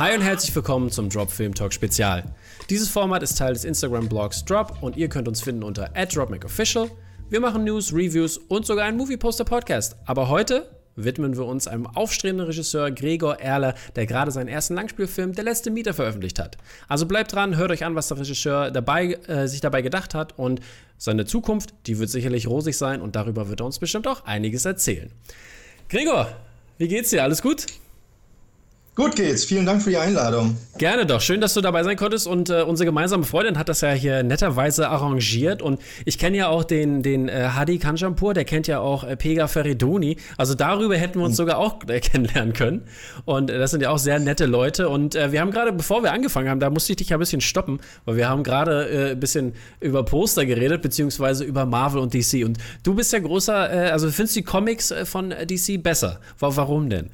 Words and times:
Hi 0.00 0.14
und 0.14 0.22
herzlich 0.22 0.56
willkommen 0.56 0.90
zum 0.90 1.10
Drop 1.10 1.30
Film 1.30 1.54
Talk 1.54 1.74
Spezial. 1.74 2.24
Dieses 2.70 2.88
Format 2.88 3.22
ist 3.22 3.36
Teil 3.36 3.52
des 3.52 3.66
Instagram-Blogs 3.66 4.46
Drop 4.46 4.78
und 4.80 4.96
ihr 4.96 5.10
könnt 5.10 5.28
uns 5.28 5.42
finden 5.42 5.62
unter 5.62 5.90
@dropmacofficial. 5.90 6.90
Wir 7.28 7.38
machen 7.38 7.64
News, 7.64 7.92
Reviews 7.92 8.38
und 8.38 8.64
sogar 8.64 8.86
einen 8.86 8.96
Movie 8.96 9.18
Poster 9.18 9.44
Podcast. 9.44 9.96
Aber 10.06 10.30
heute 10.30 10.70
widmen 10.96 11.36
wir 11.36 11.44
uns 11.44 11.68
einem 11.68 11.86
aufstrebenden 11.86 12.46
Regisseur 12.46 12.90
Gregor 12.92 13.40
Erler, 13.40 13.74
der 13.94 14.06
gerade 14.06 14.30
seinen 14.30 14.48
ersten 14.48 14.72
Langspielfilm 14.72 15.34
Der 15.34 15.44
letzte 15.44 15.70
Mieter 15.70 15.92
veröffentlicht 15.92 16.38
hat. 16.38 16.56
Also 16.88 17.04
bleibt 17.04 17.34
dran, 17.34 17.58
hört 17.58 17.70
euch 17.70 17.84
an, 17.84 17.94
was 17.94 18.08
der 18.08 18.20
Regisseur 18.20 18.70
dabei, 18.70 19.18
äh, 19.26 19.48
sich 19.48 19.60
dabei 19.60 19.82
gedacht 19.82 20.14
hat 20.14 20.38
und 20.38 20.62
seine 20.96 21.26
Zukunft, 21.26 21.74
die 21.86 21.98
wird 21.98 22.08
sicherlich 22.08 22.46
rosig 22.46 22.78
sein 22.78 23.02
und 23.02 23.16
darüber 23.16 23.50
wird 23.50 23.60
er 23.60 23.66
uns 23.66 23.78
bestimmt 23.78 24.08
auch 24.08 24.24
einiges 24.24 24.64
erzählen. 24.64 25.10
Gregor, 25.90 26.34
wie 26.78 26.88
geht's 26.88 27.10
dir? 27.10 27.22
Alles 27.22 27.42
gut? 27.42 27.66
Gut 29.00 29.16
geht's. 29.16 29.46
Vielen 29.46 29.64
Dank 29.64 29.80
für 29.80 29.88
die 29.88 29.96
Einladung. 29.96 30.58
Gerne 30.76 31.06
doch. 31.06 31.22
Schön, 31.22 31.40
dass 31.40 31.54
du 31.54 31.62
dabei 31.62 31.84
sein 31.84 31.96
konntest. 31.96 32.26
Und 32.26 32.50
äh, 32.50 32.60
unsere 32.60 32.84
gemeinsame 32.84 33.24
Freundin 33.24 33.56
hat 33.56 33.70
das 33.70 33.80
ja 33.80 33.92
hier 33.92 34.22
netterweise 34.22 34.90
arrangiert. 34.90 35.62
Und 35.62 35.80
ich 36.04 36.18
kenne 36.18 36.36
ja 36.36 36.48
auch 36.48 36.64
den, 36.64 37.02
den 37.02 37.30
äh, 37.30 37.48
Hadi 37.54 37.78
Kanchampur, 37.78 38.34
der 38.34 38.44
kennt 38.44 38.66
ja 38.66 38.80
auch 38.80 39.02
äh, 39.02 39.16
Pega 39.16 39.48
Feridoni. 39.48 40.18
Also 40.36 40.52
darüber 40.52 40.98
hätten 40.98 41.18
wir 41.18 41.24
uns 41.24 41.38
sogar 41.38 41.56
auch 41.56 41.78
äh, 41.88 42.00
kennenlernen 42.00 42.52
können. 42.52 42.82
Und 43.24 43.48
äh, 43.48 43.58
das 43.58 43.70
sind 43.70 43.82
ja 43.82 43.88
auch 43.88 43.96
sehr 43.96 44.18
nette 44.18 44.44
Leute. 44.44 44.90
Und 44.90 45.14
äh, 45.14 45.32
wir 45.32 45.40
haben 45.40 45.50
gerade, 45.50 45.72
bevor 45.72 46.02
wir 46.02 46.12
angefangen 46.12 46.50
haben, 46.50 46.60
da 46.60 46.68
musste 46.68 46.92
ich 46.92 46.98
dich 46.98 47.08
ja 47.08 47.16
ein 47.16 47.20
bisschen 47.20 47.40
stoppen, 47.40 47.80
weil 48.04 48.16
wir 48.16 48.28
haben 48.28 48.42
gerade 48.42 49.12
ein 49.12 49.18
bisschen 49.18 49.54
über 49.80 50.04
Poster 50.04 50.44
geredet, 50.44 50.82
beziehungsweise 50.82 51.44
über 51.44 51.64
Marvel 51.64 52.02
und 52.02 52.12
DC. 52.12 52.44
Und 52.44 52.58
du 52.82 52.92
bist 52.92 53.14
ja 53.14 53.18
großer, 53.18 53.54
also 53.92 54.10
findest 54.10 54.36
die 54.36 54.42
Comics 54.42 54.92
von 55.04 55.30
DC 55.30 55.82
besser? 55.82 56.20
Warum 56.38 56.90
denn? 56.90 57.08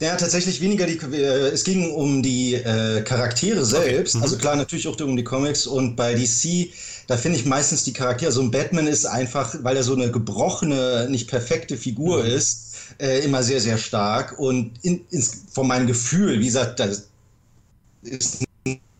Ja, 0.00 0.16
tatsächlich 0.16 0.60
weniger 0.60 0.86
die. 0.86 0.98
Äh, 0.98 1.50
es 1.50 1.64
ging 1.64 1.92
um 1.92 2.22
die 2.22 2.54
äh, 2.54 3.02
Charaktere 3.02 3.64
selbst. 3.64 4.14
Okay. 4.14 4.18
Mhm. 4.18 4.22
Also 4.24 4.36
klar, 4.38 4.56
natürlich 4.56 4.88
auch 4.88 5.00
um 5.00 5.16
die 5.16 5.24
Comics. 5.24 5.66
Und 5.66 5.96
bei 5.96 6.14
DC, 6.14 6.70
da 7.06 7.16
finde 7.16 7.38
ich 7.38 7.46
meistens 7.46 7.84
die 7.84 7.92
Charaktere. 7.92 8.32
So 8.32 8.42
ein 8.42 8.50
Batman 8.50 8.86
ist 8.86 9.06
einfach, 9.06 9.54
weil 9.62 9.76
er 9.76 9.82
so 9.82 9.94
eine 9.94 10.10
gebrochene, 10.10 11.06
nicht 11.08 11.28
perfekte 11.28 11.76
Figur 11.76 12.24
mhm. 12.24 12.30
ist, 12.30 12.74
äh, 12.98 13.24
immer 13.24 13.42
sehr, 13.42 13.60
sehr 13.60 13.78
stark. 13.78 14.38
Und 14.38 14.72
in, 14.82 15.04
in, 15.10 15.22
von 15.52 15.68
meinem 15.68 15.86
Gefühl, 15.86 16.40
wie 16.40 16.46
gesagt, 16.46 16.80
das 16.80 17.08
ist 18.02 18.43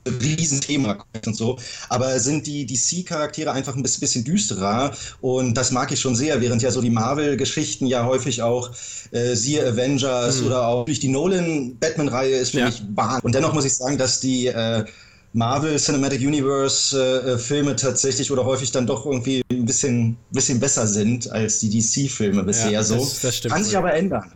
Riesenthema 0.06 1.04
und 1.26 1.36
so. 1.36 1.58
Aber 1.88 2.18
sind 2.20 2.46
die 2.46 2.66
DC-Charaktere 2.66 3.52
einfach 3.52 3.76
ein 3.76 3.82
bisschen 3.82 4.24
düsterer 4.24 4.92
und 5.20 5.54
das 5.54 5.70
mag 5.70 5.92
ich 5.92 6.00
schon 6.00 6.14
sehr, 6.14 6.40
während 6.40 6.62
ja 6.62 6.70
so 6.70 6.80
die 6.80 6.90
Marvel-Geschichten 6.90 7.86
ja 7.86 8.04
häufig 8.04 8.42
auch 8.42 8.70
äh, 9.10 9.34
siehe 9.34 9.66
Avengers 9.66 10.40
mhm. 10.40 10.46
oder 10.46 10.68
auch 10.68 10.84
durch 10.84 11.00
die 11.00 11.08
Nolan-Batman-Reihe 11.08 12.36
ist 12.36 12.50
für 12.50 12.60
ja. 12.60 12.66
mich 12.66 12.82
Bahn. 12.88 13.20
Und 13.22 13.34
dennoch 13.34 13.52
muss 13.52 13.64
ich 13.64 13.74
sagen, 13.74 13.98
dass 13.98 14.20
die 14.20 14.46
äh, 14.46 14.84
Marvel 15.32 15.76
Cinematic 15.78 16.20
Universe 16.20 16.96
äh, 16.96 17.32
äh 17.32 17.38
Filme 17.38 17.74
tatsächlich 17.74 18.30
oder 18.30 18.44
häufig 18.44 18.70
dann 18.70 18.86
doch 18.86 19.04
irgendwie 19.04 19.42
ein 19.50 19.64
bisschen, 19.64 20.16
bisschen 20.30 20.60
besser 20.60 20.86
sind 20.86 21.30
als 21.30 21.58
die 21.58 21.70
DC-Filme 21.70 22.44
bisher. 22.44 22.70
Ja, 22.70 22.78
das, 22.80 22.88
so. 22.88 23.18
Das 23.22 23.42
Kann 23.42 23.64
sich 23.64 23.76
aber 23.76 23.92
ändern. 23.94 24.32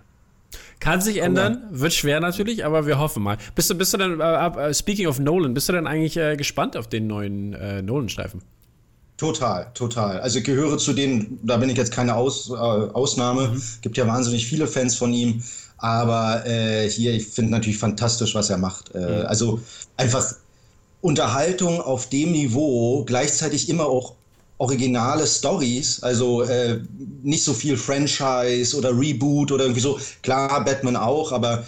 Kann 0.81 1.01
sich 1.01 1.19
ändern, 1.19 1.65
wird 1.71 1.93
schwer 1.93 2.21
natürlich, 2.21 2.65
aber 2.65 2.87
wir 2.87 2.99
hoffen 2.99 3.23
mal. 3.23 3.37
Bist 3.55 3.69
du, 3.69 3.75
bist 3.75 3.93
du 3.95 3.99
denn, 3.99 4.21
uh, 4.21 4.73
speaking 4.73 5.07
of 5.07 5.19
Nolan, 5.19 5.55
bist 5.55 5.69
du 5.69 5.73
denn 5.73 5.87
eigentlich 5.87 6.17
uh, 6.19 6.37
gespannt 6.37 6.77
auf 6.77 6.87
den 6.87 7.07
neuen 7.07 7.55
uh, 7.55 7.83
Nolan-Streifen? 7.83 8.43
Total, 9.17 9.67
total. 9.75 10.21
Also 10.21 10.39
ich 10.39 10.45
gehöre 10.45 10.79
zu 10.79 10.93
denen, 10.93 11.41
da 11.43 11.57
bin 11.57 11.69
ich 11.69 11.77
jetzt 11.77 11.91
keine 11.91 12.15
Aus, 12.15 12.53
Ausnahme. 12.53 13.49
Mhm. 13.49 13.63
Gibt 13.81 13.97
ja 13.97 14.07
wahnsinnig 14.07 14.47
viele 14.47 14.69
Fans 14.69 14.95
von 14.95 15.13
ihm. 15.13 15.43
Aber 15.79 16.45
hier, 16.89 17.15
ich 17.15 17.27
finde 17.27 17.51
natürlich 17.51 17.79
fantastisch, 17.79 18.37
was 18.37 18.49
er 18.49 18.59
macht. 18.59 18.95
Mhm. 18.95 19.27
Also 19.27 19.61
einfach 19.97 20.25
Unterhaltung 21.01 21.81
auf 21.81 22.09
dem 22.09 22.31
Niveau, 22.31 23.05
gleichzeitig 23.05 23.69
immer 23.69 23.87
auch 23.87 24.15
originale 24.59 25.27
Stories, 25.27 26.03
also 26.03 26.43
äh, 26.43 26.81
nicht 27.23 27.45
so 27.45 27.55
viel 27.55 27.77
Franchise 27.77 28.77
oder 28.77 28.91
Reboot 28.91 29.53
oder 29.53 29.65
irgendwie 29.65 29.81
so. 29.81 29.99
Klar, 30.23 30.65
Batman 30.65 30.97
auch, 30.97 31.33
aber 31.33 31.65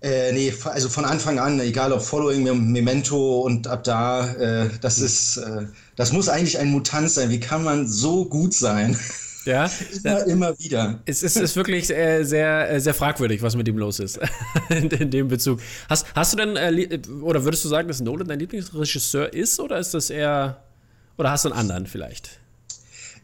äh, 0.00 0.32
nee, 0.32 0.52
also 0.64 0.88
von 0.88 1.04
Anfang 1.04 1.38
an, 1.38 1.60
egal 1.60 1.92
ob 1.92 2.02
Following 2.02 2.72
Memento 2.72 3.40
und 3.40 3.66
ab 3.66 3.84
da, 3.84 4.32
äh, 4.34 4.70
das 4.80 4.98
hm. 4.98 5.04
ist, 5.04 5.36
äh, 5.38 5.66
das 5.96 6.12
muss 6.12 6.28
eigentlich 6.28 6.58
ein 6.58 6.70
Mutant 6.70 7.10
sein. 7.10 7.30
Wie 7.30 7.40
kann 7.40 7.62
man 7.62 7.86
so 7.86 8.24
gut 8.24 8.54
sein? 8.54 8.96
Ja, 9.44 9.68
immer, 10.04 10.26
immer 10.26 10.58
wieder. 10.58 11.00
Es 11.04 11.22
ist, 11.22 11.36
ist 11.36 11.56
wirklich 11.56 11.90
äh, 11.90 12.22
sehr, 12.22 12.70
äh, 12.70 12.80
sehr 12.80 12.94
fragwürdig, 12.94 13.42
was 13.42 13.56
mit 13.56 13.66
ihm 13.66 13.76
los 13.76 13.98
ist. 13.98 14.18
in, 14.70 14.88
in, 14.88 15.10
dem 15.10 15.28
Bezug. 15.28 15.60
Hast, 15.88 16.06
hast 16.14 16.32
du 16.32 16.36
denn, 16.36 16.56
äh, 16.56 17.00
oder 17.22 17.44
würdest 17.44 17.64
du 17.64 17.68
sagen, 17.68 17.88
dass 17.88 18.00
Nolan 18.00 18.28
dein 18.28 18.38
Lieblingsregisseur 18.38 19.32
ist, 19.32 19.58
oder 19.58 19.78
ist 19.78 19.94
das 19.94 20.10
eher 20.10 20.62
oder 21.18 21.30
hast 21.30 21.44
du 21.44 21.50
einen 21.50 21.58
anderen 21.58 21.86
vielleicht? 21.86 22.38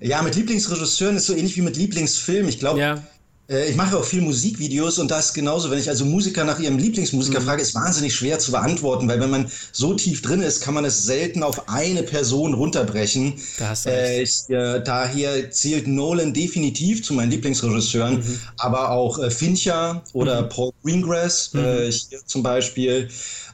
Ja, 0.00 0.20
mit 0.22 0.34
Lieblingsregisseuren 0.34 1.16
ist 1.16 1.26
so 1.26 1.34
ähnlich 1.34 1.56
wie 1.56 1.62
mit 1.62 1.76
Lieblingsfilm. 1.76 2.48
Ich 2.48 2.58
glaube, 2.58 2.80
ja. 2.80 3.02
äh, 3.48 3.70
ich 3.70 3.76
mache 3.76 3.96
auch 3.96 4.04
viel 4.04 4.20
Musikvideos 4.20 4.98
und 4.98 5.10
da 5.10 5.20
ist 5.20 5.32
genauso, 5.32 5.70
wenn 5.70 5.78
ich 5.78 5.88
also 5.88 6.04
Musiker 6.04 6.44
nach 6.44 6.58
ihrem 6.58 6.76
Lieblingsmusiker 6.76 7.40
mhm. 7.40 7.44
frage, 7.44 7.62
ist 7.62 7.74
wahnsinnig 7.74 8.14
schwer 8.14 8.38
zu 8.40 8.50
beantworten, 8.50 9.08
weil 9.08 9.20
wenn 9.20 9.30
man 9.30 9.50
so 9.72 9.94
tief 9.94 10.20
drin 10.20 10.42
ist, 10.42 10.60
kann 10.60 10.74
man 10.74 10.84
es 10.84 11.04
selten 11.04 11.42
auf 11.42 11.68
eine 11.68 12.02
Person 12.02 12.54
runterbrechen. 12.54 13.34
Da 13.58 13.68
hast 13.70 13.86
du 13.86 13.90
äh, 13.90 14.22
ich, 14.22 14.50
äh, 14.50 14.82
daher 14.82 15.50
zählt 15.52 15.86
Nolan 15.86 16.34
definitiv 16.34 17.04
zu 17.04 17.14
meinen 17.14 17.30
Lieblingsregisseuren, 17.30 18.16
mhm. 18.16 18.40
aber 18.56 18.90
auch 18.90 19.20
äh, 19.20 19.30
Fincher 19.30 20.02
oder 20.12 20.42
mhm. 20.42 20.48
Paul 20.48 20.72
Greengrass 20.82 21.52
mhm. 21.52 21.60
Äh, 21.60 21.92
hier 21.92 22.26
zum 22.26 22.42
Beispiel. 22.42 23.08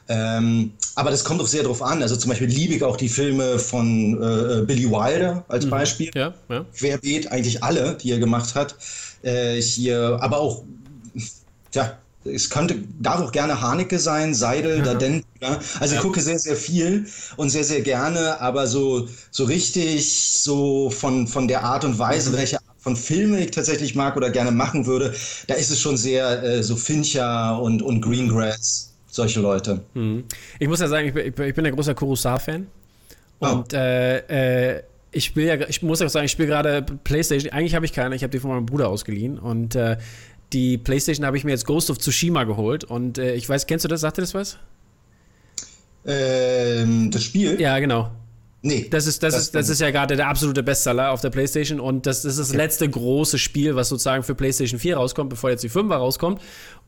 Ähm, 0.09 0.73
aber 0.95 1.11
das 1.11 1.23
kommt 1.23 1.41
auch 1.41 1.47
sehr 1.47 1.63
drauf 1.63 1.81
an. 1.81 2.01
Also 2.01 2.15
zum 2.15 2.29
Beispiel 2.29 2.47
liebe 2.47 2.73
ich 2.73 2.83
auch 2.83 2.97
die 2.97 3.09
Filme 3.09 3.59
von 3.59 4.13
äh, 4.21 4.61
Billy 4.65 4.89
Wilder 4.89 5.43
als 5.47 5.65
mhm. 5.65 5.69
Beispiel. 5.69 6.11
Ja, 6.13 6.33
ja. 6.49 6.65
Querbeet 6.75 7.31
eigentlich 7.31 7.63
alle, 7.63 7.97
die 8.01 8.11
er 8.11 8.19
gemacht 8.19 8.55
hat. 8.55 8.75
Äh, 9.21 9.61
hier, 9.61 10.17
aber 10.21 10.39
auch, 10.39 10.63
ja, 11.73 11.97
es 12.23 12.49
könnte, 12.49 12.75
darf 12.99 13.19
auch 13.21 13.31
gerne 13.31 13.61
Haneke 13.61 13.97
sein, 13.97 14.33
Seidel, 14.33 14.79
ja. 14.79 14.83
Daden. 14.83 15.23
Ja. 15.41 15.59
Also 15.79 15.95
ich 15.95 16.01
gucke 16.01 16.21
sehr, 16.21 16.37
sehr 16.37 16.55
viel 16.55 17.07
und 17.37 17.49
sehr, 17.49 17.63
sehr 17.63 17.81
gerne, 17.81 18.39
aber 18.41 18.67
so, 18.67 19.07
so 19.31 19.45
richtig 19.45 20.31
so 20.33 20.89
von, 20.89 21.27
von 21.27 21.47
der 21.47 21.63
Art 21.63 21.83
und 21.83 21.97
Weise, 21.97 22.29
mhm. 22.29 22.37
welche 22.37 22.57
Art 22.57 22.65
von 22.79 22.95
Filme 22.95 23.39
ich 23.43 23.51
tatsächlich 23.51 23.95
mag 23.95 24.17
oder 24.17 24.29
gerne 24.29 24.51
machen 24.51 24.85
würde, 24.85 25.13
da 25.47 25.55
ist 25.55 25.71
es 25.71 25.79
schon 25.79 25.97
sehr 25.97 26.43
äh, 26.43 26.63
so 26.63 26.75
Fincher 26.75 27.59
und, 27.61 27.81
und 27.81 28.01
Greengrass 28.01 28.90
solche 29.11 29.41
Leute. 29.41 29.81
Mhm. 29.93 30.23
Ich 30.57 30.67
muss 30.67 30.79
ja 30.79 30.87
sagen, 30.87 31.07
ich 31.07 31.13
bin, 31.13 31.47
ich 31.47 31.53
bin 31.53 31.65
ein 31.65 31.75
großer 31.75 31.93
Kurosawa-Fan. 31.93 32.67
Oh. 33.41 33.47
Und 33.47 33.73
oh. 33.73 33.77
äh, 33.77 34.77
äh, 34.77 34.83
ich 35.11 35.25
spiele 35.25 35.47
ja, 35.47 35.67
ich 35.67 35.83
muss 35.83 36.01
auch 36.01 36.09
sagen, 36.09 36.25
ich 36.25 36.31
spiele 36.31 36.47
gerade 36.47 36.81
PlayStation. 37.03 37.51
Eigentlich 37.51 37.75
habe 37.75 37.85
ich 37.85 37.93
keine, 37.93 38.15
ich 38.15 38.23
habe 38.23 38.31
die 38.31 38.39
von 38.39 38.51
meinem 38.51 38.65
Bruder 38.65 38.87
ausgeliehen. 38.87 39.37
Und 39.37 39.75
äh, 39.75 39.97
die 40.53 40.77
PlayStation 40.77 41.25
habe 41.25 41.37
ich 41.37 41.43
mir 41.43 41.51
jetzt 41.51 41.65
Ghost 41.65 41.91
of 41.91 41.97
Tsushima 41.97 42.45
geholt. 42.45 42.85
Und 42.85 43.17
äh, 43.17 43.35
ich 43.35 43.47
weiß, 43.47 43.67
kennst 43.67 43.83
du 43.83 43.89
das? 43.89 44.01
Sagt 44.01 44.17
dir 44.17 44.21
das 44.21 44.33
was? 44.33 44.57
Ähm, 46.05 47.11
das 47.11 47.23
Spiel? 47.23 47.59
Ja, 47.59 47.77
genau. 47.79 48.11
Nee. 48.63 48.87
Das 48.89 49.07
ist, 49.07 49.23
das, 49.23 49.33
das 49.33 49.43
ist, 49.43 49.55
das 49.55 49.69
ist 49.69 49.81
ja 49.81 49.89
gerade 49.89 50.15
der 50.15 50.27
absolute 50.27 50.61
Bestseller 50.61 51.11
auf 51.11 51.21
der 51.21 51.31
PlayStation 51.31 51.79
und 51.79 52.05
das, 52.05 52.21
das 52.21 52.33
ist 52.33 52.49
das 52.51 52.55
letzte 52.55 52.87
große 52.87 53.39
Spiel, 53.39 53.75
was 53.75 53.89
sozusagen 53.89 54.21
für 54.21 54.35
PlayStation 54.35 54.79
4 54.79 54.97
rauskommt, 54.97 55.31
bevor 55.31 55.49
jetzt 55.49 55.63
die 55.63 55.69
5er 55.69 55.95
rauskommt. 55.95 56.39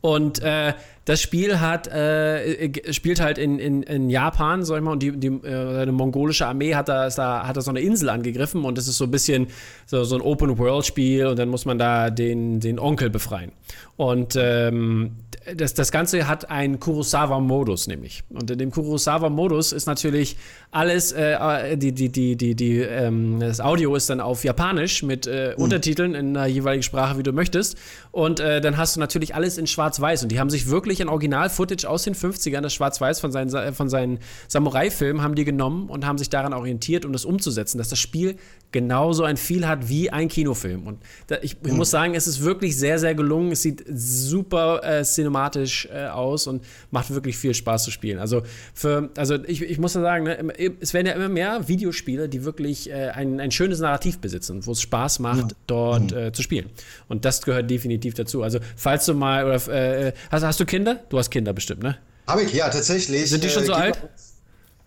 Und 0.06 0.42
äh, 0.42 0.74
das 1.06 1.22
Spiel 1.22 1.62
hat, 1.62 1.88
äh, 1.88 2.94
spielt 2.94 3.22
halt 3.22 3.38
in, 3.38 3.58
in, 3.58 3.84
in 3.84 4.10
Japan, 4.10 4.66
sag 4.66 4.76
ich 4.78 4.84
mal, 4.84 4.92
und 4.92 5.02
die, 5.02 5.18
die 5.18 5.28
äh, 5.28 5.82
eine 5.82 5.94
mongolische 5.94 6.46
Armee 6.46 6.76
hat 6.76 6.90
da, 6.90 7.10
da, 7.10 7.48
hat 7.48 7.56
da 7.56 7.62
so 7.62 7.70
eine 7.70 7.80
Insel 7.80 8.10
angegriffen 8.10 8.66
und 8.66 8.78
das 8.78 8.90
ist 8.90 8.98
so 8.98 9.06
ein 9.06 9.12
bisschen 9.12 9.48
so, 9.86 10.04
so 10.04 10.16
ein 10.16 10.22
Open-World-Spiel 10.22 11.28
und 11.28 11.40
dann 11.40 11.48
muss 11.48 11.64
man 11.64 11.78
da 11.78 12.10
den, 12.10 12.60
den 12.60 12.80
Onkel 12.80 13.10
befreien. 13.10 13.54
Und 13.96 14.36
ähm, 14.38 15.12
das, 15.56 15.74
das 15.74 15.92
Ganze 15.92 16.28
hat 16.28 16.50
einen 16.50 16.80
Kurosawa-Modus, 16.80 17.88
nämlich. 17.88 18.24
Und 18.30 18.50
in 18.50 18.58
dem 18.58 18.72
Kurosawa-Modus 18.72 19.74
ist 19.74 19.86
natürlich 19.86 20.38
alles, 20.72 21.12
äh, 21.12 21.78
die, 21.78 21.92
die, 21.92 22.10
die, 22.10 22.36
die, 22.36 22.56
die, 22.56 22.80
ähm, 22.80 23.40
das 23.40 23.60
Audio 23.60 23.96
ist 23.96 24.10
dann 24.10 24.22
auf 24.22 24.44
Japanisch 24.44 25.04
mit 25.04 25.28
äh, 25.28 25.54
mhm. 25.56 25.64
Untertiteln 25.64 26.16
in 26.16 26.34
der 26.34 26.48
jeweiligen 26.48 26.84
Sprache, 26.84 27.18
wie 27.18 27.24
du 27.24 27.34
möchtest. 27.34 27.78
Und 28.12 28.40
äh, 28.40 28.62
dann 28.62 28.78
hast 28.78 28.96
du 28.96 29.00
natürlich 29.00 29.36
alles 29.36 29.58
in 29.58 29.68
Schwarz-Weiß. 29.94 30.24
Und 30.24 30.32
die 30.32 30.40
haben 30.40 30.50
sich 30.50 30.70
wirklich 30.70 31.02
ein 31.02 31.10
Original-Footage 31.10 31.86
aus 31.88 32.04
den 32.04 32.16
50ern, 32.16 32.62
das 32.62 32.74
Schwarz-Weiß 32.74 33.20
von 33.20 33.32
seinen, 33.32 33.74
von 33.74 33.90
seinen 33.90 34.20
Samurai-Filmen, 34.48 35.22
haben 35.22 35.36
die 35.36 35.46
genommen 35.46 35.90
und 35.90 36.06
haben 36.06 36.18
sich 36.18 36.30
daran 36.30 36.54
orientiert, 36.54 37.06
um 37.06 37.14
das 37.14 37.26
umzusetzen, 37.26 37.78
dass 37.78 37.90
das 37.90 38.00
Spiel 38.00 38.38
genauso 38.72 39.24
ein 39.24 39.38
Feel 39.38 39.68
hat 39.68 39.88
wie 39.88 40.10
ein 40.10 40.28
Kinofilm. 40.28 40.88
Und 40.88 41.00
da, 41.28 41.38
ich, 41.42 41.58
ich 41.64 41.72
mhm. 41.72 41.78
muss 41.78 41.92
sagen, 41.92 42.16
es 42.16 42.28
ist 42.28 42.44
wirklich 42.44 42.76
sehr, 42.76 43.00
sehr 43.00 43.16
gelungen. 43.16 43.52
Es 43.52 43.62
sieht 43.62 43.86
super 43.88 44.82
äh, 44.84 45.04
cinematisch 45.04 45.88
äh, 45.94 46.08
aus 46.08 46.48
und 46.48 46.66
macht 46.92 47.14
wirklich 47.14 47.38
viel 47.38 47.54
Spaß 47.54 47.84
zu 47.84 47.92
spielen. 47.92 48.20
Also, 48.20 48.42
für, 48.74 49.10
also 49.16 49.36
ich, 49.46 49.62
ich 49.62 49.78
muss 49.78 49.94
sagen, 49.94 50.26
ne, 50.26 50.54
es 50.82 50.94
werden 50.94 51.08
ja 51.08 51.14
immer 51.14 51.30
mehr 51.30 51.68
Videospiele, 51.68 52.28
die 52.28 52.44
wirklich 52.44 52.90
äh, 52.90 53.10
ein, 53.10 53.40
ein 53.40 53.52
schönes 53.52 53.80
Narrativ 53.80 54.18
besitzen, 54.20 54.66
wo 54.66 54.72
es 54.72 54.82
Spaß 54.82 55.20
macht, 55.20 55.52
ja. 55.52 55.58
dort 55.68 56.12
mhm. 56.12 56.18
Äh, 56.18 56.32
zu 56.32 56.42
spielen. 56.42 56.70
Und 57.08 57.26
das 57.26 57.44
gehört 57.44 57.70
definitiv 57.70 58.16
dazu. 58.16 58.42
Also, 58.42 58.60
falls 58.76 59.06
du 59.06 59.14
mal, 59.14 59.46
oder, 59.46 59.62
äh, 59.84 60.14
hast, 60.32 60.44
hast 60.44 60.60
du 60.60 60.66
Kinder? 60.66 61.00
Du 61.10 61.18
hast 61.18 61.30
Kinder 61.30 61.54
bestimmt, 61.54 61.84
ne? 61.84 61.98
Habe 62.28 62.44
ich, 62.44 62.54
ja, 62.54 62.70
tatsächlich. 62.70 63.30
Sind 63.30 63.44
die 63.44 63.50
schon 63.50 63.64
äh, 63.64 63.68
so 63.68 63.74
alt? 63.74 63.98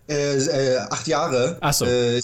Äh, 0.08 0.36
äh, 0.36 0.78
acht 0.78 1.06
Jahre. 1.06 1.58
Ach 1.60 1.72
so. 1.72 1.84
Äh, 1.84 2.22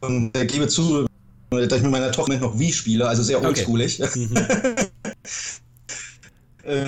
und 0.00 0.36
äh, 0.36 0.46
gebe 0.46 0.68
zu, 0.68 1.06
dass 1.50 1.72
ich 1.76 1.82
mit 1.82 1.90
meiner 1.90 2.12
Tochter 2.12 2.38
noch 2.38 2.58
Wii 2.58 2.72
spiele, 2.72 3.06
also 3.06 3.22
sehr 3.22 3.42
oldschoolig. 3.42 4.02
Okay. 4.02 4.28
Mhm. 4.30 4.36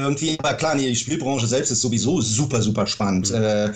Und 0.06 0.20
wie, 0.20 0.38
aber 0.38 0.54
klar, 0.54 0.76
die 0.76 0.94
Spielbranche 0.94 1.46
selbst 1.46 1.70
ist 1.70 1.80
sowieso 1.80 2.20
super, 2.20 2.60
super 2.60 2.86
spannend. 2.86 3.30
Mhm. 3.30 3.42
Äh, 3.42 3.70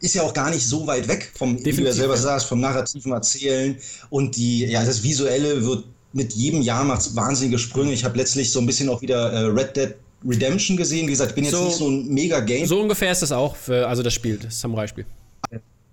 ist 0.00 0.14
ja 0.14 0.22
auch 0.22 0.34
gar 0.34 0.50
nicht 0.50 0.66
so 0.66 0.86
weit 0.86 1.06
weg 1.08 1.30
vom, 1.36 1.56
Definitiv, 1.56 1.76
wie 1.76 1.82
du 1.82 1.88
ja 1.88 1.92
selber 1.92 2.14
ja. 2.14 2.20
sagst, 2.20 2.46
vom 2.46 2.60
narrativen 2.60 3.12
Erzählen. 3.12 3.76
Und 4.10 4.36
die, 4.36 4.64
ja, 4.64 4.84
das 4.84 5.02
Visuelle 5.02 5.64
wird 5.64 5.84
mit 6.12 6.32
jedem 6.32 6.62
Jahr 6.62 6.84
macht 6.84 7.14
wahnsinnige 7.16 7.58
Sprünge. 7.58 7.92
Ich 7.92 8.04
habe 8.04 8.16
letztlich 8.18 8.52
so 8.52 8.60
ein 8.60 8.66
bisschen 8.66 8.88
auch 8.88 9.02
wieder 9.02 9.32
äh, 9.32 9.44
Red 9.46 9.76
Dead 9.76 9.94
Redemption 10.26 10.76
gesehen. 10.76 11.06
Wie 11.06 11.12
gesagt, 11.12 11.30
ich 11.30 11.34
bin 11.34 11.44
jetzt 11.44 11.54
so, 11.54 11.64
nicht 11.64 11.76
so 11.76 11.88
ein 11.88 12.06
mega 12.08 12.40
Game. 12.40 12.66
So 12.66 12.80
ungefähr 12.80 13.12
ist 13.12 13.22
das 13.22 13.32
auch, 13.32 13.56
für, 13.56 13.88
also 13.88 14.02
das 14.02 14.14
Spiel, 14.14 14.38
das 14.38 14.60
Samurai-Spiel. 14.60 15.04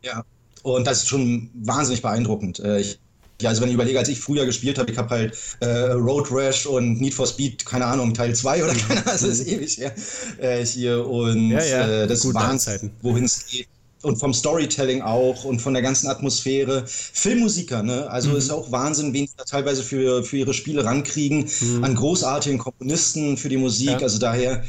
Ja, 0.04 0.24
und 0.64 0.86
das 0.86 1.00
ist 1.00 1.10
schon 1.10 1.50
wahnsinnig 1.54 2.02
beeindruckend. 2.02 2.60
Äh, 2.60 2.82
ich 2.82 3.00
ja, 3.42 3.50
also 3.50 3.62
wenn 3.62 3.70
ich 3.70 3.76
überlege, 3.76 3.98
als 3.98 4.10
ich 4.10 4.20
früher 4.20 4.46
gespielt 4.46 4.78
habe, 4.78 4.92
ich 4.92 4.98
habe 4.98 5.10
halt 5.10 5.38
äh, 5.62 5.92
Road 5.92 6.30
Rash 6.30 6.66
und 6.66 7.00
Need 7.00 7.14
for 7.14 7.26
Speed, 7.26 7.66
keine 7.66 7.86
Ahnung, 7.86 8.14
Teil 8.14 8.36
2 8.36 8.64
oder 8.64 8.74
keine 8.88 9.00
Ahnung, 9.00 9.04
das 9.06 9.24
ist 9.24 9.48
ewig 9.48 9.78
her 9.78 9.94
äh, 10.40 10.66
hier 10.66 11.08
und 11.08 11.52
ja, 11.52 11.64
ja, 11.64 11.88
äh, 11.88 12.08
das 12.08 12.26
Wahnsinn, 12.34 12.92
wohin 13.02 13.24
es 13.24 13.46
geht. 13.48 13.68
Und 14.02 14.18
vom 14.18 14.34
Storytelling 14.34 15.02
auch 15.02 15.44
und 15.44 15.62
von 15.62 15.74
der 15.74 15.82
ganzen 15.82 16.08
Atmosphäre. 16.08 16.86
Filmmusiker, 16.88 17.84
ne? 17.84 18.10
Also 18.10 18.30
mhm. 18.30 18.38
ist 18.38 18.50
auch 18.50 18.72
Wahnsinn, 18.72 19.14
wen 19.14 19.28
sie 19.28 19.34
da 19.36 19.44
teilweise 19.44 19.84
für, 19.84 20.24
für 20.24 20.38
ihre 20.38 20.54
Spiele 20.54 20.86
rankriegen. 20.86 21.50
Mhm. 21.60 21.84
An 21.84 21.96
großartigen 21.96 22.60
Komponisten 22.60 23.36
für 23.36 23.50
die 23.50 23.58
Musik. 23.58 23.90
Ja. 23.90 23.98
Also 24.00 24.20
daher. 24.20 24.64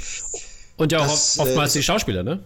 Und 0.77 0.93
ja 0.93 0.99
auch 1.00 1.06
das, 1.06 1.38
oftmals 1.38 1.75
äh, 1.75 1.79
die 1.79 1.82
Schauspieler, 1.85 2.23
ne? 2.23 2.41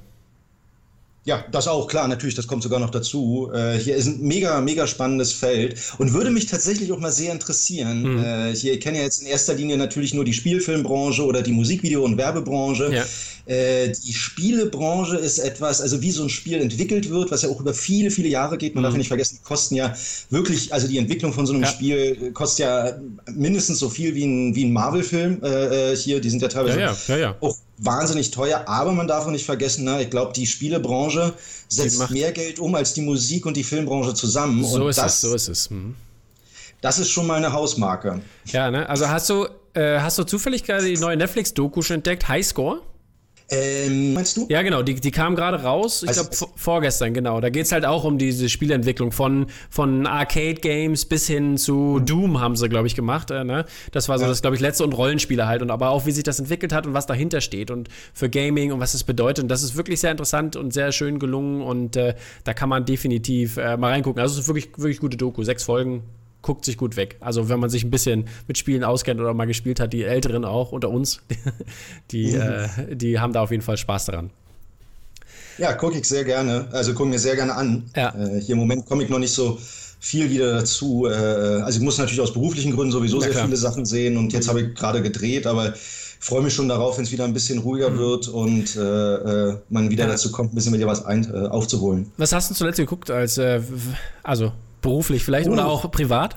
Ja, 1.27 1.43
das 1.51 1.69
auch, 1.69 1.87
klar, 1.87 2.07
natürlich, 2.07 2.35
das 2.35 2.47
kommt 2.47 2.63
sogar 2.63 2.79
noch 2.79 2.91
dazu. 2.91 3.51
Äh, 3.55 3.79
hier 3.79 3.97
ist 3.97 4.07
ein 4.07 4.21
mega, 4.21 4.61
mega 4.61 4.87
spannendes 4.87 5.33
Feld 5.33 5.81
und 5.97 6.13
würde 6.13 6.31
mich 6.31 6.47
tatsächlich 6.47 6.93
auch 6.93 6.99
mal 6.99 7.13
sehr 7.13 7.33
interessieren. 7.33 8.03
Mhm. 8.03 8.25
Äh, 8.25 8.55
hier, 8.55 8.75
ich 8.75 8.81
kenne 8.81 8.99
ja 8.99 9.05
jetzt 9.05 9.23
in 9.23 9.29
erster 9.29 9.55
Linie 9.55 9.79
natürlich 9.79 10.13
nur 10.13 10.27
die 10.27 10.35
Spielfilmbranche 10.35 11.25
oder 11.25 11.41
die 11.41 11.53
Musikvideo- 11.53 12.05
und 12.05 12.19
Werbebranche. 12.19 12.93
Ja. 12.93 13.05
Äh, 13.47 13.93
die 13.93 14.13
Spielebranche 14.13 15.17
ist 15.17 15.39
etwas, 15.39 15.81
also 15.81 16.03
wie 16.03 16.11
so 16.11 16.25
ein 16.25 16.29
Spiel 16.29 16.61
entwickelt 16.61 17.09
wird, 17.09 17.31
was 17.31 17.41
ja 17.41 17.49
auch 17.49 17.61
über 17.61 17.73
viele, 17.73 18.11
viele 18.11 18.29
Jahre 18.29 18.59
geht. 18.59 18.75
Man 18.75 18.83
mhm. 18.83 18.85
darf 18.85 18.93
ja 18.93 18.99
nicht 18.99 19.09
vergessen, 19.09 19.39
die 19.41 19.47
kosten 19.47 19.77
ja 19.77 19.95
wirklich, 20.29 20.75
also 20.75 20.89
die 20.89 20.99
Entwicklung 20.99 21.33
von 21.33 21.47
so 21.47 21.55
einem 21.55 21.63
ja. 21.63 21.69
Spiel 21.69 22.33
kostet 22.33 22.67
ja 22.67 22.99
mindestens 23.33 23.79
so 23.79 23.89
viel 23.89 24.15
wie 24.15 24.25
ein, 24.25 24.55
wie 24.55 24.67
ein 24.67 24.73
Marvel-Film. 24.75 25.43
Äh, 25.43 25.93
äh, 25.93 25.97
hier, 25.97 26.21
die 26.21 26.29
sind 26.29 26.43
ja 26.43 26.49
teilweise 26.49 26.81
ja, 26.81 27.17
ja, 27.17 27.37
auch 27.41 27.57
wahnsinnig 27.79 28.31
teuer, 28.31 28.65
aber 28.67 28.93
man 28.93 29.09
darf 29.09 29.27
auch 29.27 29.31
nicht 29.31 29.45
vergessen, 29.45 29.85
ne, 29.85 30.03
ich 30.03 30.11
glaube, 30.11 30.33
die 30.33 30.47
Spielebranche 30.47 31.35
setzt 31.69 32.11
mehr 32.11 32.33
Geld 32.33 32.59
um 32.59 32.75
als 32.75 32.95
die 32.95 33.03
Musik- 33.03 33.47
und 33.47 33.57
die 33.57 33.65
Filmbranche 33.65 34.15
zusammen. 34.15 34.65
So 34.65 34.83
und 34.83 34.91
ist 34.91 34.99
das, 34.99 35.15
es, 35.15 35.21
so 35.21 35.35
ist 35.35 35.49
es. 35.49 35.71
Hm. 35.71 35.95
Das 36.81 36.99
ist 36.99 37.11
schon 37.11 37.27
mal 37.27 37.37
eine 37.37 37.53
Hausmarke. 37.53 38.21
Ja, 38.47 38.71
ne? 38.71 38.89
Also 38.89 39.09
hast 39.09 39.31
du, 39.31 39.47
äh, 39.73 39.99
hast 40.01 40.19
du 40.19 40.25
zufällig 40.25 40.65
gerade 40.65 40.85
die 40.85 40.99
neue 40.99 41.17
Netflix-Doku 41.17 41.83
schon 41.83 41.97
entdeckt, 41.97 42.29
Highscore? 42.29 42.83
Ähm, 43.51 44.15
meinst 44.15 44.39
du? 44.39 44.47
Ja, 44.49 44.63
genau, 44.63 44.83
die, 44.83 44.95
die 44.95 45.11
kam 45.11 45.37
gerade 45.37 45.63
raus, 45.63 46.03
ich 46.03 46.09
also, 46.09 46.25
glaube 46.25 46.53
vorgestern, 46.57 47.13
genau. 47.13 47.41
Da 47.43 47.51
geht 47.51 47.67
es 47.67 47.73
halt 47.73 47.85
auch 47.85 48.05
um 48.05 48.17
diese 48.17 48.49
Spielentwicklung 48.49 49.13
von, 49.13 49.47
von 49.69 50.07
Arcade-Games 50.07 51.05
bis 51.05 51.27
hin 51.27 51.59
zu. 51.59 52.01
Doom 52.01 52.41
haben 52.41 52.57
sie, 52.57 52.69
glaube 52.71 52.87
ich, 52.87 52.95
gemacht. 52.95 53.31
Äh, 53.31 53.45
ne? 53.45 53.67
Das 53.93 54.09
war 54.09 54.19
so 54.19 54.25
ja. 54.25 54.31
das, 54.31 54.41
glaube 54.41 54.57
ich, 54.57 54.63
letzte 54.63 54.85
und 54.85 54.95
Rollenspiele 54.95 55.47
halt. 55.47 55.61
Und 55.61 55.71
aber 55.71 55.91
auch, 55.91 56.07
wie 56.07 56.11
sich 56.11 56.25
das 56.25 56.39
entwickelt 56.39 56.73
hat 56.73 56.87
und 56.87 56.95
was 56.95 57.07
dahinter 57.07 57.43
steht 57.43 57.71
und 57.71 57.89
für 58.15 58.31
Gaming 58.31 58.73
und 58.73 58.81
was 58.81 58.93
das 58.93 59.05
bedeutet. 59.05 59.45
Und 59.45 59.49
das 59.49 59.63
ist 59.63 59.77
wirklich 59.77 60.01
sehr 60.01 60.11
interessant 60.11 60.57
und 60.57 60.73
sehr 60.73 60.91
schön 60.93 61.19
gelungen 61.19 61.61
und 61.61 61.97
äh, 61.97 62.15
da 62.45 62.55
kann 62.55 62.71
man 62.71 62.87
definitiv 62.87 63.59
äh, 63.59 63.77
mal 63.77 63.91
reingucken. 63.91 64.23
Also 64.23 64.35
es 64.35 64.41
ist 64.41 64.49
wirklich, 64.49 64.71
wirklich 64.79 65.01
gute 65.01 65.19
Doku. 65.19 65.43
Sechs 65.43 65.65
Folgen, 65.65 66.03
guckt 66.45 66.65
sich 66.67 66.77
gut 66.77 66.97
weg. 66.97 67.17
Also 67.21 67.49
wenn 67.49 67.59
man 67.59 67.71
sich 67.71 67.85
ein 67.85 67.91
bisschen 67.91 68.27
mit 68.47 68.59
Spielen 68.59 68.85
auskennt 68.85 69.19
oder 69.19 69.33
mal 69.33 69.47
gespielt 69.47 69.81
hat, 69.81 69.93
die 69.95 70.05
Älteren 70.05 70.45
auch 70.45 70.73
unter 70.73 70.91
uns, 70.91 71.21
die, 72.11 72.33
mhm. 72.33 72.41
äh, 72.41 72.95
die 72.97 73.19
haben 73.19 73.33
da 73.33 73.41
auf 73.41 73.51
jeden 73.51 73.63
Fall 73.63 73.79
Spaß 73.79 74.07
daran. 74.07 74.31
Ja, 75.57 75.73
gucke 75.73 75.99
ich 75.99 76.07
sehr 76.07 76.25
gerne. 76.25 76.69
Also 76.71 76.93
gucke 76.93 77.09
mir 77.09 77.19
sehr 77.19 77.35
gerne 77.35 77.55
an. 77.55 77.91
Ja. 77.97 78.15
Äh, 78.15 78.41
hier 78.41 78.53
im 78.53 78.59
Moment 78.59 78.85
komme 78.85 79.03
ich 79.05 79.09
noch 79.09 79.19
nicht 79.19 79.33
so 79.33 79.59
viel 80.01 80.29
wieder 80.29 80.53
dazu. 80.53 81.07
Äh, 81.07 81.13
also 81.13 81.79
ich 81.79 81.83
muss 81.83 81.97
natürlich 81.97 82.21
aus 82.21 82.35
beruflichen 82.35 82.73
Gründen 82.73 82.93
sowieso 82.93 83.21
sehr 83.21 83.33
viele 83.33 83.57
Sachen 83.57 83.87
sehen 83.87 84.19
und 84.19 84.35
jetzt 84.35 84.47
habe 84.47 84.61
ich 84.61 84.75
gerade 84.75 85.01
gedreht, 85.01 85.47
aber 85.47 85.73
freue 86.21 86.43
mich 86.43 86.53
schon 86.53 86.69
darauf, 86.69 86.99
wenn 86.99 87.05
es 87.05 87.13
wieder 87.13 87.25
ein 87.25 87.33
bisschen 87.33 87.59
ruhiger 87.61 87.89
mhm. 87.89 87.99
wird 87.99 88.29
und 88.29 88.77
äh, 88.77 88.81
äh 88.81 89.57
man 89.71 89.89
wieder 89.89 90.05
ja. 90.05 90.11
dazu 90.11 90.31
kommt, 90.31 90.53
ein 90.53 90.57
bisschen 90.57 90.73
mit 90.73 90.83
dir 90.83 90.87
was 90.87 91.07
ein, 91.07 91.25
äh, 91.33 91.47
aufzuholen. 91.49 92.13
Was 92.19 92.33
hast 92.33 92.51
du 92.51 92.55
zuletzt 92.55 92.77
geguckt 92.77 93.11
als, 93.11 93.39
äh, 93.39 93.63
also 94.23 94.53
beruflich 94.85 95.25
vielleicht 95.25 95.49
oh. 95.49 95.53
oder 95.53 95.67
auch 95.67 95.91
privat? 95.91 96.37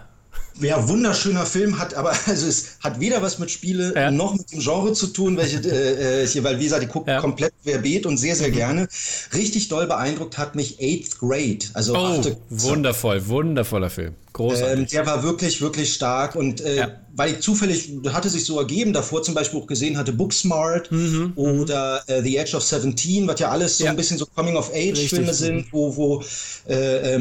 Ja, 0.59 0.87
wunderschöner 0.87 1.45
Film, 1.45 1.77
hat 1.77 1.93
aber, 1.93 2.13
also 2.25 2.47
es 2.47 2.77
hat 2.83 2.99
weder 2.99 3.21
was 3.21 3.39
mit 3.39 3.51
Spiele 3.51 3.93
ja. 3.95 4.11
noch 4.11 4.33
mit 4.33 4.51
dem 4.51 4.59
Genre 4.59 4.93
zu 4.93 5.07
tun, 5.07 5.37
welche, 5.37 5.57
äh, 5.57 6.23
äh 6.23 6.27
hier, 6.27 6.43
weil 6.43 6.59
wie 6.59 6.63
gesagt, 6.63 6.83
ich 6.83 6.89
gucke 6.89 7.11
ja. 7.11 7.21
komplett 7.21 7.53
querbeet 7.63 8.05
und 8.05 8.17
sehr, 8.17 8.35
sehr 8.35 8.49
mhm. 8.49 8.53
gerne. 8.53 8.87
Richtig 9.33 9.67
doll 9.67 9.87
beeindruckt 9.87 10.37
hat 10.37 10.55
mich 10.55 10.79
Eighth 10.79 11.19
Grade. 11.19 11.59
Also 11.73 11.93
oh, 11.93 11.97
achte, 11.97 12.37
wundervoll, 12.49 13.27
wundervoller 13.27 13.89
Film. 13.89 14.15
Großartig. 14.33 14.79
Ähm, 14.79 14.87
der 14.87 15.05
war 15.05 15.23
wirklich, 15.23 15.61
wirklich 15.61 15.93
stark 15.93 16.35
und 16.35 16.61
äh, 16.61 16.77
ja. 16.77 16.91
weil 17.15 17.33
ich 17.33 17.39
zufällig, 17.39 17.91
hatte 18.09 18.29
sich 18.29 18.45
so 18.45 18.59
ergeben, 18.59 18.93
davor 18.93 19.23
zum 19.23 19.33
Beispiel 19.33 19.59
auch 19.59 19.67
gesehen 19.67 19.97
hatte, 19.97 20.13
Booksmart 20.13 20.91
mhm. 20.91 21.33
oder 21.35 22.03
äh, 22.07 22.21
The 22.21 22.37
Edge 22.37 22.55
of 22.57 22.63
Seventeen, 22.63 23.27
was 23.27 23.39
ja 23.39 23.49
alles 23.49 23.77
so 23.77 23.85
ein 23.85 23.95
bisschen 23.95 24.17
so 24.17 24.25
Coming-of-Age-Filme 24.25 25.33
sind, 25.33 25.71
wo, 25.71 25.95
wo 25.95 26.23
äh, 26.67 27.17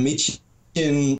äh 0.76 0.90
Mädchen 0.90 1.18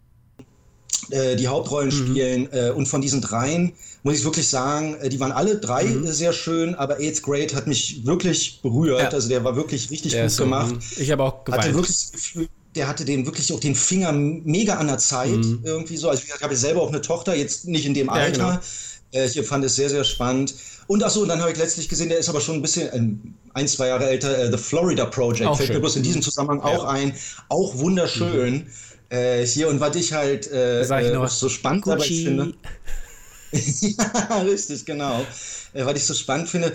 äh, 1.11 1.37
die 1.37 1.49
Hauptrollen 1.49 1.89
mhm. 1.89 1.93
spielen. 1.93 2.53
Äh, 2.53 2.71
und 2.71 2.87
von 2.87 3.01
diesen 3.01 3.21
dreien 3.21 3.73
muss 4.03 4.19
ich 4.19 4.25
wirklich 4.25 4.49
sagen, 4.49 4.97
äh, 5.01 5.09
die 5.09 5.21
waren 5.21 5.33
alle 5.33 5.57
drei 5.57 5.85
mhm. 5.85 6.07
sehr 6.11 6.33
schön, 6.33 6.75
aber 6.75 6.99
Eighth 6.99 7.23
Grade 7.23 7.55
hat 7.55 7.67
mich 7.67 8.05
wirklich 8.05 8.61
berührt. 8.63 9.01
Ja. 9.01 9.09
Also 9.09 9.29
der 9.29 9.45
war 9.45 9.57
wirklich 9.57 9.91
richtig 9.91 10.13
der 10.13 10.29
gut 10.29 10.37
gemacht. 10.37 10.75
Mhm. 10.75 10.81
Ich 11.03 11.11
habe 11.11 11.23
auch 11.23 11.45
geweint. 11.45 11.65
Hatte 11.65 11.75
wirklich 11.75 11.97
das 11.97 12.13
Gefühl, 12.13 12.49
der 12.75 12.89
hatte 12.89 13.05
den 13.05 13.25
wirklich 13.25 13.53
auch 13.53 13.61
den 13.61 13.75
Finger 13.75 14.13
mega 14.13 14.75
an 14.75 14.89
der 14.89 14.99
Zeit 14.99 15.31
mhm. 15.31 15.61
irgendwie 15.65 15.97
so. 15.97 16.09
Also 16.11 16.23
ich 16.27 16.43
habe 16.43 16.57
selber 16.57 16.83
auch 16.83 16.89
eine 16.89 17.01
Tochter, 17.01 17.35
jetzt 17.35 17.67
nicht 17.67 17.87
in 17.87 17.95
dem 17.95 18.11
Alter. 18.11 18.39
Ja, 18.39 18.61
genau. 19.13 19.25
äh, 19.25 19.27
ich 19.27 19.47
fand 19.47 19.65
es 19.65 19.77
sehr, 19.77 19.89
sehr 19.89 20.05
spannend. 20.05 20.55
Und 20.89 21.03
achso, 21.03 21.23
und 21.23 21.29
dann 21.29 21.41
habe 21.41 21.51
ich 21.51 21.59
letztlich 21.59 21.89
gesehen, 21.89 22.11
der 22.11 22.19
ist 22.19 22.29
aber 22.29 22.41
schon 22.41 22.57
ein 22.57 22.63
bisschen, 22.63 22.91
ein, 22.91 23.35
ein 23.55 23.67
zwei 23.67 23.89
Jahre 23.89 24.07
älter, 24.09 24.39
äh, 24.39 24.53
The 24.53 24.59
Florida 24.59 25.07
Project, 25.07 25.47
auch 25.47 25.57
fällt 25.57 25.69
schön. 25.69 25.77
mir 25.77 25.81
bloß 25.81 25.97
in 25.97 26.05
diesem 26.05 26.23
Zusammenhang 26.23 26.59
ja. 26.59 26.65
auch 26.65 26.85
ein. 26.85 27.15
Auch 27.49 27.77
wunderschön. 27.79 28.55
Mhm. 28.55 28.67
Äh, 29.09 29.47
hier 29.47 29.69
und 29.69 29.81
was 29.81 29.95
ich 29.97 30.13
halt 30.13 30.51
äh, 30.51 30.83
ich 30.83 30.91
äh, 30.91 31.29
so 31.29 31.49
spannend 31.49 31.85
finde. 32.03 32.55
ja, 33.53 34.39
richtig, 34.43 34.85
genau. 34.85 35.25
Äh, 35.73 35.87
was 35.87 35.97
ich 35.97 36.05
so 36.05 36.15
spannend 36.15 36.49
finde, 36.49 36.73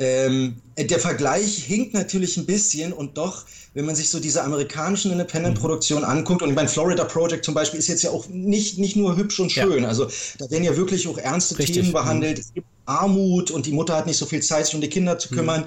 ähm, 0.00 0.56
der 0.78 0.98
Vergleich 0.98 1.62
hinkt 1.62 1.92
natürlich 1.92 2.38
ein 2.38 2.46
bisschen 2.46 2.92
und 2.92 3.18
doch, 3.18 3.44
wenn 3.74 3.84
man 3.84 3.94
sich 3.94 4.08
so 4.08 4.18
diese 4.18 4.42
amerikanischen 4.42 5.12
Independent-Produktionen 5.12 6.04
anguckt, 6.04 6.42
und 6.42 6.48
ich 6.48 6.56
meine, 6.56 6.68
Florida 6.68 7.04
Project 7.04 7.44
zum 7.44 7.52
Beispiel 7.52 7.78
ist 7.78 7.88
jetzt 7.88 8.02
ja 8.02 8.10
auch 8.10 8.26
nicht, 8.28 8.78
nicht 8.78 8.96
nur 8.96 9.16
hübsch 9.16 9.38
und 9.40 9.52
schön, 9.52 9.82
ja. 9.82 9.88
also 9.88 10.08
da 10.38 10.50
werden 10.50 10.64
ja 10.64 10.74
wirklich 10.74 11.06
auch 11.06 11.18
ernste 11.18 11.58
Richtig. 11.58 11.76
Themen 11.76 11.92
behandelt, 11.92 12.42
mhm. 12.54 12.62
Armut 12.86 13.50
und 13.50 13.66
die 13.66 13.72
Mutter 13.72 13.94
hat 13.94 14.06
nicht 14.06 14.16
so 14.16 14.24
viel 14.24 14.42
Zeit, 14.42 14.66
sich 14.66 14.74
um 14.74 14.80
die 14.80 14.88
Kinder 14.88 15.18
zu 15.18 15.28
kümmern. 15.28 15.60
Mhm. 15.60 15.66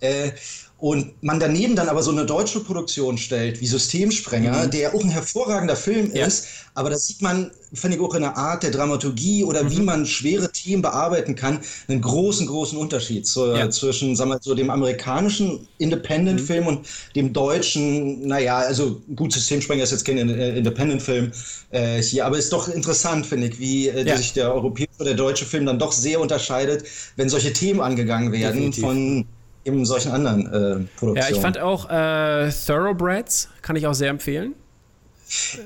Äh, 0.00 0.32
und 0.80 1.22
man 1.22 1.38
daneben 1.38 1.76
dann 1.76 1.88
aber 1.88 2.02
so 2.02 2.10
eine 2.10 2.24
deutsche 2.24 2.60
Produktion 2.60 3.18
stellt, 3.18 3.60
wie 3.60 3.66
Systemsprenger, 3.66 4.66
mhm. 4.66 4.70
der 4.70 4.94
auch 4.94 5.04
ein 5.04 5.10
hervorragender 5.10 5.76
Film 5.76 6.10
ja. 6.14 6.24
ist, 6.26 6.46
aber 6.74 6.88
das 6.88 7.06
sieht 7.06 7.20
man, 7.20 7.50
finde 7.74 7.98
ich, 7.98 8.02
auch 8.02 8.14
in 8.14 8.22
der 8.22 8.36
Art 8.36 8.62
der 8.62 8.70
Dramaturgie 8.70 9.44
oder 9.44 9.64
mhm. 9.64 9.70
wie 9.72 9.80
man 9.80 10.06
schwere 10.06 10.50
Themen 10.50 10.80
bearbeiten 10.80 11.34
kann, 11.34 11.60
einen 11.88 12.00
großen, 12.00 12.46
großen 12.46 12.78
Unterschied 12.78 13.26
zu, 13.26 13.54
ja. 13.54 13.68
zwischen, 13.68 14.16
sagen 14.16 14.30
wir, 14.30 14.38
so 14.40 14.54
dem 14.54 14.70
amerikanischen 14.70 15.68
Independent-Film 15.76 16.62
mhm. 16.62 16.68
und 16.68 16.86
dem 17.14 17.34
deutschen, 17.34 18.26
naja, 18.26 18.58
also 18.58 19.02
gut, 19.14 19.34
Systemsprenger 19.34 19.82
ist 19.82 19.90
jetzt 19.90 20.06
kein 20.06 20.16
äh, 20.16 20.56
Independent-Film 20.56 21.32
äh, 21.72 22.02
hier, 22.02 22.24
aber 22.24 22.38
ist 22.38 22.52
doch 22.54 22.68
interessant, 22.68 23.26
finde 23.26 23.48
ich, 23.48 23.60
wie 23.60 23.88
äh, 23.88 24.06
ja. 24.06 24.16
sich 24.16 24.32
der 24.32 24.54
europäische 24.54 24.90
oder 24.98 25.10
der 25.10 25.16
deutsche 25.16 25.44
Film 25.44 25.66
dann 25.66 25.78
doch 25.78 25.92
sehr 25.92 26.20
unterscheidet, 26.20 26.84
wenn 27.16 27.28
solche 27.28 27.52
Themen 27.52 27.80
angegangen 27.80 28.32
werden 28.32 28.72
Definitiv. 28.72 28.84
von 28.84 29.26
eben 29.64 29.84
solchen 29.84 30.12
anderen 30.12 30.46
äh, 30.46 30.86
Produktionen. 30.98 31.16
Ja, 31.16 31.28
ich 31.28 31.40
fand 31.40 31.58
auch 31.58 31.88
äh, 31.90 32.50
Thoroughbreds, 32.66 33.48
kann 33.62 33.76
ich 33.76 33.86
auch 33.86 33.94
sehr 33.94 34.10
empfehlen. 34.10 34.54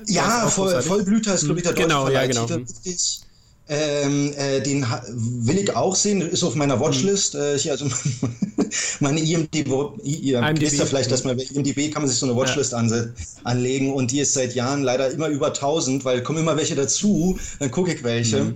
Ja, 0.05 0.47
voll, 0.47 0.79
Vollblüter 0.81 1.33
ist, 1.33 1.45
glaube 1.45 1.59
ich, 1.59 1.63
der 1.63 1.75
hm, 1.75 1.81
genau, 1.83 2.09
ja, 2.09 2.25
genau. 2.27 2.47
Ähm, 3.67 4.31
äh, 4.37 4.61
den 4.61 4.85
will 5.17 5.57
ich 5.57 5.75
auch 5.75 5.95
sehen, 5.95 6.21
ist 6.21 6.43
auf 6.43 6.53
meiner 6.53 6.79
Watchlist. 6.79 7.33
Mhm. 7.33 7.39
Äh, 7.39 7.55
ich, 7.55 7.71
also 7.71 7.87
meine 8.99 9.19
IMDb, 9.19 9.67
IMDb, 10.03 10.61
wisst 10.61 10.77
ja 10.77 10.85
vielleicht, 10.85 11.09
dass 11.09 11.23
man 11.23 11.35
bei 11.35 11.43
IMDb 11.43 11.91
kann 11.91 12.03
man 12.03 12.09
sich 12.09 12.19
so 12.19 12.27
eine 12.27 12.35
Watchlist 12.35 12.73
ja. 12.73 12.83
anlegen 13.43 13.91
und 13.91 14.11
die 14.11 14.19
ist 14.19 14.33
seit 14.33 14.53
Jahren 14.53 14.83
leider 14.83 15.09
immer 15.09 15.29
über 15.29 15.47
1000, 15.47 16.05
weil 16.05 16.21
kommen 16.21 16.39
immer 16.39 16.55
welche 16.57 16.75
dazu, 16.75 17.39
dann 17.57 17.71
gucke 17.71 17.91
ich 17.91 18.03
welche. 18.03 18.43
Mhm. 18.43 18.55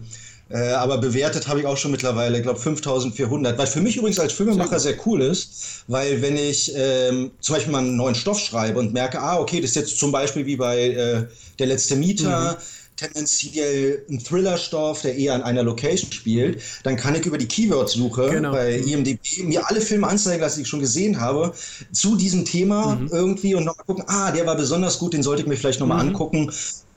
Äh, 0.49 0.71
aber 0.71 0.97
bewertet 0.97 1.47
habe 1.47 1.59
ich 1.59 1.65
auch 1.65 1.77
schon 1.77 1.91
mittlerweile, 1.91 2.37
ich 2.37 2.43
glaube 2.43 2.59
5400. 2.59 3.57
Was 3.57 3.73
für 3.73 3.81
mich 3.81 3.97
übrigens 3.97 4.19
als 4.19 4.33
Filmemacher 4.33 4.79
sehr 4.79 4.95
cool 5.05 5.21
ist, 5.21 5.83
weil 5.87 6.21
wenn 6.21 6.37
ich 6.37 6.73
ähm, 6.75 7.31
zum 7.39 7.55
Beispiel 7.55 7.71
mal 7.71 7.79
einen 7.79 7.95
neuen 7.95 8.15
Stoff 8.15 8.39
schreibe 8.39 8.79
und 8.79 8.93
merke, 8.93 9.21
ah, 9.21 9.39
okay, 9.39 9.61
das 9.61 9.71
ist 9.71 9.75
jetzt 9.75 9.99
zum 9.99 10.11
Beispiel 10.11 10.45
wie 10.45 10.55
bei 10.55 10.89
äh, 10.89 11.25
Der 11.59 11.67
letzte 11.67 11.95
Mieter. 11.95 12.53
Mhm 12.53 12.63
tendenziell 12.99 14.03
ein 14.09 14.19
Thriller-Stoff, 14.19 15.01
der 15.01 15.15
eher 15.15 15.33
an 15.33 15.41
einer 15.41 15.63
Location 15.63 16.11
spielt, 16.11 16.61
dann 16.83 16.97
kann 16.97 17.15
ich 17.15 17.25
über 17.25 17.37
die 17.37 17.47
Keyword-Suche 17.47 18.29
genau. 18.29 18.51
bei 18.51 18.75
IMDb 18.75 19.19
mir 19.43 19.67
alle 19.67 19.81
Filme 19.81 20.07
anzeigen 20.07 20.41
lassen, 20.41 20.57
die 20.57 20.61
ich 20.63 20.67
schon 20.67 20.81
gesehen 20.81 21.19
habe, 21.19 21.53
zu 21.91 22.15
diesem 22.15 22.45
Thema 22.45 22.95
mhm. 22.95 23.09
irgendwie 23.11 23.55
und 23.55 23.63
nochmal 23.63 23.85
gucken, 23.85 24.03
ah, 24.07 24.31
der 24.31 24.45
war 24.45 24.55
besonders 24.55 24.99
gut, 24.99 25.13
den 25.13 25.23
sollte 25.23 25.43
ich 25.43 25.47
mir 25.47 25.55
vielleicht 25.55 25.79
nochmal 25.79 26.03
mhm. 26.03 26.09
angucken. 26.09 26.51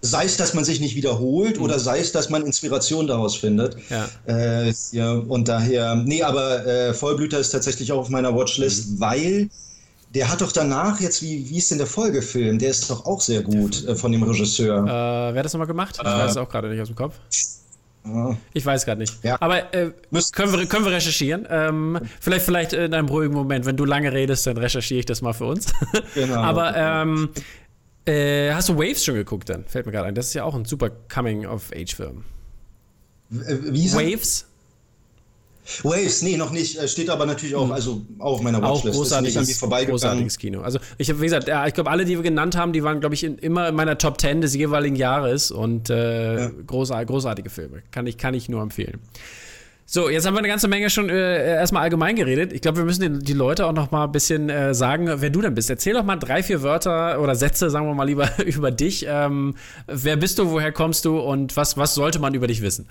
Sei 0.04 0.25
es, 0.25 0.37
dass 0.37 0.52
man 0.52 0.64
sich 0.64 0.80
nicht 0.80 0.97
wiederholt 0.97 1.59
mhm. 1.59 1.64
oder 1.64 1.78
sei 1.78 2.00
es, 2.00 2.12
dass 2.12 2.28
man 2.28 2.44
Inspiration 2.44 3.06
daraus 3.06 3.37
findet. 3.37 3.76
Ja. 3.88 4.09
Äh, 4.26 4.73
ja 4.90 5.12
und 5.12 5.49
daher, 5.49 5.94
nee, 5.94 6.23
aber 6.23 6.66
äh, 6.66 6.92
Vollblüter 6.92 7.38
ist 7.38 7.50
tatsächlich 7.50 7.92
auch 7.92 7.99
auf 7.99 8.09
meiner 8.09 8.35
Watchlist, 8.37 8.90
mhm. 8.90 9.00
weil 9.00 9.49
der 10.14 10.30
hat 10.30 10.40
doch 10.40 10.52
danach 10.52 11.00
jetzt, 11.00 11.23
wie, 11.23 11.49
wie 11.49 11.59
ist 11.59 11.71
denn 11.71 11.78
der 11.78 11.87
Folgefilm? 11.87 12.59
Der 12.59 12.71
ist 12.71 12.90
doch 12.90 13.06
auch 13.06 13.21
sehr 13.21 13.42
gut 13.42 13.87
äh, 13.87 13.94
von 13.94 14.12
dem 14.12 14.23
Regisseur. 14.23 14.85
Äh, 14.85 14.87
wer 14.87 15.38
hat 15.38 15.44
das 15.44 15.52
nochmal 15.54 15.68
gemacht? 15.68 15.97
Ich 15.99 16.06
äh, 16.06 16.11
weiß 16.11 16.32
es 16.32 16.37
auch 16.37 16.49
gerade 16.49 16.68
nicht 16.68 16.80
aus 16.80 16.88
dem 16.88 16.97
Kopf. 16.97 17.14
Ich 18.52 18.66
weiß 18.66 18.85
gerade 18.85 19.00
nicht. 19.00 19.23
Ja. 19.23 19.40
Aber 19.40 19.73
äh, 19.73 19.92
können, 20.32 20.52
wir, 20.52 20.66
können 20.66 20.85
wir 20.85 20.92
recherchieren. 20.92 21.47
Ähm, 21.49 22.00
vielleicht, 22.21 22.44
vielleicht 22.44 22.73
in 22.73 22.92
einem 22.94 23.09
ruhigen 23.09 23.32
Moment. 23.32 23.64
Wenn 23.64 23.76
du 23.76 23.85
lange 23.85 24.12
redest, 24.12 24.47
dann 24.47 24.56
recherchiere 24.56 25.00
ich 25.00 25.06
das 25.06 25.23
mal 25.23 25.32
für 25.32 25.44
uns. 25.47 25.66
Genau. 26.14 26.35
Aber 26.42 26.75
ähm, 26.76 27.30
äh, 28.06 28.52
hast 28.52 28.68
du 28.68 28.76
Waves 28.76 29.04
schon 29.04 29.14
geguckt 29.14 29.49
dann? 29.49 29.64
Fällt 29.64 29.87
mir 29.87 29.92
gerade 29.92 30.09
ein. 30.09 30.14
Das 30.14 30.26
ist 30.26 30.35
ja 30.35 30.44
auch 30.44 30.54
ein 30.54 30.64
super 30.64 30.90
Coming-of-Age-Film. 30.90 32.25
Äh, 33.30 33.56
wie 33.71 33.92
Waves? 33.92 34.47
Waves, 35.85 36.23
nee, 36.23 36.37
noch 36.37 36.50
nicht. 36.50 36.76
Äh, 36.76 36.88
steht 36.88 37.09
aber 37.09 37.25
natürlich 37.25 37.54
auch, 37.54 37.64
hm. 37.64 37.73
also 37.73 38.02
auch 38.18 38.35
auf 38.35 38.42
meiner 38.42 38.61
Watchlist. 38.61 38.97
Auch 38.97 39.02
großartiges, 39.02 39.61
großartiges 39.61 40.38
Kino. 40.38 40.62
Also 40.62 40.80
ich 40.99 41.09
habe, 41.09 41.21
wie 41.21 41.26
gesagt, 41.26 41.47
ja, 41.47 41.66
ich 41.66 41.75
glaube, 41.75 41.90
alle, 41.90 42.04
die 42.04 42.16
wir 42.16 42.23
genannt 42.23 42.56
haben, 42.56 42.73
die 42.73 42.82
waren, 42.82 43.00
glaube 43.00 43.14
ich, 43.14 43.23
in, 43.23 43.38
immer 43.38 43.68
in 43.68 43.75
meiner 43.76 43.97
Top 43.97 44.21
10 44.21 44.40
des 44.40 44.54
jeweiligen 44.54 44.97
Jahres 44.97 45.52
und 45.52 45.88
äh, 45.88 46.40
ja. 46.40 46.50
großartige, 46.66 47.12
großartige 47.12 47.50
Filme. 47.50 47.82
Kann 47.92 48.06
ich, 48.06 48.18
kann 48.18 48.35
ich 48.35 48.49
nur 48.49 48.62
empfehlen. 48.62 49.00
So, 49.85 50.09
jetzt 50.09 50.27
haben 50.27 50.35
wir 50.35 50.39
eine 50.39 50.49
ganze 50.49 50.69
Menge 50.69 50.89
schon 50.91 51.11
äh, 51.11 51.57
erstmal 51.57 51.83
allgemein 51.83 52.17
geredet. 52.17 52.53
Ich 52.53 52.62
glaube, 52.62 52.79
wir 52.79 52.85
müssen 52.85 53.19
die, 53.19 53.25
die, 53.25 53.33
Leute 53.33 53.67
auch 53.67 53.73
noch 53.73 53.91
mal 53.91 54.05
ein 54.05 54.12
bisschen 54.12 54.49
äh, 54.49 54.75
sagen, 54.75 55.09
wer 55.17 55.31
du 55.31 55.43
denn 55.43 55.55
bist. 55.55 55.69
Erzähl 55.71 55.95
doch 55.95 56.05
mal 56.05 56.17
drei, 56.17 56.43
vier 56.43 56.62
Wörter 56.62 57.21
oder 57.21 57.35
Sätze, 57.35 57.69
sagen 57.69 57.87
wir 57.87 57.95
mal 57.95 58.05
lieber, 58.05 58.31
über 58.47 58.71
dich. 58.71 59.05
Ähm, 59.09 59.55
wer 59.87 60.17
bist 60.17 60.39
du, 60.39 60.51
woher 60.51 60.73
kommst 60.73 61.05
du 61.05 61.19
und 61.19 61.57
was, 61.57 61.77
was 61.77 61.95
sollte 61.95 62.21
man 62.21 62.33
über 62.35 62.47
dich 62.47 62.62
wissen? 62.62 62.89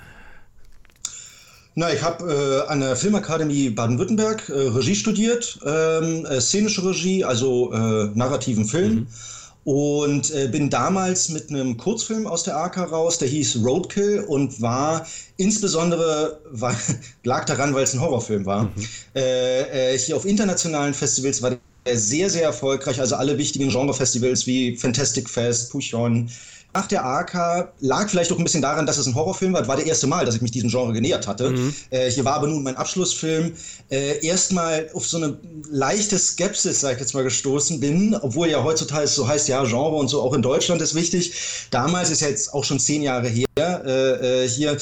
Na, 1.74 1.92
ich 1.92 2.02
habe 2.04 2.66
äh, 2.68 2.70
an 2.70 2.82
der 2.82 2.98
Filmakademie 2.98 3.70
Baden-Württemberg 3.70 4.50
äh, 4.50 4.54
Regie 4.54 4.96
studiert, 4.96 5.58
ähm, 5.66 6.26
äh, 6.26 6.42
szenische 6.42 6.86
Regie, 6.86 7.24
also 7.24 7.72
äh, 7.72 8.10
narrativen 8.14 8.66
Film. 8.66 8.94
Mhm. 8.94 9.08
Und 9.64 10.32
äh, 10.32 10.48
bin 10.48 10.72
damals 10.72 11.30
mit 11.30 11.50
einem 11.52 11.78
Kurzfilm 11.78 12.26
aus 12.26 12.44
der 12.44 12.58
AK 12.58 12.92
raus, 12.92 13.20
der 13.20 13.28
hieß 13.28 13.58
Roadkill 13.64 14.22
und 14.28 14.60
war 14.60 15.06
insbesondere, 15.38 16.42
war, 16.50 16.76
lag 17.24 17.46
daran, 17.46 17.74
weil 17.76 17.84
es 17.84 17.94
ein 17.94 18.02
Horrorfilm 18.02 18.46
war. 18.46 18.64
Mhm. 18.64 18.74
Äh, 19.14 19.98
hier 19.98 20.16
auf 20.16 20.26
internationalen 20.26 20.96
Festivals 20.96 21.42
war 21.44 21.58
der 21.86 21.98
sehr, 21.98 22.30
sehr 22.30 22.44
erfolgreich. 22.44 23.00
Also 23.00 23.16
alle 23.16 23.38
wichtigen 23.38 23.70
Genrefestivals 23.70 24.48
wie 24.48 24.78
Fantastic 24.78 25.30
Fest, 25.30 25.72
Puchon, 25.72 26.30
Ach, 26.74 26.88
der 26.88 27.04
AK 27.04 27.74
lag 27.82 28.10
vielleicht 28.10 28.32
auch 28.32 28.38
ein 28.38 28.44
bisschen 28.46 28.62
daran, 28.62 28.86
dass 28.86 28.98
es 28.98 29.06
ein 29.06 29.14
Horrorfilm 29.14 29.52
war. 29.52 29.62
Das 29.62 29.68
war 29.68 29.76
das 29.76 29.86
erste 29.86 30.08
Mal, 30.08 30.26
dass 30.26 30.36
ich 30.36 30.42
mich 30.42 30.52
diesem 30.52 30.70
Genre 30.70 30.94
genähert 30.94 31.28
hatte. 31.28 31.50
Mhm. 31.50 31.76
Äh, 31.90 32.10
hier 32.10 32.24
war 32.24 32.36
aber 32.36 32.48
nun 32.48 32.64
mein 32.64 32.78
Abschlussfilm. 32.78 33.54
Äh, 33.90 34.26
Erstmal 34.26 34.90
auf 34.94 35.06
so 35.06 35.18
eine 35.18 35.38
leichte 35.70 36.18
Skepsis, 36.18 36.80
sag 36.80 36.94
ich 36.94 37.00
jetzt 37.02 37.14
mal, 37.14 37.24
gestoßen 37.24 37.82
bin, 37.82 38.16
obwohl 38.22 38.48
ja 38.48 38.64
heutzutage 38.64 39.08
so 39.08 39.28
heißt, 39.28 39.50
ja, 39.50 39.64
Genre 39.66 39.96
und 39.96 40.08
so 40.08 40.22
auch 40.22 40.34
in 40.34 40.42
Deutschland 40.42 40.82
ist 40.82 40.96
wichtig. 40.96 41.34
Damals 41.72 42.10
ist 42.10 42.22
ja 42.22 42.30
jetzt 42.30 42.54
auch 42.54 42.64
schon 42.64 42.80
zehn 42.80 43.02
Jahre 43.02 43.28
her. 43.28 43.48
Äh, 43.58 44.46
äh 44.46 44.48
hier 44.48 44.78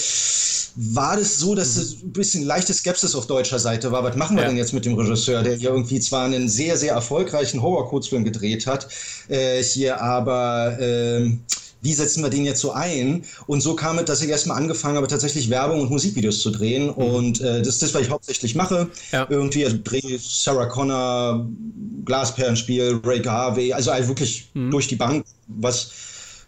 war 0.76 1.18
das 1.18 1.40
so, 1.40 1.56
dass 1.56 1.76
mhm. 1.76 1.82
es 1.82 2.04
ein 2.04 2.14
bisschen 2.14 2.44
leichte 2.46 2.74
Skepsis 2.74 3.16
auf 3.16 3.26
deutscher 3.26 3.58
Seite 3.58 3.92
war. 3.92 4.04
Was 4.04 4.16
machen 4.16 4.38
wir 4.38 4.44
ja. 4.44 4.50
denn 4.50 4.58
jetzt 4.58 4.74
mit 4.74 4.86
dem 4.86 4.94
Regisseur, 4.94 5.42
der 5.42 5.56
hier 5.56 5.72
irgendwie 5.72 6.00
zwar 6.00 6.26
einen 6.26 6.48
sehr, 6.48 6.78
sehr 6.78 6.94
erfolgreichen 6.94 7.62
Horror-Kurzfilm 7.62 8.24
gedreht 8.24 8.68
hat, 8.68 8.88
äh, 9.28 9.64
hier 9.64 10.02
aber 10.02 10.78
ähm, 10.80 11.42
wie 11.82 11.94
setzen 11.94 12.24
wir 12.24 12.30
den 12.30 12.46
jetzt 12.46 12.60
so 12.60 12.72
ein? 12.72 13.24
Und 13.48 13.62
so 13.62 13.76
kam 13.76 14.00
es, 14.00 14.06
dass 14.06 14.22
ich 14.22 14.30
erstmal 14.30 14.58
angefangen 14.58 14.98
habe, 14.98 15.08
tatsächlich 15.08 15.50
Werbung 15.50 15.82
und 15.82 15.90
Musikvideos 15.90 16.42
zu 16.42 16.52
drehen. 16.52 16.88
Mhm. 16.88 16.94
Und 16.94 17.42
äh, 17.42 17.60
das 17.60 17.76
ist 17.76 17.84
das, 17.84 17.94
was 17.94 18.02
ich 18.02 18.10
hauptsächlich 18.10 18.56
mache. 18.56 18.90
Ja. 19.12 19.28
Irgendwie 19.30 19.64
also 19.64 19.78
drehe 19.84 20.20
Sarah 20.20 20.66
Connor, 20.66 21.48
Glasperlenspiel, 22.06 23.00
Ray 23.04 23.22
Garvey, 23.22 23.74
also 23.74 23.92
halt 23.92 24.08
wirklich 24.08 24.50
mhm. 24.54 24.72
durch 24.72 24.88
die 24.88 24.96
Bank, 24.96 25.26
was, 25.48 25.92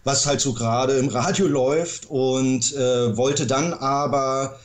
was 0.04 0.26
halt 0.26 0.40
so 0.40 0.52
gerade 0.52 0.94
im 0.94 1.08
Radio 1.08 1.46
läuft. 1.46 2.10
Und 2.10 2.74
äh, 2.74 3.16
wollte 3.16 3.46
dann 3.46 3.72
aber 3.72 4.58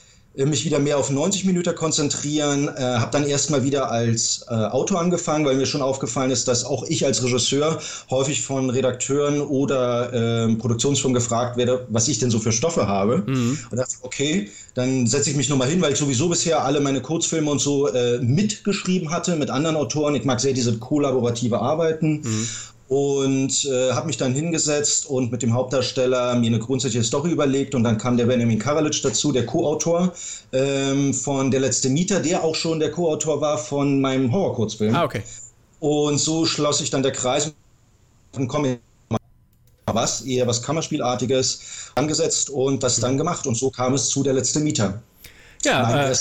mich 0.45 0.65
wieder 0.65 0.79
mehr 0.79 0.97
auf 0.97 1.09
90 1.09 1.45
Minuten 1.45 1.73
konzentrieren, 1.75 2.67
äh, 2.67 2.81
habe 2.81 3.11
dann 3.11 3.25
erstmal 3.25 3.63
wieder 3.63 3.89
als 3.91 4.45
äh, 4.49 4.53
Autor 4.53 4.99
angefangen, 4.99 5.45
weil 5.45 5.55
mir 5.55 5.65
schon 5.65 5.81
aufgefallen 5.81 6.31
ist, 6.31 6.47
dass 6.47 6.63
auch 6.63 6.83
ich 6.87 7.05
als 7.05 7.23
Regisseur 7.23 7.79
häufig 8.09 8.41
von 8.41 8.69
Redakteuren 8.69 9.41
oder 9.41 10.13
äh, 10.13 10.55
Produktionsfirmen 10.55 11.15
gefragt 11.15 11.57
werde, 11.57 11.87
was 11.89 12.07
ich 12.07 12.19
denn 12.19 12.29
so 12.29 12.39
für 12.39 12.51
Stoffe 12.51 12.87
habe. 12.87 13.23
Mhm. 13.25 13.57
Und 13.71 13.77
dachte, 13.77 13.95
okay, 14.01 14.49
dann 14.75 15.07
setze 15.07 15.31
ich 15.31 15.35
mich 15.35 15.49
nochmal 15.49 15.69
hin, 15.69 15.81
weil 15.81 15.93
ich 15.93 15.97
sowieso 15.97 16.29
bisher 16.29 16.63
alle 16.63 16.79
meine 16.79 17.01
Kurzfilme 17.01 17.49
und 17.49 17.59
so 17.59 17.87
äh, 17.87 18.19
mitgeschrieben 18.19 19.09
hatte 19.09 19.35
mit 19.35 19.49
anderen 19.49 19.75
Autoren. 19.75 20.13
Ich 20.15 20.25
mag 20.25 20.39
sehr 20.39 20.53
diese 20.53 20.77
kollaborative 20.77 21.59
Arbeiten. 21.59 22.21
Mhm 22.21 22.47
und 22.89 23.65
äh, 23.65 23.91
habe 23.91 24.07
mich 24.07 24.17
dann 24.17 24.33
hingesetzt 24.33 25.07
und 25.07 25.31
mit 25.31 25.41
dem 25.41 25.53
Hauptdarsteller 25.53 26.35
mir 26.35 26.47
eine 26.47 26.59
grundsätzliche 26.59 27.03
Story 27.03 27.31
überlegt 27.31 27.75
und 27.75 27.83
dann 27.83 27.97
kam 27.97 28.15
der 28.15 28.25
Benjamin 28.25 28.59
Karalic 28.59 29.01
dazu, 29.01 29.31
der 29.31 29.45
Co-Autor 29.45 30.13
ähm, 30.53 31.13
von 31.13 31.51
Der 31.51 31.59
letzte 31.59 31.89
Mieter, 31.89 32.21
der 32.21 32.43
auch 32.43 32.55
schon 32.55 32.79
der 32.79 32.91
Co-Autor 32.91 33.41
war 33.41 33.57
von 33.57 33.99
meinem 33.99 34.31
Horror-Kurzfilm. 34.31 34.95
Ah, 34.95 35.03
okay. 35.03 35.21
Und 35.79 36.17
so 36.17 36.45
schloss 36.45 36.77
sich 36.77 36.89
dann 36.89 37.03
der 37.03 37.11
Kreis 37.11 37.53
und 38.35 38.47
komme 38.47 38.79
was, 39.85 40.21
eher 40.21 40.47
was 40.47 40.61
Kammerspielartiges 40.61 41.91
angesetzt 41.95 42.49
und 42.49 42.83
das 42.83 42.99
dann 42.99 43.17
gemacht 43.17 43.47
und 43.47 43.55
so 43.55 43.69
kam 43.69 43.93
es 43.93 44.09
zu 44.09 44.23
Der 44.23 44.33
letzte 44.33 44.59
Mieter. 44.59 45.01
Ja, 45.63 46.09
äh, 46.09 46.15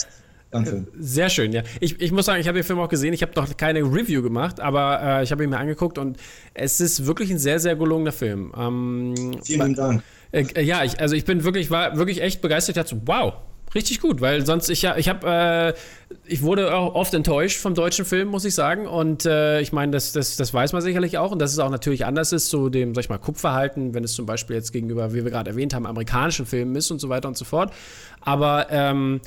sehr 0.99 1.29
schön, 1.29 1.53
ja. 1.53 1.63
Ich, 1.81 2.01
ich 2.01 2.13
muss 2.13 2.27
sagen, 2.27 2.41
ich 2.41 2.49
habe 2.49 2.59
den 2.59 2.65
Film 2.65 2.79
auch 2.79 2.89
gesehen. 2.89 3.13
Ich 3.13 3.23
habe 3.23 3.33
noch 3.37 3.57
keine 3.57 3.81
Review 3.81 4.23
gemacht, 4.23 4.61
aber 4.61 5.01
äh, 5.03 5.23
ich 5.23 5.33
habe 5.33 5.45
ihn 5.45 5.51
mir 5.51 5.59
angeguckt 5.59 5.99
und 5.99 6.17
es 6.55 6.81
ist 6.81 7.07
wirklich 7.07 7.31
ein 7.31 7.39
sehr, 7.39 7.59
sehr 7.59 7.77
gelungener 7.77 8.13
Film. 8.13 8.53
Ähm, 8.57 9.15
Vielen 9.45 9.75
Dank. 9.75 10.03
Äh, 10.33 10.63
ja, 10.63 10.85
ich, 10.85 11.01
also 11.01 11.15
ich 11.15 11.25
bin 11.25 11.45
wirklich, 11.45 11.71
war 11.71 11.97
wirklich 11.97 12.23
echt 12.23 12.41
begeistert. 12.41 12.77
Ich 12.77 12.83
dachte 12.83 12.97
so, 12.97 13.03
wow, 13.07 13.35
richtig 13.75 14.01
gut, 14.01 14.21
weil 14.21 14.45
sonst 14.45 14.69
ich 14.69 14.83
ja, 14.83 14.97
ich 14.97 15.09
habe, 15.09 15.27
äh, 15.29 16.15
ich 16.27 16.43
wurde 16.43 16.75
auch 16.75 16.95
oft 16.95 17.15
enttäuscht 17.15 17.59
vom 17.59 17.75
deutschen 17.75 18.05
Film, 18.05 18.29
muss 18.29 18.45
ich 18.45 18.55
sagen. 18.55 18.87
Und 18.87 19.27
äh, 19.27 19.61
ich 19.61 19.73
meine, 19.73 19.93
das, 19.93 20.13
das, 20.13 20.37
das 20.37 20.53
weiß 20.53 20.73
man 20.73 20.83
sicherlich 20.83 21.19
auch 21.19 21.31
und 21.31 21.39
dass 21.39 21.53
es 21.53 21.59
auch 21.59 21.71
natürlich 21.71 22.05
anders 22.05 22.33
ist 22.33 22.49
zu 22.49 22.69
dem, 22.69 22.95
sag 22.95 23.05
ich 23.05 23.09
mal, 23.09 23.19
Guckverhalten, 23.19 23.95
wenn 23.95 24.05
es 24.05 24.15
zum 24.15 24.27
Beispiel 24.27 24.57
jetzt 24.57 24.73
gegenüber, 24.73 25.13
wie 25.13 25.25
wir 25.25 25.31
gerade 25.31 25.51
erwähnt 25.51 25.75
haben, 25.75 25.87
amerikanischen 25.87 26.47
Filmen 26.47 26.75
ist 26.75 26.91
und 26.91 27.01
so 27.01 27.09
weiter 27.09 27.29
und 27.29 27.37
so 27.37 27.45
fort. 27.45 27.73
Aber 28.21 28.67
ähm, 28.71 29.21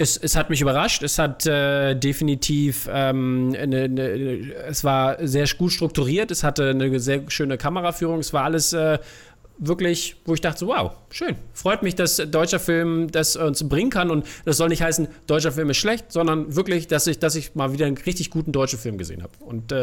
es, 0.00 0.16
es 0.16 0.34
hat 0.34 0.48
mich 0.48 0.62
überrascht. 0.62 1.02
Es 1.02 1.18
hat 1.18 1.46
äh, 1.46 1.94
definitiv, 1.94 2.88
ähm, 2.90 3.54
eine, 3.58 3.82
eine, 3.82 4.02
es 4.66 4.82
war 4.82 5.16
sehr 5.26 5.46
gut 5.58 5.72
strukturiert. 5.72 6.30
Es 6.30 6.42
hatte 6.42 6.70
eine 6.70 6.98
sehr 6.98 7.22
schöne 7.28 7.58
Kameraführung. 7.58 8.20
Es 8.20 8.32
war 8.32 8.44
alles 8.44 8.72
äh, 8.72 8.98
wirklich, 9.58 10.16
wo 10.24 10.32
ich 10.32 10.40
dachte, 10.40 10.66
wow, 10.66 10.92
schön. 11.10 11.36
Freut 11.52 11.82
mich, 11.82 11.96
dass 11.96 12.16
deutscher 12.16 12.60
Film 12.60 13.10
das 13.10 13.36
uns 13.36 13.68
bringen 13.68 13.90
kann. 13.90 14.10
Und 14.10 14.26
das 14.46 14.56
soll 14.56 14.70
nicht 14.70 14.82
heißen, 14.82 15.06
deutscher 15.26 15.52
Film 15.52 15.68
ist 15.68 15.76
schlecht, 15.76 16.10
sondern 16.10 16.56
wirklich, 16.56 16.88
dass 16.88 17.06
ich, 17.06 17.18
dass 17.18 17.34
ich 17.34 17.54
mal 17.54 17.74
wieder 17.74 17.84
einen 17.84 17.98
richtig 17.98 18.30
guten 18.30 18.52
deutschen 18.52 18.78
Film 18.78 18.96
gesehen 18.96 19.22
habe. 19.22 19.32
Und 19.40 19.70
äh, 19.70 19.82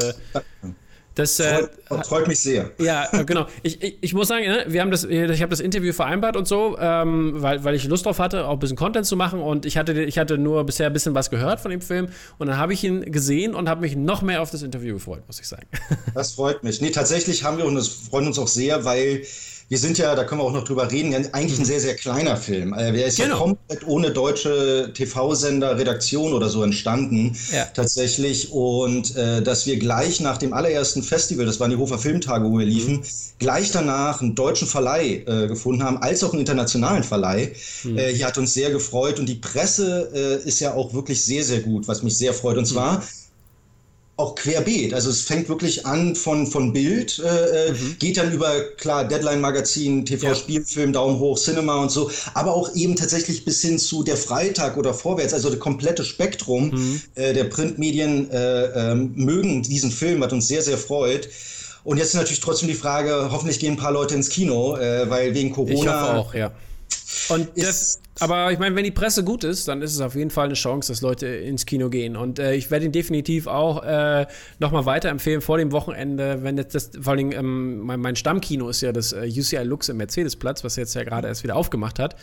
das 1.17 1.39
äh, 1.39 1.67
freut, 1.87 2.05
freut, 2.05 2.27
mich 2.27 2.39
sehr. 2.39 2.69
Ja, 2.77 3.07
äh, 3.11 3.25
genau. 3.25 3.47
Ich, 3.63 3.81
ich, 3.81 3.97
ich, 4.01 4.13
muss 4.13 4.27
sagen, 4.27 4.45
ne, 4.45 4.65
wir 4.67 4.81
haben 4.81 4.91
das, 4.91 5.03
ich 5.03 5.41
habe 5.41 5.49
das 5.49 5.59
Interview 5.59 5.91
vereinbart 5.91 6.37
und 6.37 6.47
so, 6.47 6.77
ähm, 6.79 7.33
weil, 7.41 7.63
weil 7.63 7.73
ich 7.73 7.85
Lust 7.85 8.05
drauf 8.05 8.19
hatte, 8.19 8.45
auch 8.45 8.53
ein 8.53 8.59
bisschen 8.59 8.77
Content 8.77 9.07
zu 9.07 9.15
machen 9.15 9.41
und 9.41 9.65
ich 9.65 9.77
hatte, 9.77 9.99
ich 10.03 10.19
hatte 10.19 10.37
nur 10.37 10.63
bisher 10.63 10.87
ein 10.87 10.93
bisschen 10.93 11.15
was 11.15 11.31
gehört 11.31 11.59
von 11.59 11.71
dem 11.71 11.81
Film 11.81 12.09
und 12.37 12.47
dann 12.47 12.57
habe 12.57 12.73
ich 12.73 12.83
ihn 12.83 13.11
gesehen 13.11 13.55
und 13.55 13.67
habe 13.67 13.81
mich 13.81 13.95
noch 13.95 14.21
mehr 14.21 14.43
auf 14.43 14.51
das 14.51 14.61
Interview 14.61 14.93
gefreut, 14.93 15.23
muss 15.25 15.39
ich 15.39 15.47
sagen. 15.47 15.65
Das 16.13 16.33
freut 16.33 16.63
mich. 16.63 16.81
Nee, 16.81 16.91
tatsächlich 16.91 17.43
haben 17.43 17.57
wir 17.57 17.65
und 17.65 17.75
das 17.75 17.87
freut 17.87 18.25
uns 18.25 18.37
auch 18.37 18.47
sehr, 18.47 18.85
weil 18.85 19.23
wir 19.69 19.77
sind 19.77 19.97
ja, 19.97 20.15
da 20.15 20.23
können 20.23 20.39
wir 20.39 20.45
auch 20.45 20.53
noch 20.53 20.63
drüber 20.63 20.89
reden, 20.89 21.13
eigentlich 21.33 21.59
ein 21.59 21.65
sehr, 21.65 21.81
sehr 21.81 21.95
kleiner 21.95 22.37
Film. 22.37 22.71
Er 22.71 22.93
ist 23.05 23.17
genau. 23.17 23.33
ja 23.33 23.37
komplett 23.37 23.85
ohne 23.85 24.11
deutsche 24.11 24.91
TV-Sender, 24.93 25.77
Redaktion 25.77 26.33
oder 26.33 26.47
so 26.47 26.63
entstanden, 26.63 27.35
ja. 27.51 27.65
tatsächlich. 27.73 28.51
Und 28.53 29.15
äh, 29.17 29.41
dass 29.41 29.65
wir 29.65 29.77
gleich 29.77 30.21
nach 30.21 30.37
dem 30.37 30.53
allerersten 30.53 31.03
Festival, 31.03 31.45
das 31.45 31.59
waren 31.59 31.69
die 31.69 31.77
Hofer 31.77 31.97
Filmtage, 31.97 32.45
wo 32.45 32.57
wir 32.57 32.65
liefen, 32.65 32.97
mhm. 32.97 33.03
gleich 33.39 33.71
danach 33.71 34.21
einen 34.21 34.35
deutschen 34.35 34.67
Verleih 34.67 35.23
äh, 35.27 35.47
gefunden 35.47 35.83
haben, 35.83 35.97
als 35.97 36.23
auch 36.23 36.31
einen 36.31 36.39
internationalen 36.39 37.03
Verleih. 37.03 37.51
Mhm. 37.83 37.97
Äh, 37.97 38.13
hier 38.13 38.27
hat 38.27 38.37
uns 38.37 38.53
sehr 38.53 38.71
gefreut 38.71 39.19
und 39.19 39.27
die 39.27 39.35
Presse 39.35 40.09
äh, 40.13 40.47
ist 40.47 40.61
ja 40.61 40.75
auch 40.75 40.93
wirklich 40.93 41.25
sehr, 41.25 41.43
sehr 41.43 41.59
gut, 41.59 41.89
was 41.89 42.03
mich 42.03 42.17
sehr 42.17 42.33
freut. 42.33 42.57
Und 42.57 42.65
zwar 42.65 42.99
mhm 42.99 43.03
auch 44.17 44.33
querbeet. 44.33 44.95
Also 44.95 45.11
es 45.11 45.21
fängt 45.21 45.47
wirklich 45.47 45.85
an 45.85 46.15
von, 46.15 46.47
von 46.47 46.73
Bild, 46.73 47.19
äh, 47.19 47.67
äh, 47.67 47.71
mhm. 47.71 47.97
geht 47.99 48.17
dann 48.17 48.33
über, 48.33 48.61
klar, 48.77 49.07
Deadline-Magazin, 49.07 50.05
TV-Spielfilm, 50.05 50.91
Daumen 50.91 51.19
hoch, 51.19 51.37
Cinema 51.37 51.75
und 51.79 51.91
so, 51.91 52.09
aber 52.33 52.55
auch 52.55 52.75
eben 52.75 52.95
tatsächlich 52.95 53.45
bis 53.45 53.61
hin 53.61 53.77
zu 53.77 54.03
der 54.03 54.17
Freitag 54.17 54.75
oder 54.75 54.95
vorwärts, 54.95 55.35
also 55.35 55.51
das 55.51 55.59
komplette 55.59 56.03
Spektrum 56.03 56.71
mhm. 56.71 57.01
äh, 57.13 57.33
der 57.33 57.43
Printmedien 57.43 58.31
äh, 58.31 58.91
ähm, 58.91 59.11
mögen 59.15 59.61
diesen 59.61 59.91
Film, 59.91 60.19
was 60.19 60.33
uns 60.33 60.47
sehr, 60.47 60.63
sehr 60.63 60.79
freut. 60.79 61.29
Und 61.83 61.97
jetzt 61.97 62.09
ist 62.09 62.15
natürlich 62.15 62.39
trotzdem 62.41 62.67
die 62.67 62.75
Frage, 62.75 63.29
hoffentlich 63.31 63.59
gehen 63.59 63.73
ein 63.73 63.77
paar 63.77 63.91
Leute 63.91 64.15
ins 64.15 64.29
Kino, 64.29 64.75
äh, 64.77 65.07
weil 65.09 65.35
wegen 65.35 65.51
Corona. 65.51 65.73
Ich 65.73 65.87
hoffe 65.87 66.13
auch, 66.15 66.33
ja. 66.33 66.51
Und 67.29 67.49
das, 67.55 67.99
aber 68.19 68.51
ich 68.51 68.59
meine, 68.59 68.75
wenn 68.75 68.83
die 68.83 68.91
Presse 68.91 69.23
gut 69.23 69.43
ist, 69.43 69.67
dann 69.67 69.81
ist 69.81 69.93
es 69.93 70.01
auf 70.01 70.15
jeden 70.15 70.29
Fall 70.29 70.45
eine 70.45 70.53
Chance, 70.53 70.91
dass 70.91 71.01
Leute 71.01 71.27
ins 71.27 71.65
Kino 71.65 71.89
gehen. 71.89 72.15
Und 72.15 72.39
äh, 72.39 72.55
ich 72.55 72.71
werde 72.71 72.85
ihn 72.85 72.91
definitiv 72.91 73.47
auch 73.47 73.83
äh, 73.83 74.25
nochmal 74.59 74.85
weiterempfehlen 74.85 75.41
vor 75.41 75.57
dem 75.57 75.71
Wochenende, 75.71 76.43
wenn 76.43 76.57
jetzt 76.57 76.75
das, 76.75 76.91
vor 76.99 77.13
allem 77.13 77.31
ähm, 77.31 77.79
mein, 77.79 77.99
mein, 77.99 78.15
Stammkino 78.15 78.69
ist 78.69 78.81
ja 78.81 78.91
das 78.91 79.13
äh, 79.13 79.27
UCI 79.27 79.63
Lux 79.63 79.89
im 79.89 79.97
Mercedesplatz, 79.97 80.63
was 80.63 80.75
jetzt 80.75 80.93
ja 80.95 81.03
gerade 81.03 81.27
erst 81.27 81.43
wieder 81.43 81.55
aufgemacht 81.55 81.99
hat. 81.99 82.15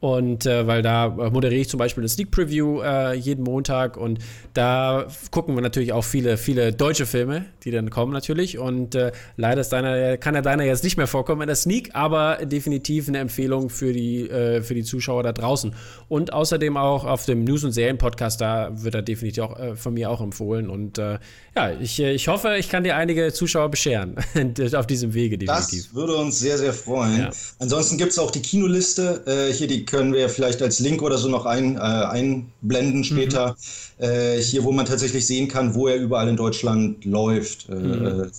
Und 0.00 0.46
äh, 0.46 0.66
weil 0.66 0.82
da 0.82 1.06
äh, 1.06 1.30
moderiere 1.30 1.60
ich 1.60 1.68
zum 1.68 1.78
Beispiel 1.78 2.02
eine 2.02 2.08
Sneak 2.08 2.30
Preview 2.30 2.80
äh, 2.82 3.14
jeden 3.14 3.42
Montag 3.42 3.96
und 3.96 4.20
da 4.54 5.08
gucken 5.32 5.56
wir 5.56 5.60
natürlich 5.60 5.92
auch 5.92 6.04
viele, 6.04 6.36
viele 6.36 6.72
deutsche 6.72 7.04
Filme, 7.04 7.46
die 7.64 7.72
dann 7.72 7.90
kommen 7.90 8.12
natürlich. 8.12 8.58
Und 8.58 8.94
äh, 8.94 9.10
leider 9.36 9.60
ist 9.60 9.70
deiner, 9.70 10.16
kann 10.16 10.36
ja 10.36 10.40
deiner 10.40 10.62
jetzt 10.62 10.84
nicht 10.84 10.98
mehr 10.98 11.08
vorkommen 11.08 11.42
in 11.42 11.48
der 11.48 11.56
Sneak, 11.56 11.90
aber 11.94 12.36
definitiv 12.44 13.08
eine 13.08 13.18
Empfehlung 13.18 13.70
für 13.70 13.92
die, 13.92 14.30
äh, 14.30 14.62
für 14.62 14.74
die 14.74 14.84
Zuschauer 14.84 15.24
da 15.24 15.32
draußen. 15.32 15.74
Und 16.08 16.32
außerdem 16.32 16.76
auch 16.76 17.04
auf 17.04 17.26
dem 17.26 17.42
News- 17.42 17.64
und 17.64 17.72
Serien-Podcast, 17.72 18.40
da 18.40 18.70
wird 18.72 18.94
er 18.94 19.02
definitiv 19.02 19.42
auch 19.42 19.58
äh, 19.58 19.74
von 19.74 19.94
mir 19.94 20.10
auch 20.10 20.20
empfohlen. 20.20 20.70
Und 20.70 20.98
ja, 20.98 21.72
ich, 21.80 22.00
ich 22.00 22.28
hoffe, 22.28 22.56
ich 22.58 22.68
kann 22.68 22.84
dir 22.84 22.96
einige 22.96 23.32
Zuschauer 23.32 23.70
bescheren 23.70 24.16
auf 24.74 24.86
diesem 24.86 25.14
Wege 25.14 25.38
definitiv. 25.38 25.86
Das 25.86 25.94
würde 25.94 26.16
uns 26.16 26.38
sehr, 26.38 26.58
sehr 26.58 26.72
freuen. 26.72 27.18
Ja. 27.18 27.30
Ansonsten 27.58 27.98
gibt 27.98 28.12
es 28.12 28.18
auch 28.18 28.30
die 28.30 28.42
Kinoliste, 28.42 29.50
hier 29.52 29.66
die 29.66 29.84
können 29.90 30.12
wir 30.12 30.28
vielleicht 30.28 30.62
als 30.62 30.80
Link 30.80 31.02
oder 31.02 31.18
so 31.18 31.28
noch 31.28 31.46
ein, 31.46 31.76
äh, 31.76 31.80
einblenden 31.80 33.04
später. 33.04 33.56
Mhm. 33.98 34.04
Äh, 34.04 34.40
hier, 34.40 34.64
wo 34.64 34.72
man 34.72 34.86
tatsächlich 34.86 35.26
sehen 35.26 35.48
kann, 35.48 35.74
wo 35.74 35.88
er 35.88 35.96
überall 35.96 36.28
in 36.28 36.36
Deutschland 36.36 37.04
läuft. 37.04 37.68
Äh, 37.68 37.74
mhm. 37.74 38.30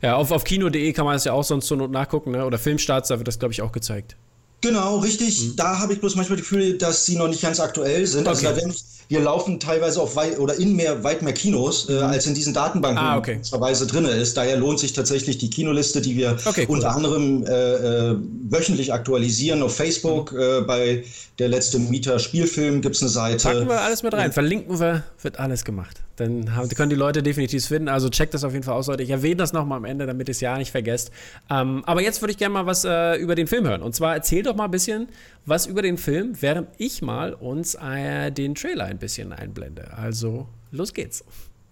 Ja, 0.00 0.16
auf, 0.16 0.30
auf 0.30 0.44
kino.de 0.44 0.92
kann 0.92 1.04
man 1.04 1.16
es 1.16 1.24
ja 1.24 1.32
auch 1.32 1.42
sonst 1.42 1.66
zur 1.66 1.76
Not 1.76 1.90
nachgucken, 1.90 2.30
ne? 2.30 2.44
oder 2.44 2.58
Filmstarts, 2.58 3.08
da 3.08 3.18
wird 3.18 3.26
das, 3.26 3.38
glaube 3.38 3.52
ich, 3.52 3.62
auch 3.62 3.72
gezeigt. 3.72 4.16
Genau, 4.60 4.98
richtig. 4.98 5.40
Mhm. 5.40 5.56
Da 5.56 5.78
habe 5.78 5.92
ich 5.92 6.00
bloß 6.00 6.16
manchmal 6.16 6.36
das 6.38 6.48
Gefühl, 6.48 6.78
dass 6.78 7.06
sie 7.06 7.16
noch 7.16 7.28
nicht 7.28 7.42
ganz 7.42 7.60
aktuell 7.60 8.06
sind. 8.06 8.26
Also 8.26 8.40
okay. 8.40 8.48
Also 8.48 8.60
da 8.60 8.66
werden 8.66 8.76
wir 9.08 9.20
laufen 9.20 9.58
teilweise 9.58 10.02
auf 10.02 10.16
weit 10.16 10.38
oder 10.38 10.54
in 10.56 10.76
mehr, 10.76 11.02
weit 11.02 11.22
mehr 11.22 11.32
Kinos, 11.32 11.88
äh, 11.88 11.92
mhm. 11.92 12.02
als 12.02 12.26
in 12.26 12.34
diesen 12.34 12.52
Datenbanken 12.52 12.98
ah, 12.98 13.16
okay. 13.16 13.40
drin 13.40 14.04
ist. 14.04 14.36
Daher 14.36 14.58
lohnt 14.58 14.78
sich 14.78 14.92
tatsächlich 14.92 15.38
die 15.38 15.48
Kinoliste, 15.48 16.02
die 16.02 16.16
wir 16.16 16.36
okay, 16.44 16.66
cool. 16.68 16.76
unter 16.76 16.94
anderem 16.94 17.44
äh, 17.46 18.10
äh, 18.10 18.16
wöchentlich 18.50 18.92
aktualisieren 18.92 19.62
auf 19.62 19.74
Facebook. 19.74 20.32
Mhm. 20.32 20.40
Äh, 20.40 20.60
bei 20.60 21.04
der 21.38 21.48
letzte 21.48 21.78
Mieter 21.78 22.18
Spielfilm 22.18 22.82
gibt 22.82 22.96
es 22.96 23.02
eine 23.02 23.10
Seite. 23.10 23.48
Packen 23.48 23.68
wir 23.68 23.80
alles 23.80 24.02
mit 24.02 24.12
rein, 24.12 24.32
verlinken 24.32 24.78
wir, 24.78 25.04
wird 25.22 25.38
alles 25.38 25.64
gemacht. 25.64 26.02
Dann 26.18 26.54
haben, 26.54 26.68
können 26.70 26.90
die 26.90 26.96
Leute 26.96 27.22
definitiv 27.22 27.66
finden. 27.66 27.88
Also 27.88 28.08
checkt 28.08 28.34
das 28.34 28.44
auf 28.44 28.52
jeden 28.52 28.64
Fall 28.64 28.74
aus, 28.74 28.86
Leute. 28.86 29.02
Ich 29.02 29.10
erwähne 29.10 29.36
das 29.36 29.52
nochmal 29.52 29.78
am 29.78 29.84
Ende, 29.84 30.06
damit 30.06 30.28
ihr 30.28 30.32
es 30.32 30.40
ja 30.40 30.58
nicht 30.58 30.70
vergesst. 30.70 31.10
Ähm, 31.50 31.82
aber 31.86 32.02
jetzt 32.02 32.20
würde 32.20 32.32
ich 32.32 32.38
gerne 32.38 32.52
mal 32.52 32.66
was 32.66 32.84
äh, 32.84 33.16
über 33.16 33.34
den 33.34 33.46
Film 33.46 33.66
hören. 33.66 33.82
Und 33.82 33.94
zwar 33.94 34.14
erzähl 34.14 34.42
doch 34.42 34.56
mal 34.56 34.64
ein 34.64 34.70
bisschen 34.70 35.08
was 35.46 35.66
über 35.66 35.82
den 35.82 35.98
Film, 35.98 36.32
während 36.40 36.68
ich 36.78 37.02
mal 37.02 37.34
uns 37.34 37.74
äh, 37.74 38.30
den 38.30 38.54
Trailer 38.54 38.84
ein 38.84 38.98
bisschen 38.98 39.32
einblende. 39.32 39.92
Also 39.96 40.48
los 40.70 40.92
geht's. 40.92 41.24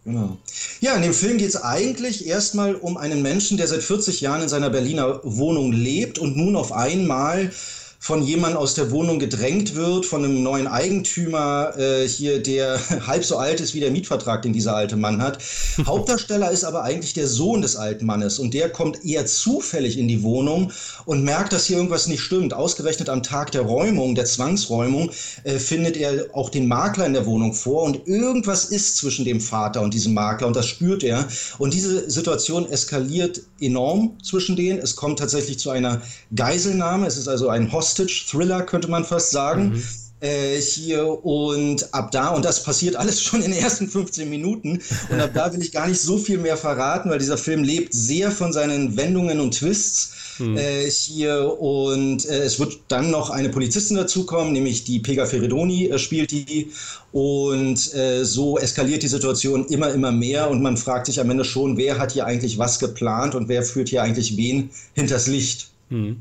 Genau. 0.06 0.38
Ja, 0.80 0.94
in 0.94 1.02
dem 1.02 1.12
Film 1.12 1.36
geht 1.36 1.48
es 1.48 1.56
eigentlich 1.56 2.28
erstmal 2.28 2.76
um 2.76 2.96
einen 2.96 3.22
Menschen, 3.22 3.56
der 3.56 3.66
seit 3.66 3.82
40 3.82 4.20
Jahren 4.20 4.42
in 4.42 4.48
seiner 4.48 4.70
Berliner 4.70 5.20
Wohnung 5.24 5.72
lebt 5.72 6.20
und 6.20 6.36
nun 6.36 6.54
auf 6.54 6.70
einmal 6.70 7.50
von 7.98 8.22
jemandem 8.22 8.58
aus 8.58 8.74
der 8.74 8.90
Wohnung 8.90 9.18
gedrängt 9.18 9.74
wird, 9.74 10.06
von 10.06 10.24
einem 10.24 10.42
neuen 10.42 10.66
Eigentümer 10.66 11.76
äh, 11.76 12.06
hier, 12.06 12.42
der 12.42 12.78
halb 13.06 13.24
so 13.24 13.36
alt 13.36 13.60
ist 13.60 13.74
wie 13.74 13.80
der 13.80 13.90
Mietvertrag, 13.90 14.42
den 14.42 14.52
dieser 14.52 14.76
alte 14.76 14.96
Mann 14.96 15.22
hat. 15.22 15.38
Hauptdarsteller 15.86 16.50
ist 16.50 16.64
aber 16.64 16.82
eigentlich 16.82 17.14
der 17.14 17.26
Sohn 17.26 17.62
des 17.62 17.76
alten 17.76 18.06
Mannes 18.06 18.38
und 18.38 18.54
der 18.54 18.70
kommt 18.70 19.04
eher 19.04 19.26
zufällig 19.26 19.98
in 19.98 20.08
die 20.08 20.22
Wohnung 20.22 20.72
und 21.04 21.24
merkt, 21.24 21.52
dass 21.52 21.66
hier 21.66 21.76
irgendwas 21.76 22.06
nicht 22.06 22.20
stimmt. 22.20 22.54
Ausgerechnet 22.54 23.08
am 23.08 23.22
Tag 23.22 23.52
der 23.52 23.62
Räumung, 23.62 24.14
der 24.14 24.24
Zwangsräumung, 24.24 25.10
äh, 25.44 25.58
findet 25.58 25.96
er 25.96 26.26
auch 26.32 26.50
den 26.50 26.68
Makler 26.68 27.06
in 27.06 27.12
der 27.12 27.26
Wohnung 27.26 27.54
vor 27.54 27.82
und 27.82 28.06
irgendwas 28.06 28.66
ist 28.66 28.98
zwischen 28.98 29.24
dem 29.24 29.40
Vater 29.40 29.82
und 29.82 29.94
diesem 29.94 30.14
Makler 30.14 30.46
und 30.46 30.56
das 30.56 30.66
spürt 30.66 31.02
er. 31.02 31.26
Und 31.58 31.74
diese 31.74 32.08
Situation 32.10 32.70
eskaliert 32.70 33.40
enorm 33.60 34.16
zwischen 34.22 34.54
denen. 34.54 34.78
Es 34.78 34.96
kommt 34.96 35.18
tatsächlich 35.18 35.58
zu 35.58 35.70
einer 35.70 36.02
Geiselnahme. 36.34 37.06
Es 37.06 37.16
ist 37.16 37.28
also 37.28 37.48
ein 37.48 37.72
Hostel 37.72 37.85
Hostage-Thriller, 37.86 38.62
könnte 38.62 38.88
man 38.88 39.04
fast 39.04 39.30
sagen. 39.30 39.70
Mhm. 39.70 39.82
Äh, 40.18 40.58
hier 40.62 41.06
und 41.26 41.92
ab 41.92 42.10
da, 42.10 42.30
und 42.30 42.42
das 42.42 42.62
passiert 42.62 42.96
alles 42.96 43.22
schon 43.22 43.42
in 43.42 43.52
den 43.52 43.60
ersten 43.60 43.86
15 43.86 44.28
Minuten, 44.28 44.80
und 45.10 45.20
ab 45.20 45.32
da 45.34 45.52
will 45.52 45.60
ich 45.60 45.72
gar 45.72 45.86
nicht 45.86 46.00
so 46.00 46.16
viel 46.16 46.38
mehr 46.38 46.56
verraten, 46.56 47.10
weil 47.10 47.18
dieser 47.18 47.36
Film 47.36 47.62
lebt 47.62 47.92
sehr 47.92 48.30
von 48.30 48.50
seinen 48.50 48.96
Wendungen 48.96 49.40
und 49.40 49.52
Twists 49.52 50.38
mhm. 50.38 50.56
äh, 50.56 50.90
hier 50.90 51.60
und 51.60 52.26
äh, 52.30 52.44
es 52.44 52.58
wird 52.58 52.78
dann 52.88 53.10
noch 53.10 53.28
eine 53.28 53.50
Polizistin 53.50 53.98
dazukommen, 53.98 54.54
nämlich 54.54 54.84
die 54.84 55.00
Pega 55.00 55.26
Feridoni 55.26 55.92
spielt 55.98 56.30
die 56.30 56.72
und 57.12 57.78
so 57.78 58.58
eskaliert 58.58 59.02
die 59.02 59.08
Situation 59.08 59.66
immer, 59.66 59.92
immer 59.92 60.12
mehr 60.12 60.50
und 60.50 60.60
man 60.60 60.76
fragt 60.76 61.06
sich 61.06 61.18
am 61.18 61.30
Ende 61.30 61.44
schon, 61.44 61.78
wer 61.78 61.98
hat 61.98 62.12
hier 62.12 62.26
eigentlich 62.26 62.58
was 62.58 62.78
geplant 62.78 63.34
und 63.34 63.48
wer 63.48 63.62
führt 63.62 63.88
hier 63.88 64.02
eigentlich 64.02 64.36
wen 64.36 64.70
hinters 64.94 65.26
Licht. 65.26 65.70
Mhm. 65.88 66.16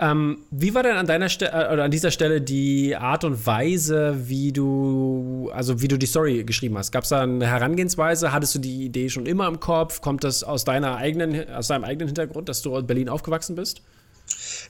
Ähm, 0.00 0.44
wie 0.50 0.74
war 0.74 0.84
denn 0.84 0.96
an 0.96 1.06
deiner 1.06 1.28
Stelle 1.28 1.50
äh, 1.52 1.72
oder 1.72 1.84
an 1.84 1.90
dieser 1.90 2.12
Stelle 2.12 2.40
die 2.40 2.94
Art 2.94 3.24
und 3.24 3.46
Weise, 3.46 4.28
wie 4.28 4.52
du, 4.52 5.50
also 5.52 5.80
wie 5.80 5.88
du 5.88 5.98
die 5.98 6.06
Story 6.06 6.44
geschrieben 6.44 6.78
hast? 6.78 6.92
Gab 6.92 7.02
es 7.02 7.10
da 7.10 7.22
eine 7.22 7.46
Herangehensweise? 7.46 8.32
Hattest 8.32 8.54
du 8.54 8.58
die 8.60 8.84
Idee 8.84 9.08
schon 9.08 9.26
immer 9.26 9.48
im 9.48 9.58
Kopf? 9.58 10.00
Kommt 10.00 10.22
das 10.22 10.44
aus 10.44 10.64
deiner 10.64 10.96
eigenen, 10.96 11.50
aus 11.52 11.66
deinem 11.66 11.82
eigenen 11.82 12.08
Hintergrund, 12.08 12.48
dass 12.48 12.62
du 12.62 12.76
in 12.76 12.86
Berlin 12.86 13.08
aufgewachsen 13.08 13.56
bist? 13.56 13.82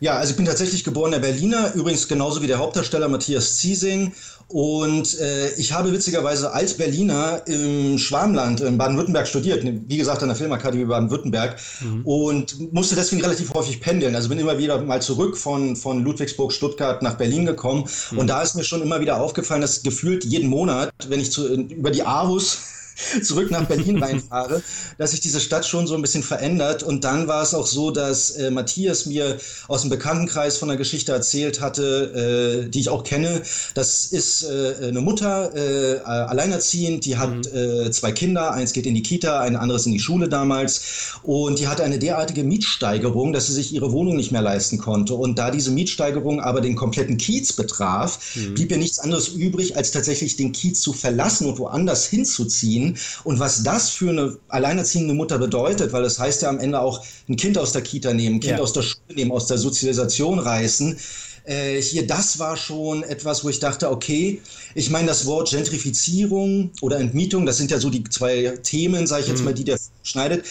Ja, 0.00 0.16
also 0.16 0.30
ich 0.30 0.36
bin 0.36 0.46
tatsächlich 0.46 0.84
geborener 0.84 1.18
Berliner, 1.18 1.74
übrigens 1.74 2.08
genauso 2.08 2.42
wie 2.42 2.46
der 2.46 2.58
Hauptdarsteller 2.58 3.08
Matthias 3.08 3.56
Ziesing. 3.56 4.12
Und 4.48 5.18
äh, 5.20 5.50
ich 5.56 5.72
habe 5.72 5.92
witzigerweise 5.92 6.52
als 6.52 6.74
Berliner 6.74 7.42
im 7.46 7.98
Schwarmland 7.98 8.62
in 8.62 8.78
Baden-Württemberg 8.78 9.28
studiert, 9.28 9.62
wie 9.62 9.96
gesagt 9.98 10.22
an 10.22 10.28
der 10.28 10.36
Filmakademie 10.36 10.86
Baden-Württemberg 10.86 11.56
mhm. 11.80 12.00
und 12.04 12.72
musste 12.72 12.94
deswegen 12.94 13.20
relativ 13.20 13.52
häufig 13.52 13.80
pendeln. 13.80 14.14
Also 14.14 14.30
bin 14.30 14.38
immer 14.38 14.56
wieder 14.56 14.80
mal 14.80 15.02
zurück 15.02 15.36
von, 15.36 15.76
von 15.76 16.02
Ludwigsburg, 16.02 16.50
Stuttgart 16.50 17.02
nach 17.02 17.18
Berlin 17.18 17.44
gekommen. 17.44 17.84
Mhm. 18.10 18.18
Und 18.18 18.26
da 18.28 18.40
ist 18.40 18.54
mir 18.54 18.64
schon 18.64 18.80
immer 18.80 19.00
wieder 19.00 19.20
aufgefallen, 19.20 19.60
dass 19.60 19.82
gefühlt 19.82 20.24
jeden 20.24 20.48
Monat, 20.48 20.94
wenn 21.08 21.20
ich 21.20 21.30
zu, 21.30 21.46
über 21.54 21.90
die 21.90 22.04
Aarhus 22.04 22.60
zurück 23.22 23.50
nach 23.50 23.66
Berlin 23.66 24.02
reinfahre, 24.02 24.62
dass 24.96 25.12
sich 25.12 25.20
diese 25.20 25.40
Stadt 25.40 25.66
schon 25.66 25.86
so 25.86 25.94
ein 25.94 26.02
bisschen 26.02 26.22
verändert. 26.22 26.82
Und 26.82 27.04
dann 27.04 27.28
war 27.28 27.42
es 27.42 27.54
auch 27.54 27.66
so, 27.66 27.90
dass 27.90 28.30
äh, 28.32 28.50
Matthias 28.50 29.06
mir 29.06 29.38
aus 29.68 29.82
dem 29.82 29.90
Bekanntenkreis 29.90 30.56
von 30.56 30.70
einer 30.70 30.78
Geschichte 30.78 31.12
erzählt 31.12 31.60
hatte, 31.60 32.64
äh, 32.64 32.68
die 32.68 32.80
ich 32.80 32.88
auch 32.88 33.04
kenne. 33.04 33.42
Das 33.74 34.06
ist 34.06 34.44
äh, 34.44 34.88
eine 34.88 35.00
Mutter, 35.00 35.54
äh, 35.54 35.98
alleinerziehend, 36.00 37.04
die 37.04 37.16
hat 37.16 37.30
mhm. 37.30 37.38
Äh, 37.48 37.90
zwei 37.90 38.12
Kinder, 38.12 38.52
eins 38.52 38.72
geht 38.72 38.86
in 38.86 38.94
die 38.94 39.02
Kita, 39.02 39.40
ein 39.40 39.56
anderes 39.56 39.86
in 39.86 39.92
die 39.92 40.00
Schule 40.00 40.28
damals. 40.28 41.18
Und 41.22 41.58
die 41.58 41.68
hatte 41.68 41.84
eine 41.84 41.98
derartige 41.98 42.44
Mietsteigerung, 42.44 43.32
dass 43.32 43.46
sie 43.46 43.52
sich 43.52 43.72
ihre 43.72 43.92
Wohnung 43.92 44.16
nicht 44.16 44.32
mehr 44.32 44.42
leisten 44.42 44.78
konnte. 44.78 45.14
Und 45.14 45.38
da 45.38 45.50
diese 45.50 45.70
Mietsteigerung 45.70 46.40
aber 46.40 46.60
den 46.60 46.76
kompletten 46.76 47.16
Kiez 47.16 47.52
betraf, 47.52 48.18
mhm. 48.34 48.54
blieb 48.54 48.70
ihr 48.70 48.78
nichts 48.78 48.98
anderes 48.98 49.28
übrig, 49.28 49.76
als 49.76 49.90
tatsächlich 49.90 50.36
den 50.36 50.52
Kiez 50.52 50.80
zu 50.80 50.92
verlassen 50.92 51.46
und 51.46 51.58
woanders 51.58 52.06
hinzuziehen 52.06 52.87
und 53.24 53.38
was 53.38 53.62
das 53.62 53.90
für 53.90 54.10
eine 54.10 54.36
alleinerziehende 54.48 55.14
Mutter 55.14 55.38
bedeutet, 55.38 55.92
weil 55.92 56.02
das 56.02 56.18
heißt 56.18 56.42
ja 56.42 56.48
am 56.48 56.58
Ende 56.58 56.80
auch 56.80 57.04
ein 57.28 57.36
Kind 57.36 57.58
aus 57.58 57.72
der 57.72 57.82
Kita 57.82 58.14
nehmen, 58.14 58.36
ein 58.36 58.40
Kind 58.40 58.58
ja. 58.58 58.62
aus 58.62 58.72
der 58.72 58.82
Schule 58.82 59.14
nehmen, 59.14 59.32
aus 59.32 59.46
der 59.46 59.58
Sozialisation 59.58 60.38
reißen. 60.38 60.98
Äh, 61.44 61.80
hier, 61.80 62.06
das 62.06 62.38
war 62.38 62.56
schon 62.56 63.02
etwas, 63.02 63.42
wo 63.42 63.48
ich 63.48 63.58
dachte, 63.58 63.90
okay, 63.90 64.42
ich 64.74 64.90
meine, 64.90 65.06
das 65.06 65.24
Wort 65.24 65.50
Gentrifizierung 65.50 66.70
oder 66.82 66.98
Entmietung, 66.98 67.46
das 67.46 67.56
sind 67.56 67.70
ja 67.70 67.78
so 67.78 67.88
die 67.88 68.04
zwei 68.04 68.58
Themen, 68.62 69.06
sage 69.06 69.22
ich 69.22 69.28
jetzt 69.28 69.38
mhm. 69.38 69.44
mal, 69.46 69.54
die 69.54 69.64
der 69.64 69.78
schneidet 70.02 70.44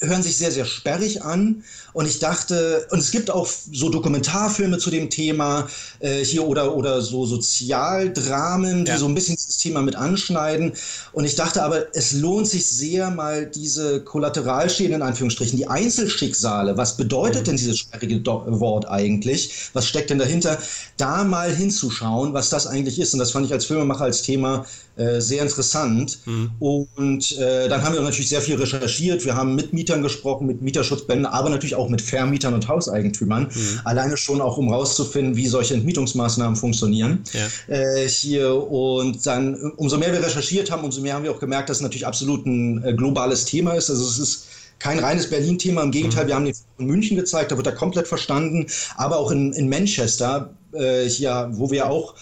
hören 0.00 0.22
sich 0.22 0.36
sehr, 0.36 0.52
sehr 0.52 0.64
sperrig 0.64 1.22
an. 1.22 1.64
Und 1.92 2.06
ich 2.06 2.18
dachte, 2.18 2.86
und 2.90 2.98
es 2.98 3.10
gibt 3.10 3.30
auch 3.30 3.48
so 3.72 3.88
Dokumentarfilme 3.88 4.76
zu 4.78 4.90
dem 4.90 5.08
Thema 5.08 5.66
äh, 6.00 6.22
hier 6.22 6.46
oder, 6.46 6.76
oder 6.76 7.00
so 7.00 7.24
Sozialdramen, 7.24 8.84
die 8.84 8.90
ja. 8.90 8.98
so 8.98 9.06
ein 9.06 9.14
bisschen 9.14 9.36
das 9.36 9.56
Thema 9.56 9.80
mit 9.80 9.96
anschneiden. 9.96 10.72
Und 11.12 11.24
ich 11.24 11.36
dachte 11.36 11.62
aber, 11.62 11.86
es 11.94 12.12
lohnt 12.12 12.48
sich 12.48 12.66
sehr 12.66 13.10
mal 13.10 13.46
diese 13.46 14.02
Kollateralschäden 14.02 14.96
in 14.96 15.02
Anführungsstrichen, 15.02 15.56
die 15.56 15.68
Einzelschicksale. 15.68 16.76
Was 16.76 16.98
bedeutet 16.98 17.42
mhm. 17.42 17.44
denn 17.44 17.56
dieses 17.56 17.78
sperrige 17.78 18.24
Wort 18.26 18.86
eigentlich? 18.88 19.70
Was 19.72 19.86
steckt 19.86 20.10
denn 20.10 20.18
dahinter? 20.18 20.58
Da 20.98 21.24
mal 21.24 21.54
hinzuschauen, 21.54 22.34
was 22.34 22.50
das 22.50 22.66
eigentlich 22.66 22.98
ist. 22.98 23.14
Und 23.14 23.20
das 23.20 23.30
fand 23.30 23.46
ich 23.46 23.52
als 23.52 23.64
Filmemacher 23.64 24.04
als 24.04 24.20
Thema 24.20 24.66
äh, 24.96 25.20
sehr 25.20 25.42
interessant. 25.42 26.18
Mhm. 26.24 26.50
Und 26.58 27.38
äh, 27.38 27.68
dann 27.68 27.82
haben 27.82 27.94
wir 27.94 28.00
natürlich 28.00 28.28
sehr 28.28 28.42
viel 28.42 28.56
recherchiert. 28.56 29.24
Wir 29.24 29.34
haben 29.34 29.54
mit 29.54 29.72
Mietern 29.86 30.02
gesprochen, 30.02 30.48
mit 30.48 30.62
Mieterschutzbänden, 30.62 31.26
aber 31.26 31.48
natürlich 31.48 31.76
auch 31.76 31.88
mit 31.88 32.02
Vermietern 32.02 32.54
und 32.54 32.66
Hauseigentümern. 32.66 33.44
Mhm. 33.44 33.80
Alleine 33.84 34.16
schon 34.16 34.40
auch, 34.40 34.56
um 34.56 34.72
rauszufinden, 34.72 35.36
wie 35.36 35.46
solche 35.46 35.74
Entmietungsmaßnahmen 35.74 36.56
funktionieren. 36.56 37.22
Ja. 37.32 37.74
Äh, 37.74 38.08
hier 38.08 38.52
und 38.52 39.24
dann, 39.24 39.54
umso 39.76 39.96
mehr 39.96 40.12
wir 40.12 40.24
recherchiert 40.24 40.72
haben, 40.72 40.82
umso 40.82 41.00
mehr 41.00 41.14
haben 41.14 41.22
wir 41.22 41.30
auch 41.30 41.38
gemerkt, 41.38 41.68
dass 41.68 41.76
es 41.76 41.82
natürlich 41.82 42.06
absolut 42.06 42.46
ein 42.46 42.82
äh, 42.82 42.94
globales 42.94 43.44
Thema 43.44 43.74
ist. 43.74 43.88
Also 43.88 44.04
es 44.04 44.18
ist 44.18 44.46
kein 44.80 44.98
reines 44.98 45.30
Berlin-Thema. 45.30 45.82
Im 45.82 45.92
Gegenteil, 45.92 46.24
mhm. 46.24 46.28
wir 46.28 46.34
haben 46.34 46.44
den 46.46 46.54
in 46.78 46.86
München 46.86 47.16
gezeigt, 47.16 47.52
da 47.52 47.56
wird 47.56 47.68
er 47.68 47.74
komplett 47.74 48.08
verstanden. 48.08 48.66
Aber 48.96 49.18
auch 49.18 49.30
in, 49.30 49.52
in 49.52 49.68
Manchester, 49.68 50.50
äh, 50.72 51.04
hier, 51.04 51.48
wo 51.52 51.70
wir 51.70 51.88
auch 51.88 52.14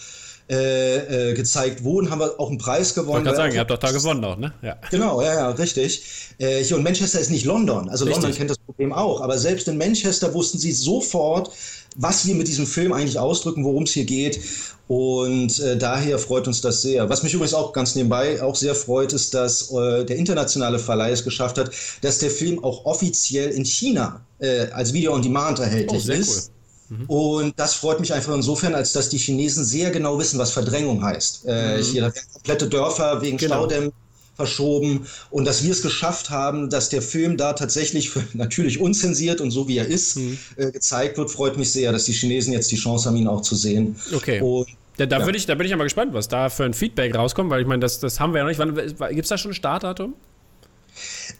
äh, 0.50 1.30
äh, 1.30 1.34
gezeigt 1.34 1.84
wurden, 1.84 2.10
haben 2.10 2.18
wir 2.18 2.38
auch 2.38 2.50
einen 2.50 2.58
Preis 2.58 2.94
gewonnen. 2.94 3.20
Ich 3.20 3.24
kann 3.24 3.36
sagen, 3.36 3.54
ihr 3.54 3.60
habt 3.60 3.70
doch 3.70 3.78
da 3.78 3.92
gewonnen 3.92 4.22
auch, 4.24 4.36
ne? 4.36 4.52
Ja. 4.60 4.76
Genau, 4.90 5.22
ja, 5.22 5.32
ja, 5.32 5.50
richtig. 5.50 6.04
Äh, 6.36 6.62
hier, 6.62 6.76
und 6.76 6.82
Manchester 6.82 7.18
ist 7.18 7.30
nicht 7.30 7.46
London. 7.46 7.88
Also 7.88 8.04
richtig. 8.04 8.22
London 8.22 8.36
kennt 8.36 8.50
das 8.50 8.58
Problem 8.58 8.92
auch. 8.92 9.22
Aber 9.22 9.38
selbst 9.38 9.68
in 9.68 9.78
Manchester 9.78 10.34
wussten 10.34 10.58
sie 10.58 10.72
sofort, 10.72 11.50
was 11.96 12.26
wir 12.26 12.34
mit 12.34 12.48
diesem 12.48 12.66
Film 12.66 12.92
eigentlich 12.92 13.18
ausdrücken, 13.18 13.64
worum 13.64 13.84
es 13.84 13.92
hier 13.92 14.04
geht. 14.04 14.40
Und 14.86 15.60
äh, 15.60 15.78
daher 15.78 16.18
freut 16.18 16.46
uns 16.46 16.60
das 16.60 16.82
sehr. 16.82 17.08
Was 17.08 17.22
mich 17.22 17.32
übrigens 17.32 17.54
auch 17.54 17.72
ganz 17.72 17.94
nebenbei 17.94 18.42
auch 18.42 18.54
sehr 18.54 18.74
freut, 18.74 19.14
ist, 19.14 19.32
dass 19.32 19.70
äh, 19.72 20.04
der 20.04 20.16
internationale 20.16 20.78
Verleih 20.78 21.12
es 21.12 21.24
geschafft 21.24 21.56
hat, 21.56 21.70
dass 22.02 22.18
der 22.18 22.30
Film 22.30 22.62
auch 22.62 22.84
offiziell 22.84 23.50
in 23.50 23.64
China 23.64 24.20
äh, 24.40 24.66
als 24.72 24.92
Video 24.92 25.14
on 25.14 25.22
Demand 25.22 25.58
erhältlich 25.58 26.06
oh, 26.06 26.12
ist. 26.12 26.48
Cool. 26.48 26.53
Mhm. 26.88 27.04
Und 27.06 27.58
das 27.58 27.74
freut 27.74 28.00
mich 28.00 28.12
einfach 28.12 28.34
insofern, 28.34 28.74
als 28.74 28.92
dass 28.92 29.08
die 29.08 29.18
Chinesen 29.18 29.64
sehr 29.64 29.90
genau 29.90 30.18
wissen, 30.18 30.38
was 30.38 30.50
Verdrängung 30.50 31.02
heißt. 31.02 31.44
Äh, 31.46 31.78
mhm. 31.78 31.82
Hier 31.82 32.02
werden 32.02 32.14
komplette 32.32 32.68
Dörfer 32.68 33.22
wegen 33.22 33.36
genau. 33.36 33.54
Staudämmen 33.54 33.92
verschoben 34.36 35.06
und 35.30 35.44
dass 35.44 35.62
wir 35.62 35.70
es 35.70 35.82
geschafft 35.82 36.30
haben, 36.30 36.68
dass 36.68 36.88
der 36.88 37.02
Film 37.02 37.36
da 37.36 37.52
tatsächlich 37.52 38.10
für, 38.10 38.24
natürlich 38.34 38.80
unzensiert 38.80 39.40
und 39.40 39.50
so 39.50 39.68
wie 39.68 39.78
er 39.78 39.86
ist 39.86 40.16
mhm. 40.16 40.38
äh, 40.56 40.70
gezeigt 40.70 41.18
wird, 41.18 41.30
freut 41.30 41.56
mich 41.56 41.70
sehr, 41.72 41.92
dass 41.92 42.04
die 42.04 42.12
Chinesen 42.12 42.52
jetzt 42.52 42.70
die 42.70 42.76
Chance 42.76 43.08
haben, 43.08 43.16
ihn 43.16 43.28
auch 43.28 43.42
zu 43.42 43.54
sehen. 43.54 43.96
Okay. 44.12 44.40
Und 44.40 44.68
da, 44.96 45.06
da, 45.06 45.18
ja. 45.18 45.28
ich, 45.28 45.46
da 45.46 45.54
bin 45.54 45.64
ich 45.64 45.70
ja 45.70 45.76
mal 45.76 45.84
gespannt, 45.84 46.14
was 46.14 46.28
da 46.28 46.48
für 46.48 46.64
ein 46.64 46.74
Feedback 46.74 47.14
rauskommt, 47.16 47.50
weil 47.50 47.60
ich 47.60 47.66
meine, 47.66 47.80
das, 47.80 47.98
das 47.98 48.20
haben 48.20 48.32
wir 48.32 48.38
ja 48.38 48.44
noch 48.44 48.66
nicht. 48.66 48.98
Gibt 48.98 49.22
es 49.22 49.28
da 49.28 49.38
schon 49.38 49.50
ein 49.50 49.54
Startdatum? 49.54 50.14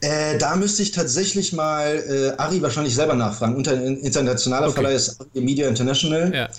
Äh, 0.01 0.37
da 0.37 0.55
müsste 0.55 0.83
ich 0.83 0.91
tatsächlich 0.91 1.53
mal 1.53 2.03
äh, 2.37 2.41
Ari 2.41 2.61
wahrscheinlich 2.61 2.95
selber 2.95 3.15
nachfragen. 3.15 3.55
Unter 3.55 3.73
internationaler 3.73 4.67
okay. 4.67 4.75
Verleih 4.75 4.95
ist 4.95 5.19
Ari 5.19 5.41
Media 5.41 5.67
International. 5.67 6.33
Ja. 6.33 6.49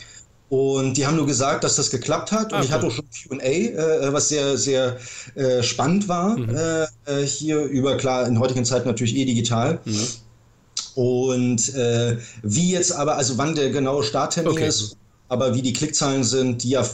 Und 0.49 0.97
die 0.97 1.07
haben 1.07 1.17
nur 1.17 1.27
gesagt, 1.27 1.65
dass 1.65 1.75
das 1.77 1.91
geklappt 1.91 2.31
hat. 2.31 2.53
Und 2.53 2.59
ah, 2.59 2.63
ich 2.63 2.71
hatte 2.71 2.87
auch 2.87 2.93
schon 2.93 3.05
QA, 3.11 3.45
äh, 3.45 4.13
was 4.13 4.29
sehr, 4.29 4.57
sehr 4.57 4.97
äh, 5.35 5.63
spannend 5.63 6.09
war. 6.09 6.37
Mhm. 6.37 6.55
Äh, 6.55 6.83
äh, 7.23 7.27
hier 7.27 7.63
über, 7.63 7.97
klar, 7.97 8.27
in 8.29 8.39
heutigen 8.39 8.65
Zeiten 8.65 8.87
natürlich 8.87 9.17
eh 9.17 9.25
digital. 9.25 9.81
Mhm. 9.85 10.07
Und 10.95 11.75
äh, 11.75 12.17
wie 12.43 12.71
jetzt 12.71 12.93
aber, 12.93 13.17
also 13.17 13.37
wann 13.39 13.55
der 13.55 13.71
genaue 13.71 14.05
Starttermin 14.05 14.53
okay. 14.53 14.69
ist, 14.69 14.97
aber 15.29 15.55
wie 15.55 15.63
die 15.63 15.73
Klickzahlen 15.73 16.23
sind, 16.23 16.63
die 16.63 16.71
ja 16.71 16.89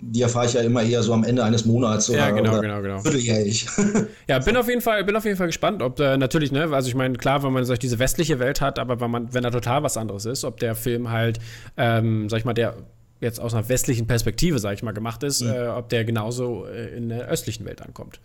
die 0.00 0.22
erfahre 0.22 0.46
ich 0.46 0.54
ja 0.54 0.60
immer 0.60 0.82
eher 0.82 1.02
so 1.02 1.12
am 1.12 1.24
Ende 1.24 1.44
eines 1.44 1.64
Monats 1.64 2.08
oder, 2.10 2.18
ja, 2.18 2.30
genau, 2.30 2.52
oder 2.52 2.60
genau, 2.60 2.82
genau. 2.82 3.00
vierteljährig. 3.00 3.66
ja, 4.28 4.38
bin 4.38 4.56
auf 4.56 4.68
jeden 4.68 4.80
Fall, 4.80 5.04
bin 5.04 5.16
auf 5.16 5.24
jeden 5.24 5.36
Fall 5.36 5.46
gespannt, 5.46 5.82
ob 5.82 5.98
äh, 6.00 6.16
natürlich, 6.16 6.52
ne, 6.52 6.68
also 6.72 6.88
ich 6.88 6.94
meine, 6.94 7.16
klar, 7.16 7.42
wenn 7.42 7.52
man 7.52 7.64
solch 7.64 7.78
diese 7.78 7.98
westliche 7.98 8.38
Welt 8.38 8.60
hat, 8.60 8.78
aber 8.78 9.00
wenn 9.00 9.10
man, 9.10 9.32
wenn 9.34 9.42
da 9.42 9.50
total 9.50 9.82
was 9.82 9.96
anderes 9.96 10.24
ist, 10.24 10.44
ob 10.44 10.60
der 10.60 10.74
Film 10.74 11.10
halt, 11.10 11.38
ähm, 11.76 12.28
sag 12.28 12.38
ich 12.38 12.44
mal, 12.44 12.54
der 12.54 12.74
jetzt 13.20 13.40
aus 13.40 13.54
einer 13.54 13.68
westlichen 13.68 14.06
Perspektive, 14.06 14.58
sag 14.58 14.74
ich 14.74 14.82
mal, 14.82 14.92
gemacht 14.92 15.22
ist, 15.22 15.42
mhm. 15.42 15.50
äh, 15.50 15.68
ob 15.68 15.88
der 15.88 16.04
genauso 16.04 16.66
äh, 16.66 16.96
in 16.96 17.08
der 17.08 17.28
östlichen 17.28 17.64
Welt 17.66 17.82
ankommt. 17.82 18.20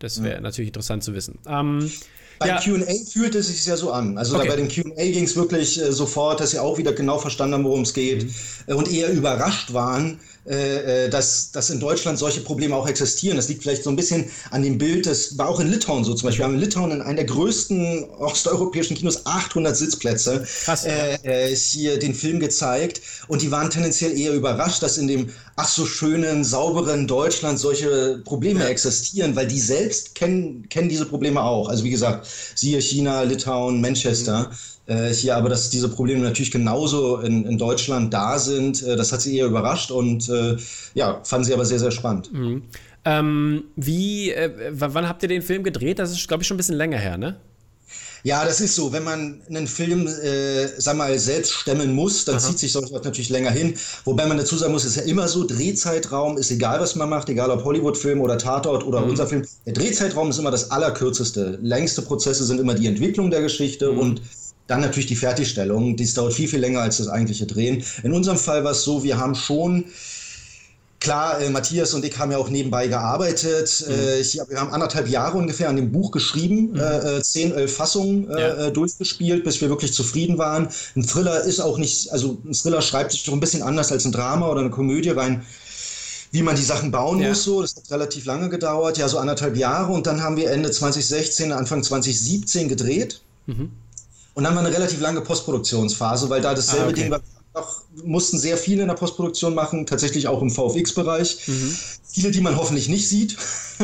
Das 0.00 0.22
wäre 0.22 0.38
mhm. 0.38 0.42
natürlich 0.42 0.68
interessant 0.68 1.04
zu 1.04 1.14
wissen. 1.14 1.38
Ähm, 1.46 1.90
bei 2.38 2.48
ja. 2.48 2.60
QA 2.60 2.92
fühlte 3.10 3.38
es 3.38 3.48
sich 3.48 3.64
ja 3.64 3.76
so 3.76 3.92
an. 3.92 4.18
Also 4.18 4.36
okay. 4.36 4.48
bei 4.48 4.56
dem 4.56 4.68
QA 4.68 4.94
ging 4.96 5.24
es 5.24 5.36
wirklich 5.36 5.80
äh, 5.80 5.92
sofort, 5.92 6.40
dass 6.40 6.50
sie 6.50 6.58
auch 6.58 6.78
wieder 6.78 6.92
genau 6.92 7.18
verstanden 7.18 7.54
haben, 7.54 7.64
worum 7.64 7.82
es 7.82 7.94
geht 7.94 8.24
mhm. 8.66 8.76
und 8.76 8.92
eher 8.92 9.10
überrascht 9.12 9.72
waren, 9.72 10.12
äh, 10.12 10.16
äh, 10.16 10.33
dass, 10.44 11.50
dass 11.52 11.70
in 11.70 11.80
Deutschland 11.80 12.18
solche 12.18 12.40
Probleme 12.40 12.76
auch 12.76 12.86
existieren. 12.86 13.36
Das 13.36 13.48
liegt 13.48 13.62
vielleicht 13.62 13.82
so 13.82 13.90
ein 13.90 13.96
bisschen 13.96 14.26
an 14.50 14.62
dem 14.62 14.78
Bild, 14.78 15.06
das 15.06 15.38
war 15.38 15.48
auch 15.48 15.60
in 15.60 15.70
Litauen 15.70 16.04
so 16.04 16.14
zum 16.14 16.28
Beispiel. 16.28 16.40
Wir 16.40 16.44
haben 16.46 16.54
in 16.54 16.60
Litauen 16.60 16.90
in 16.90 17.00
einem 17.02 17.16
der 17.16 17.24
größten 17.24 18.04
osteuropäischen 18.18 18.96
Kinos 18.96 19.26
800 19.26 19.76
Sitzplätze 19.76 20.46
Krass, 20.64 20.84
äh, 20.84 21.14
äh, 21.22 21.54
hier 21.54 21.98
den 21.98 22.14
Film 22.14 22.40
gezeigt 22.40 23.00
und 23.28 23.42
die 23.42 23.50
waren 23.50 23.70
tendenziell 23.70 24.18
eher 24.18 24.32
überrascht, 24.32 24.82
dass 24.82 24.98
in 24.98 25.08
dem 25.08 25.30
ach 25.56 25.68
so 25.68 25.86
schönen, 25.86 26.44
sauberen 26.44 27.06
Deutschland 27.06 27.58
solche 27.58 28.22
Probleme 28.24 28.60
ja. 28.60 28.66
existieren, 28.66 29.36
weil 29.36 29.46
die 29.46 29.60
selbst 29.60 30.14
kennen, 30.14 30.68
kennen 30.68 30.88
diese 30.88 31.06
Probleme 31.06 31.42
auch. 31.42 31.68
Also 31.68 31.84
wie 31.84 31.90
gesagt, 31.90 32.26
siehe 32.54 32.80
China, 32.80 33.22
Litauen, 33.22 33.80
Manchester. 33.80 34.50
Mhm 34.50 34.54
äh, 34.54 34.73
hier 34.86 35.36
aber, 35.36 35.48
dass 35.48 35.70
diese 35.70 35.88
Probleme 35.88 36.20
natürlich 36.22 36.50
genauso 36.50 37.18
in, 37.18 37.46
in 37.46 37.56
Deutschland 37.56 38.12
da 38.12 38.38
sind, 38.38 38.82
äh, 38.82 38.96
das 38.96 39.12
hat 39.12 39.22
sie 39.22 39.36
eher 39.36 39.46
überrascht 39.46 39.90
und 39.90 40.28
äh, 40.28 40.56
ja, 40.94 41.20
fanden 41.24 41.44
sie 41.44 41.54
aber 41.54 41.64
sehr, 41.64 41.78
sehr 41.78 41.90
spannend. 41.90 42.32
Mhm. 42.32 42.62
Ähm, 43.06 43.64
wie, 43.76 44.30
äh, 44.30 44.50
wann 44.72 45.08
habt 45.08 45.22
ihr 45.22 45.28
den 45.28 45.42
Film 45.42 45.62
gedreht? 45.62 45.98
Das 45.98 46.10
ist, 46.10 46.26
glaube 46.28 46.42
ich, 46.42 46.46
schon 46.46 46.56
ein 46.56 46.58
bisschen 46.58 46.76
länger 46.76 46.98
her, 46.98 47.16
ne? 47.18 47.36
Ja, 48.24 48.42
das 48.42 48.62
ist 48.62 48.74
so. 48.74 48.90
Wenn 48.90 49.04
man 49.04 49.42
einen 49.50 49.66
Film, 49.66 50.06
äh, 50.06 50.66
sag 50.78 50.96
mal, 50.96 51.18
selbst 51.18 51.52
stemmen 51.52 51.94
muss, 51.94 52.24
dann 52.24 52.36
Aha. 52.36 52.46
zieht 52.46 52.58
sich 52.58 52.72
sowas 52.72 52.90
natürlich 52.90 53.28
länger 53.28 53.50
hin. 53.50 53.74
Wobei 54.04 54.24
man 54.24 54.38
dazu 54.38 54.56
sagen 54.56 54.72
muss, 54.72 54.86
ist 54.86 54.96
ja 54.96 55.02
immer 55.02 55.28
so, 55.28 55.46
Drehzeitraum 55.46 56.38
ist 56.38 56.50
egal, 56.50 56.80
was 56.80 56.94
man 56.94 57.10
macht, 57.10 57.28
egal 57.28 57.50
ob 57.50 57.64
Hollywood-Film 57.64 58.22
oder 58.22 58.38
Tatort 58.38 58.82
oder 58.86 59.02
mhm. 59.02 59.10
unser 59.10 59.26
Film. 59.26 59.44
Der 59.66 59.74
Drehzeitraum 59.74 60.30
ist 60.30 60.38
immer 60.38 60.50
das 60.50 60.70
allerkürzeste. 60.70 61.58
Längste 61.60 62.00
Prozesse 62.00 62.44
sind 62.44 62.60
immer 62.60 62.72
die 62.72 62.86
Entwicklung 62.86 63.30
der 63.30 63.42
Geschichte 63.42 63.92
mhm. 63.92 63.98
und 63.98 64.22
dann 64.66 64.80
natürlich 64.80 65.06
die 65.06 65.16
Fertigstellung, 65.16 65.96
dies 65.96 66.14
dauert 66.14 66.32
viel, 66.32 66.48
viel 66.48 66.60
länger 66.60 66.80
als 66.80 66.96
das 66.96 67.08
eigentliche 67.08 67.46
Drehen. 67.46 67.84
In 68.02 68.12
unserem 68.12 68.38
Fall 68.38 68.64
war 68.64 68.72
es 68.72 68.82
so, 68.82 69.02
wir 69.02 69.18
haben 69.18 69.34
schon 69.34 69.84
Klar, 71.04 71.38
äh, 71.42 71.50
Matthias 71.50 71.92
und 71.92 72.02
ich 72.02 72.16
haben 72.18 72.32
ja 72.32 72.38
auch 72.38 72.48
nebenbei 72.48 72.86
gearbeitet. 72.86 73.84
Mhm. 73.86 73.94
Äh, 73.94 74.20
ich, 74.20 74.40
wir 74.48 74.58
haben 74.58 74.72
anderthalb 74.72 75.06
Jahre 75.06 75.36
ungefähr 75.36 75.68
an 75.68 75.76
dem 75.76 75.92
Buch 75.92 76.10
geschrieben, 76.10 76.70
mhm. 76.70 76.80
äh, 76.80 77.22
zehn, 77.22 77.52
elf 77.52 77.76
Fassungen 77.76 78.30
äh, 78.30 78.40
ja. 78.40 78.66
Äh, 78.66 78.72
durchgespielt, 78.72 79.44
bis 79.44 79.60
wir 79.60 79.68
wirklich 79.68 79.92
zufrieden 79.92 80.38
waren. 80.38 80.68
Ein 80.96 81.06
Thriller 81.06 81.42
ist 81.42 81.60
auch 81.60 81.76
nicht, 81.76 82.10
also 82.10 82.38
ein 82.46 82.54
Thriller 82.54 82.80
schreibt 82.80 83.12
sich 83.12 83.22
doch 83.24 83.34
ein 83.34 83.40
bisschen 83.40 83.62
anders 83.62 83.92
als 83.92 84.06
ein 84.06 84.12
Drama 84.12 84.48
oder 84.48 84.60
eine 84.60 84.70
Komödie 84.70 85.10
rein 85.10 85.44
wie 86.30 86.42
man 86.42 86.56
die 86.56 86.62
Sachen 86.62 86.90
bauen 86.90 87.20
ja. 87.20 87.28
muss. 87.28 87.44
So, 87.44 87.62
das 87.62 87.76
hat 87.76 87.88
relativ 87.92 88.24
lange 88.24 88.48
gedauert, 88.48 88.98
ja 88.98 89.06
so 89.06 89.18
anderthalb 89.18 89.56
Jahre. 89.56 89.92
Und 89.92 90.08
dann 90.08 90.20
haben 90.20 90.36
wir 90.36 90.50
Ende 90.50 90.68
2016, 90.68 91.52
Anfang 91.52 91.84
2017 91.84 92.68
gedreht. 92.68 93.20
Mhm. 93.46 93.70
Und 94.34 94.44
dann 94.44 94.54
war 94.54 94.64
eine 94.64 94.74
relativ 94.74 95.00
lange 95.00 95.20
Postproduktionsphase, 95.20 96.28
weil 96.28 96.40
da 96.40 96.54
dasselbe 96.54 96.86
ah, 96.86 96.88
okay. 96.88 97.02
Ding 97.02 97.10
war. 97.10 97.20
Noch, 97.54 97.82
mussten 98.02 98.36
sehr 98.36 98.56
viele 98.56 98.82
in 98.82 98.88
der 98.88 98.96
Postproduktion 98.96 99.54
machen, 99.54 99.86
tatsächlich 99.86 100.26
auch 100.26 100.42
im 100.42 100.50
VFX-Bereich. 100.50 101.46
Mhm. 101.46 101.76
Viele, 102.04 102.30
die 102.32 102.40
man 102.40 102.56
hoffentlich 102.56 102.88
nicht 102.88 103.08
sieht. 103.08 103.36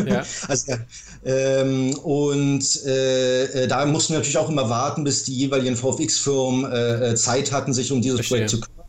Ja. 0.09 0.25
also, 0.49 0.73
ähm, 1.25 1.95
und 1.99 2.85
äh, 2.85 3.45
äh, 3.45 3.69
da 3.69 3.87
mussten 3.87 4.15
wir 4.15 4.19
natürlich 4.19 4.39
auch 4.39 4.49
immer 4.49 4.69
warten, 4.69 5.05
bis 5.05 5.23
die 5.23 5.37
jeweiligen 5.37 5.77
VFX-Firmen 5.77 6.65
äh, 6.65 7.11
äh, 7.11 7.15
Zeit 7.15 7.53
hatten, 7.53 7.73
sich 7.73 7.93
um 7.93 8.03
dieses 8.03 8.17
Verstehe. 8.17 8.39
Projekt 8.39 8.51
zu 8.51 8.61
kümmern. 8.61 8.87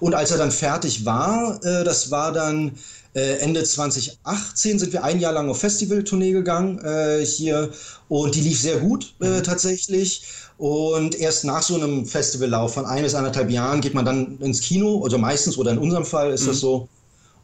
Und 0.00 0.14
als 0.14 0.30
er 0.30 0.36
dann 0.36 0.52
fertig 0.52 1.06
war, 1.06 1.58
äh, 1.64 1.84
das 1.84 2.10
war 2.10 2.30
dann 2.30 2.72
äh, 3.14 3.38
Ende 3.38 3.64
2018 3.64 4.78
sind 4.78 4.92
wir 4.92 5.02
ein 5.02 5.18
Jahr 5.18 5.32
lang 5.32 5.48
auf 5.48 5.60
Festivaltournee 5.60 6.32
gegangen 6.32 6.78
äh, 6.84 7.24
hier 7.24 7.70
und 8.08 8.34
die 8.34 8.42
lief 8.42 8.60
sehr 8.60 8.78
gut 8.78 9.14
äh, 9.20 9.38
mhm. 9.38 9.42
tatsächlich. 9.42 10.22
Und 10.58 11.14
erst 11.14 11.44
nach 11.44 11.62
so 11.62 11.76
einem 11.76 12.04
Festivallauf 12.04 12.74
von 12.74 12.84
ein 12.84 13.04
bis 13.04 13.14
anderthalb 13.14 13.48
Jahren 13.48 13.80
geht 13.80 13.94
man 13.94 14.04
dann 14.04 14.38
ins 14.38 14.60
Kino, 14.60 15.02
also 15.04 15.16
meistens 15.16 15.56
oder 15.56 15.70
in 15.70 15.78
unserem 15.78 16.04
Fall 16.04 16.32
ist 16.32 16.42
mhm. 16.42 16.46
das 16.48 16.60
so. 16.60 16.88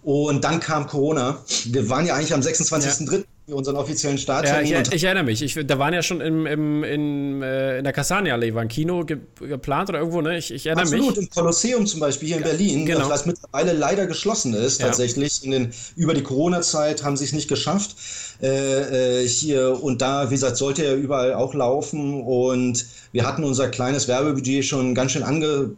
Und 0.03 0.43
dann 0.45 0.61
kam 0.61 0.87
Corona. 0.87 1.39
Wir 1.67 1.89
waren 1.89 2.05
ja 2.05 2.15
eigentlich 2.15 2.35
am 2.35 2.41
26.03. 2.41 3.19
Ja. 3.19 3.23
Unseren 3.47 3.77
offiziellen 3.77 4.17
Start. 4.17 4.47
Ja, 4.47 4.61
ich, 4.61 4.73
ich, 4.93 5.05
erinnere 5.05 5.25
mich. 5.25 5.43
Ich, 5.43 5.59
da 5.67 5.79
waren 5.79 5.93
ja 5.93 6.03
schon 6.03 6.21
im, 6.23 6.47
im, 6.47 6.83
in, 6.83 7.43
äh, 7.43 7.79
in 7.79 7.85
der 7.85 7.93
Kastanienallee, 7.93 8.55
war 8.55 8.63
ein 8.63 8.69
Kino 8.69 9.05
ge 9.05 9.19
geplant 9.39 9.91
oder 9.91 9.99
irgendwo, 9.99 10.23
ne? 10.23 10.39
Ich, 10.39 10.51
ich 10.51 10.67
erinnere 10.67 10.85
Absolut, 10.85 11.17
mich. 11.17 11.27
im 11.27 11.31
Kolosseum 11.31 11.87
zum 11.87 12.01
Beispiel 12.01 12.29
hier 12.29 12.37
in 12.39 12.43
Berlin, 12.43 12.87
genau. 12.87 13.11
was 13.11 13.27
mittlerweile 13.27 13.73
leider 13.75 14.07
geschlossen 14.07 14.55
ist, 14.55 14.81
ja. 14.81 14.87
tatsächlich. 14.87 15.43
Den, 15.43 15.73
über 15.97 16.15
die 16.15 16.23
Corona-Zeit 16.23 17.05
haben 17.05 17.17
sie 17.17 17.25
es 17.25 17.33
nicht 17.33 17.49
geschafft. 17.49 17.97
Äh, 18.43 19.23
äh, 19.23 19.29
hier 19.29 19.83
und 19.83 20.01
da, 20.01 20.31
wie 20.31 20.35
gesagt, 20.35 20.57
sollte 20.57 20.85
er 20.85 20.95
überall 20.95 21.35
auch 21.35 21.53
laufen 21.55 22.23
und 22.23 22.87
wir 23.13 23.27
hatten 23.27 23.45
unser 23.45 23.69
kleines 23.69 24.09
Werbebudget 24.09 24.65
schon 24.65 24.95
ganz 24.95 25.13
schön 25.13 25.23
ange, 25.23 25.73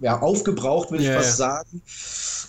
ja, 0.00 0.20
aufgebraucht, 0.20 0.90
würde 0.90 1.04
ich 1.04 1.08
ja, 1.08 1.16
fast 1.16 1.38
ja. 1.38 1.46
sagen. 1.46 1.82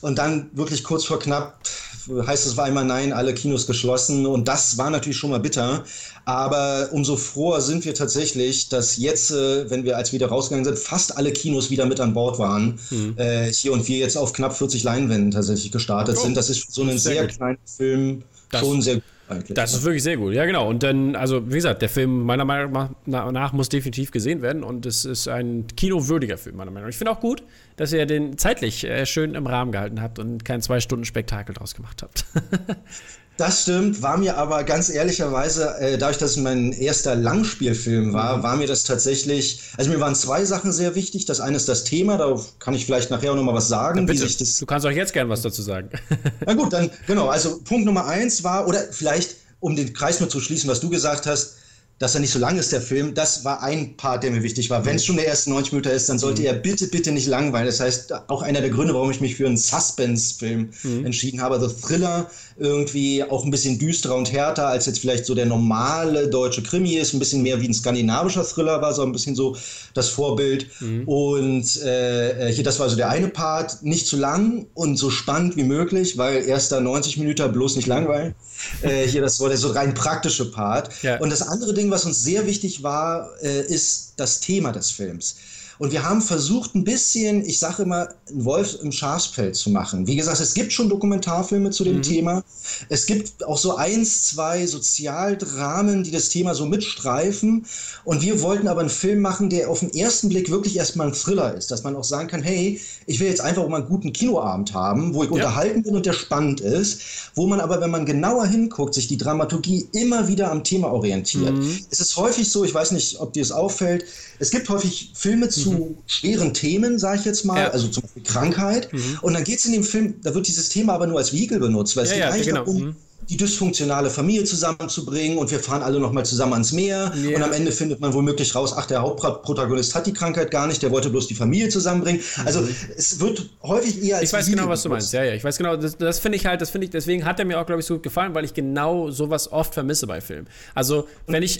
Und 0.01 0.17
dann 0.17 0.49
wirklich 0.53 0.83
kurz 0.83 1.05
vor 1.05 1.19
knapp 1.19 1.59
heißt 2.07 2.45
es 2.45 2.57
war 2.57 2.65
einmal 2.65 2.85
nein, 2.85 3.13
alle 3.13 3.33
Kinos 3.33 3.67
geschlossen 3.67 4.25
und 4.25 4.47
das 4.47 4.77
war 4.77 4.89
natürlich 4.89 5.17
schon 5.17 5.29
mal 5.29 5.39
bitter. 5.39 5.83
Aber 6.25 6.89
umso 6.91 7.17
froher 7.17 7.61
sind 7.61 7.83
wir 7.85 7.93
tatsächlich, 7.93 8.69
dass 8.69 8.97
jetzt, 8.97 9.31
äh, 9.31 9.69
wenn 9.69 9.83
wir 9.83 9.97
als 9.97 10.13
wieder 10.13 10.27
rausgegangen 10.27 10.65
sind, 10.65 10.79
fast 10.79 11.17
alle 11.17 11.31
Kinos 11.31 11.69
wieder 11.69 11.85
mit 11.85 11.99
an 11.99 12.13
Bord 12.13 12.39
waren. 12.39 12.79
Mhm. 12.89 13.15
Äh, 13.17 13.51
hier 13.51 13.73
und 13.73 13.87
wir 13.87 13.97
jetzt 13.97 14.17
auf 14.17 14.33
knapp 14.33 14.57
40 14.57 14.83
Leinwänden 14.83 15.31
tatsächlich 15.31 15.71
gestartet 15.71 16.17
oh, 16.17 16.23
sind. 16.23 16.37
Das 16.37 16.49
ist 16.49 16.71
so 16.71 16.83
ein 16.83 16.97
sehr, 16.97 17.13
sehr 17.13 17.27
kleiner 17.27 17.57
Film 17.65 18.23
das, 18.49 18.61
schon 18.61 18.81
sehr 18.81 18.95
gut 18.95 19.03
eigentlich. 19.29 19.55
Das 19.55 19.73
ist 19.73 19.83
wirklich 19.83 20.03
sehr 20.03 20.17
gut, 20.17 20.33
ja 20.33 20.45
genau. 20.45 20.67
Und 20.67 20.83
dann, 20.83 21.15
also 21.15 21.49
wie 21.49 21.55
gesagt, 21.55 21.81
der 21.81 21.89
Film 21.89 22.23
meiner 22.23 22.45
Meinung 22.45 22.95
nach 23.05 23.53
muss 23.53 23.69
definitiv 23.69 24.11
gesehen 24.11 24.41
werden 24.41 24.63
und 24.63 24.85
es 24.85 25.05
ist 25.05 25.27
ein 25.27 25.67
kinowürdiger 25.75 26.37
Film, 26.37 26.57
meiner 26.57 26.71
Meinung 26.71 26.87
nach. 26.87 26.91
Ich 26.91 26.97
finde 26.97 27.11
auch 27.11 27.19
gut, 27.19 27.43
dass 27.75 27.93
ihr 27.93 28.05
den 28.05 28.37
zeitlich 28.37 28.83
äh, 28.83 29.05
schön 29.05 29.35
im 29.35 29.47
Rahmen 29.47 29.71
gehalten 29.71 30.01
habt 30.01 30.19
und 30.19 30.43
kein 30.45 30.61
zwei 30.61 30.79
Stunden 30.79 31.05
Spektakel 31.05 31.55
draus 31.55 31.75
gemacht 31.75 32.03
habt. 32.03 32.25
Das 33.37 33.63
stimmt, 33.63 34.03
war 34.03 34.17
mir 34.17 34.37
aber 34.37 34.63
ganz 34.63 34.89
ehrlicherweise, 34.89 35.75
äh, 35.79 35.97
dadurch, 35.97 36.19
dass 36.19 36.31
es 36.31 36.37
mein 36.37 36.71
erster 36.71 37.15
Langspielfilm 37.15 38.13
war, 38.13 38.37
mhm. 38.37 38.43
war 38.43 38.55
mir 38.57 38.67
das 38.67 38.83
tatsächlich, 38.83 39.61
also 39.75 39.89
mir 39.89 39.99
waren 39.99 40.13
zwei 40.13 40.45
Sachen 40.45 40.71
sehr 40.71 40.93
wichtig. 40.93 41.25
Das 41.25 41.39
eine 41.39 41.57
ist 41.57 41.67
das 41.67 41.83
Thema, 41.83 42.17
da 42.17 42.39
kann 42.59 42.75
ich 42.75 42.85
vielleicht 42.85 43.09
nachher 43.09 43.31
auch 43.31 43.35
noch 43.35 43.43
mal 43.43 43.55
was 43.55 43.67
sagen. 43.67 43.99
Ja, 43.99 44.05
bitte. 44.05 44.27
du 44.27 44.65
kannst 44.67 44.85
auch 44.85 44.91
jetzt 44.91 45.13
gern 45.13 45.29
was 45.29 45.41
dazu 45.41 45.63
sagen. 45.63 45.89
Na 46.45 46.53
gut, 46.53 46.73
dann 46.73 46.91
genau, 47.07 47.27
also 47.27 47.59
Punkt 47.63 47.85
Nummer 47.85 48.05
eins 48.05 48.43
war, 48.43 48.67
oder 48.67 48.79
vielleicht, 48.91 49.35
um 49.59 49.75
den 49.75 49.93
Kreis 49.93 50.19
nur 50.19 50.29
zu 50.29 50.39
schließen, 50.39 50.69
was 50.69 50.79
du 50.79 50.89
gesagt 50.89 51.25
hast, 51.25 51.55
dass 51.99 52.15
er 52.15 52.21
nicht 52.21 52.31
so 52.31 52.39
lang 52.39 52.57
ist, 52.57 52.71
der 52.71 52.81
Film, 52.81 53.13
das 53.13 53.45
war 53.45 53.61
ein 53.61 53.95
Part, 53.95 54.23
der 54.23 54.31
mir 54.31 54.43
wichtig 54.43 54.69
war. 54.69 54.83
Wenn 54.83 54.95
es 54.95 55.05
schon 55.05 55.15
der 55.15 55.25
erste 55.25 55.51
90 55.51 55.73
Minuten 55.73 55.89
ist, 55.89 56.09
dann 56.09 56.19
sollte 56.19 56.41
mhm. 56.41 56.47
er 56.47 56.53
bitte, 56.55 56.87
bitte 56.87 57.11
nicht 57.11 57.27
langweilen. 57.27 57.65
Das 57.65 57.79
heißt, 57.79 58.13
auch 58.29 58.41
einer 58.41 58.61
der 58.61 58.71
Gründe, 58.71 58.93
warum 58.93 59.11
ich 59.11 59.21
mich 59.21 59.35
für 59.35 59.45
einen 59.45 59.57
Suspense-Film 59.57 60.71
mhm. 60.83 61.05
entschieden 61.05 61.41
habe. 61.41 61.55
Also 61.55 61.69
Thriller, 61.69 62.29
irgendwie 62.57 63.23
auch 63.23 63.43
ein 63.43 63.51
bisschen 63.51 63.79
düsterer 63.79 64.15
und 64.15 64.31
härter, 64.31 64.67
als 64.67 64.85
jetzt 64.85 64.99
vielleicht 64.99 65.25
so 65.25 65.35
der 65.35 65.45
normale 65.45 66.27
deutsche 66.27 66.63
Krimi 66.63 66.95
ist. 66.95 67.13
Ein 67.13 67.19
bisschen 67.19 67.41
mehr 67.41 67.61
wie 67.61 67.67
ein 67.67 67.73
skandinavischer 67.73 68.43
Thriller 68.43 68.81
war, 68.81 68.93
so 68.93 69.03
ein 69.03 69.11
bisschen 69.11 69.35
so 69.35 69.55
das 69.93 70.09
Vorbild. 70.09 70.67
Mhm. 70.79 71.07
Und 71.07 71.81
äh, 71.83 72.51
hier, 72.51 72.63
das 72.63 72.79
war 72.79 72.89
so 72.89 72.95
der 72.95 73.09
eine 73.09 73.27
Part. 73.27 73.83
Nicht 73.83 74.07
zu 74.07 74.17
lang 74.17 74.67
und 74.73 74.97
so 74.97 75.09
spannend 75.09 75.55
wie 75.55 75.63
möglich, 75.63 76.17
weil 76.17 76.43
erster 76.45 76.79
90 76.79 77.17
Minuten 77.17 77.51
bloß 77.51 77.75
nicht 77.75 77.87
langweilen. 77.87 78.35
Äh, 78.81 79.07
hier, 79.07 79.21
das 79.21 79.39
war 79.41 79.49
der 79.49 79.57
so 79.57 79.71
rein 79.71 79.93
praktische 79.93 80.49
Part. 80.49 80.89
Ja. 81.01 81.19
Und 81.19 81.31
das 81.31 81.41
andere 81.41 81.73
Ding, 81.73 81.91
was 81.91 82.05
uns 82.05 82.23
sehr 82.23 82.45
wichtig 82.45 82.81
war, 82.81 83.29
äh, 83.41 83.61
ist 83.61 84.13
das 84.15 84.39
Thema 84.39 84.71
des 84.71 84.91
Films. 84.91 85.35
Und 85.79 85.91
wir 85.91 86.03
haben 86.03 86.21
versucht, 86.21 86.75
ein 86.75 86.83
bisschen, 86.83 87.43
ich 87.45 87.59
sage 87.59 87.83
immer, 87.83 88.09
einen 88.29 88.45
Wolf 88.45 88.77
im 88.81 88.91
Schafspelz 88.91 89.59
zu 89.59 89.69
machen. 89.69 90.07
Wie 90.07 90.15
gesagt, 90.15 90.39
es 90.39 90.53
gibt 90.53 90.71
schon 90.71 90.89
Dokumentarfilme 90.89 91.71
zu 91.71 91.83
dem 91.83 91.97
mhm. 91.97 92.01
Thema. 92.03 92.43
Es 92.89 93.05
gibt 93.05 93.43
auch 93.45 93.57
so 93.57 93.75
eins, 93.75 94.25
zwei 94.25 94.65
Sozialdramen, 94.67 96.03
die 96.03 96.11
das 96.11 96.29
Thema 96.29 96.53
so 96.53 96.65
mitstreifen. 96.65 97.65
Und 98.05 98.21
wir 98.21 98.41
wollten 98.41 98.67
aber 98.67 98.81
einen 98.81 98.89
Film 98.89 99.21
machen, 99.21 99.49
der 99.49 99.69
auf 99.69 99.79
den 99.79 99.93
ersten 99.93 100.29
Blick 100.29 100.49
wirklich 100.49 100.77
erstmal 100.77 101.07
ein 101.07 101.13
Thriller 101.13 101.55
ist. 101.55 101.71
Dass 101.71 101.83
man 101.83 101.95
auch 101.95 102.03
sagen 102.03 102.27
kann, 102.27 102.43
hey, 102.43 102.79
ich 103.05 103.19
will 103.19 103.27
jetzt 103.27 103.41
einfach 103.41 103.67
mal 103.67 103.77
einen 103.77 103.89
guten 103.89 104.13
Kinoabend 104.13 104.73
haben, 104.73 105.13
wo 105.13 105.23
ich 105.23 105.29
ja. 105.29 105.35
unterhalten 105.35 105.83
bin 105.83 105.95
und 105.95 106.05
der 106.05 106.13
spannend 106.13 106.61
ist. 106.61 107.01
Wo 107.35 107.47
man 107.47 107.59
aber, 107.59 107.81
wenn 107.81 107.91
man 107.91 108.05
genauer 108.05 108.45
hinguckt, 108.45 108.93
sich 108.93 109.07
die 109.07 109.17
Dramaturgie 109.17 109.87
immer 109.91 110.27
wieder 110.27 110.51
am 110.51 110.63
Thema 110.63 110.91
orientiert. 110.91 111.53
Mhm. 111.53 111.79
Es 111.89 111.99
ist 111.99 112.15
häufig 112.15 112.49
so, 112.51 112.63
ich 112.63 112.73
weiß 112.73 112.91
nicht, 112.91 113.19
ob 113.19 113.33
dir 113.33 113.41
es 113.41 113.51
auffällt, 113.51 114.05
es 114.39 114.51
gibt 114.51 114.69
häufig 114.69 115.11
Filme 115.15 115.49
zu 115.49 115.62
mhm. 115.71 115.97
schweren 116.07 116.53
Themen, 116.53 116.99
sage 116.99 117.19
ich 117.19 117.25
jetzt 117.25 117.45
mal, 117.45 117.61
ja. 117.61 117.69
also 117.69 117.87
zum 117.87 118.03
Beispiel 118.03 118.23
Krankheit. 118.23 118.91
Mhm. 118.91 119.19
Und 119.21 119.33
dann 119.33 119.43
geht 119.43 119.59
es 119.59 119.65
in 119.65 119.73
dem 119.73 119.83
Film, 119.83 120.15
da 120.23 120.33
wird 120.33 120.47
dieses 120.47 120.69
Thema 120.69 120.93
aber 120.93 121.07
nur 121.07 121.17
als 121.17 121.33
Vehikel 121.33 121.59
benutzt, 121.59 121.95
weil 121.95 122.03
es 122.03 122.09
ja, 122.11 122.15
geht 122.15 122.23
ja, 122.23 122.29
eigentlich 122.31 122.47
genau. 122.47 122.59
darum, 122.65 122.81
mhm. 122.81 122.95
die 123.29 123.37
dysfunktionale 123.37 124.09
Familie 124.09 124.43
zusammenzubringen 124.43 125.37
und 125.37 125.49
wir 125.51 125.59
fahren 125.59 125.81
alle 125.81 125.99
nochmal 125.99 126.25
zusammen 126.25 126.53
ans 126.53 126.71
Meer 126.71 127.11
und 127.13 127.41
am 127.41 127.53
Ende 127.53 127.71
findet 127.71 127.99
man 127.99 128.13
womöglich 128.13 128.53
raus, 128.53 128.73
ach, 128.75 128.85
der 128.85 129.01
Hauptprotagonist 129.01 129.95
hat 129.95 130.07
die 130.07 130.13
Krankheit 130.13 130.51
gar 130.51 130.67
nicht, 130.67 130.81
der 130.81 130.91
wollte 130.91 131.09
bloß 131.09 131.27
die 131.27 131.35
Familie 131.35 131.69
zusammenbringen. 131.69 132.21
Also 132.45 132.61
mhm. 132.61 132.75
es 132.95 133.19
wird 133.19 133.49
häufig 133.63 134.03
eher 134.03 134.17
als 134.17 134.29
Ich 134.29 134.33
weiß 134.33 134.47
Video 134.47 134.59
genau, 134.59 134.69
was 134.69 134.83
du 134.83 134.89
meinst, 134.89 135.13
ja, 135.13 135.23
ja, 135.23 135.33
ich 135.33 135.43
weiß 135.43 135.57
genau, 135.57 135.77
das, 135.77 135.97
das 135.97 136.19
finde 136.19 136.37
ich 136.37 136.45
halt, 136.45 136.61
das 136.61 136.69
finde 136.69 136.85
ich, 136.85 136.91
deswegen 136.91 137.25
hat 137.25 137.39
er 137.39 137.45
mir 137.45 137.59
auch, 137.59 137.65
glaube 137.65 137.79
ich, 137.79 137.85
so 137.85 137.95
gut 137.95 138.03
gefallen, 138.03 138.35
weil 138.35 138.45
ich 138.45 138.53
genau 138.53 139.09
sowas 139.11 139.51
oft 139.51 139.73
vermisse 139.73 140.07
bei 140.07 140.21
Filmen. 140.21 140.47
Also, 140.75 141.07
wenn 141.27 141.43
ich... 141.43 141.59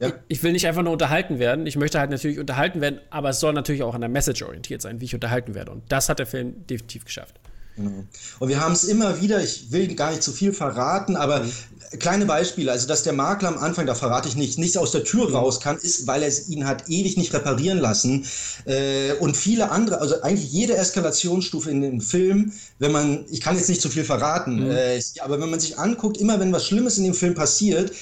Ja. 0.00 0.12
Ich 0.28 0.42
will 0.42 0.52
nicht 0.52 0.66
einfach 0.66 0.82
nur 0.82 0.92
unterhalten 0.92 1.38
werden. 1.38 1.66
Ich 1.66 1.76
möchte 1.76 2.00
halt 2.00 2.10
natürlich 2.10 2.38
unterhalten 2.38 2.80
werden, 2.80 3.00
aber 3.10 3.30
es 3.30 3.40
soll 3.40 3.52
natürlich 3.52 3.82
auch 3.82 3.94
an 3.94 4.00
der 4.00 4.08
Message 4.10 4.42
orientiert 4.42 4.80
sein, 4.80 5.00
wie 5.00 5.04
ich 5.04 5.14
unterhalten 5.14 5.54
werde. 5.54 5.72
Und 5.72 5.82
das 5.90 6.08
hat 6.08 6.18
der 6.18 6.26
Film 6.26 6.66
definitiv 6.66 7.04
geschafft. 7.04 7.38
Genau. 7.76 8.04
Und 8.38 8.48
wir 8.48 8.60
haben 8.60 8.72
es 8.72 8.84
immer 8.84 9.20
wieder, 9.20 9.42
ich 9.42 9.70
will 9.72 9.94
gar 9.94 10.10
nicht 10.10 10.22
zu 10.22 10.32
viel 10.32 10.52
verraten, 10.52 11.16
aber 11.16 11.40
mhm. 11.40 11.52
kleine 11.98 12.26
Beispiele, 12.26 12.72
also 12.72 12.88
dass 12.88 13.02
der 13.02 13.12
Makler 13.12 13.48
am 13.48 13.58
Anfang, 13.58 13.86
da 13.86 13.94
verrate 13.94 14.28
ich 14.28 14.36
nicht, 14.36 14.58
nicht 14.58 14.76
aus 14.76 14.90
der 14.90 15.04
Tür 15.04 15.28
mhm. 15.28 15.36
raus 15.36 15.60
kann, 15.60 15.76
ist, 15.76 16.06
weil 16.06 16.22
er 16.22 16.32
ihn 16.48 16.66
hat 16.66 16.88
ewig 16.88 17.16
nicht 17.16 17.32
reparieren 17.32 17.78
lassen. 17.78 18.26
Äh, 18.64 19.12
und 19.20 19.36
viele 19.36 19.70
andere, 19.70 20.00
also 20.00 20.20
eigentlich 20.22 20.50
jede 20.50 20.76
Eskalationsstufe 20.76 21.70
in 21.70 21.82
dem 21.82 22.00
Film, 22.00 22.52
wenn 22.78 22.92
man, 22.92 23.24
ich 23.30 23.40
kann 23.40 23.56
jetzt 23.56 23.68
nicht 23.68 23.82
zu 23.82 23.88
viel 23.88 24.04
verraten, 24.04 24.64
mhm. 24.64 24.70
äh, 24.70 25.00
aber 25.20 25.40
wenn 25.40 25.50
man 25.50 25.60
sich 25.60 25.78
anguckt, 25.78 26.16
immer 26.16 26.40
wenn 26.40 26.52
was 26.52 26.66
Schlimmes 26.66 26.98
in 26.98 27.04
dem 27.04 27.14
Film 27.14 27.34
passiert, 27.34 27.92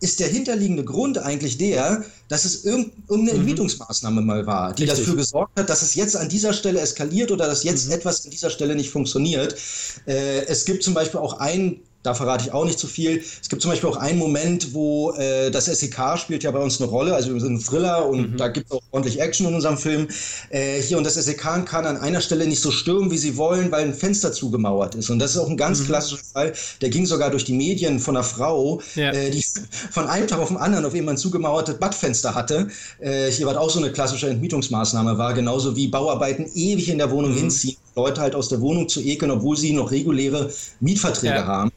ist 0.00 0.20
der 0.20 0.28
hinterliegende 0.28 0.84
Grund 0.84 1.18
eigentlich 1.18 1.58
der, 1.58 2.04
dass 2.28 2.44
es 2.44 2.64
irgendeine 2.64 3.32
mhm. 3.32 3.38
Entmietungsmaßnahme 3.38 4.20
mal 4.20 4.46
war, 4.46 4.74
die 4.74 4.84
Richtig. 4.84 5.00
dafür 5.00 5.16
gesorgt 5.16 5.58
hat, 5.58 5.68
dass 5.68 5.82
es 5.82 5.94
jetzt 5.94 6.16
an 6.16 6.28
dieser 6.28 6.52
Stelle 6.52 6.80
eskaliert 6.80 7.30
oder 7.30 7.46
dass 7.46 7.64
jetzt 7.64 7.86
mhm. 7.86 7.94
etwas 7.94 8.24
an 8.24 8.30
dieser 8.30 8.50
Stelle 8.50 8.76
nicht 8.76 8.90
funktioniert. 8.90 9.56
Äh, 10.06 10.46
es 10.46 10.64
gibt 10.64 10.82
zum 10.82 10.94
Beispiel 10.94 11.20
auch 11.20 11.40
einen 11.40 11.80
da 12.02 12.14
verrate 12.14 12.44
ich 12.44 12.52
auch 12.52 12.64
nicht 12.64 12.78
zu 12.78 12.86
viel. 12.86 13.18
Es 13.18 13.48
gibt 13.48 13.60
zum 13.60 13.70
Beispiel 13.70 13.90
auch 13.90 13.96
einen 13.96 14.18
Moment, 14.18 14.72
wo 14.72 15.12
äh, 15.12 15.50
das 15.50 15.66
SEK 15.66 16.16
spielt 16.16 16.44
ja 16.44 16.50
bei 16.50 16.60
uns 16.60 16.80
eine 16.80 16.88
Rolle. 16.88 17.14
Also 17.14 17.34
wir 17.34 17.40
sind 17.40 17.54
ein 17.54 17.60
Thriller 17.60 18.08
und 18.08 18.32
mhm. 18.32 18.36
da 18.36 18.48
gibt 18.48 18.66
es 18.66 18.72
auch 18.72 18.82
ordentlich 18.92 19.20
Action 19.20 19.46
in 19.48 19.54
unserem 19.54 19.76
Film. 19.76 20.06
Äh, 20.50 20.80
hier 20.80 20.96
und 20.96 21.04
das 21.04 21.14
SEK 21.14 21.66
kann 21.66 21.86
an 21.86 21.96
einer 21.96 22.20
Stelle 22.20 22.46
nicht 22.46 22.60
so 22.60 22.70
stürmen, 22.70 23.10
wie 23.10 23.18
sie 23.18 23.36
wollen, 23.36 23.72
weil 23.72 23.84
ein 23.84 23.94
Fenster 23.94 24.32
zugemauert 24.32 24.94
ist. 24.94 25.10
Und 25.10 25.18
das 25.18 25.32
ist 25.32 25.38
auch 25.38 25.50
ein 25.50 25.56
ganz 25.56 25.80
mhm. 25.80 25.86
klassischer 25.86 26.22
Fall. 26.32 26.52
Der 26.80 26.88
ging 26.88 27.04
sogar 27.04 27.30
durch 27.30 27.44
die 27.44 27.52
Medien 27.52 27.98
von 27.98 28.16
einer 28.16 28.24
Frau, 28.24 28.80
ja. 28.94 29.10
äh, 29.12 29.30
die 29.30 29.44
von 29.90 30.06
einem 30.06 30.28
Tag 30.28 30.38
auf 30.38 30.48
den 30.48 30.56
anderen 30.56 30.84
auf 30.84 30.94
eben 30.94 31.08
ein 31.08 31.16
zugemauertes 31.16 31.78
Badfenster 31.78 32.34
hatte. 32.34 32.68
Äh, 33.00 33.30
hier 33.32 33.46
war 33.46 33.60
auch 33.60 33.70
so 33.70 33.80
eine 33.80 33.90
klassische 33.90 34.28
Entmietungsmaßnahme 34.28 35.18
war, 35.18 35.34
genauso 35.34 35.74
wie 35.74 35.88
Bauarbeiten 35.88 36.46
ewig 36.54 36.88
in 36.90 36.98
der 36.98 37.10
Wohnung 37.10 37.32
mhm. 37.32 37.38
hinziehen, 37.38 37.76
Leute 37.96 38.20
halt 38.20 38.36
aus 38.36 38.48
der 38.48 38.60
Wohnung 38.60 38.88
zu 38.88 39.00
ekeln, 39.00 39.32
obwohl 39.32 39.56
sie 39.56 39.72
noch 39.72 39.90
reguläre 39.90 40.50
Mietverträge 40.80 41.34
ja. 41.34 41.46
haben. 41.46 41.72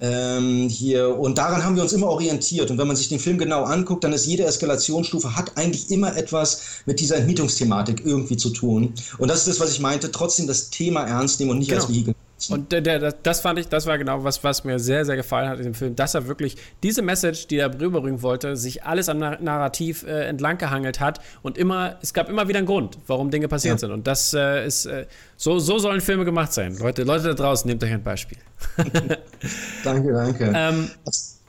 Ähm, 0.00 0.68
hier, 0.68 1.16
und 1.18 1.38
daran 1.38 1.64
haben 1.64 1.76
wir 1.76 1.82
uns 1.82 1.92
immer 1.92 2.08
orientiert. 2.08 2.70
Und 2.70 2.78
wenn 2.78 2.86
man 2.86 2.96
sich 2.96 3.08
den 3.08 3.20
Film 3.20 3.38
genau 3.38 3.62
anguckt, 3.62 4.04
dann 4.04 4.12
ist 4.12 4.26
jede 4.26 4.44
Eskalationsstufe 4.44 5.36
hat 5.36 5.56
eigentlich 5.56 5.90
immer 5.90 6.16
etwas 6.16 6.82
mit 6.86 7.00
dieser 7.00 7.16
Entmietungsthematik 7.16 8.02
irgendwie 8.04 8.36
zu 8.36 8.50
tun. 8.50 8.92
Und 9.18 9.28
das 9.28 9.40
ist 9.40 9.48
das, 9.48 9.60
was 9.60 9.72
ich 9.72 9.80
meinte, 9.80 10.10
trotzdem 10.10 10.46
das 10.46 10.70
Thema 10.70 11.04
ernst 11.04 11.38
nehmen 11.38 11.52
und 11.52 11.58
nicht 11.58 11.68
genau. 11.70 11.82
als 11.82 11.90
Vehikel. 11.90 12.14
Und 12.50 12.72
der, 12.72 12.80
der, 12.80 13.12
das 13.12 13.40
fand 13.40 13.58
ich, 13.58 13.68
das 13.68 13.86
war 13.86 13.98
genau 13.98 14.24
was, 14.24 14.42
was 14.44 14.64
mir 14.64 14.78
sehr, 14.78 15.04
sehr 15.04 15.16
gefallen 15.16 15.48
hat 15.48 15.58
in 15.58 15.64
dem 15.64 15.74
Film, 15.74 15.96
dass 15.96 16.14
er 16.14 16.26
wirklich 16.26 16.56
diese 16.82 17.02
Message, 17.02 17.46
die 17.46 17.58
er 17.58 17.72
rüberbringen 17.80 18.22
wollte, 18.22 18.56
sich 18.56 18.84
alles 18.84 19.08
am 19.08 19.18
Narrativ 19.18 20.04
äh, 20.04 20.26
entlang 20.26 20.58
gehangelt 20.58 21.00
hat 21.00 21.20
und 21.42 21.58
immer, 21.58 21.98
es 22.02 22.14
gab 22.14 22.28
immer 22.28 22.48
wieder 22.48 22.58
einen 22.58 22.66
Grund, 22.66 22.98
warum 23.06 23.30
Dinge 23.30 23.48
passiert 23.48 23.74
ja. 23.74 23.78
sind. 23.78 23.90
Und 23.92 24.06
das 24.06 24.34
äh, 24.34 24.66
ist, 24.66 24.86
äh, 24.86 25.06
so, 25.36 25.58
so 25.58 25.78
sollen 25.78 26.00
Filme 26.00 26.24
gemacht 26.24 26.52
sein. 26.52 26.76
Leute, 26.78 27.04
Leute 27.04 27.24
da 27.24 27.34
draußen, 27.34 27.68
nehmt 27.68 27.82
euch 27.82 27.92
ein 27.92 28.02
Beispiel. 28.02 28.38
danke, 29.84 30.12
danke. 30.12 30.52
Ähm, 30.54 30.90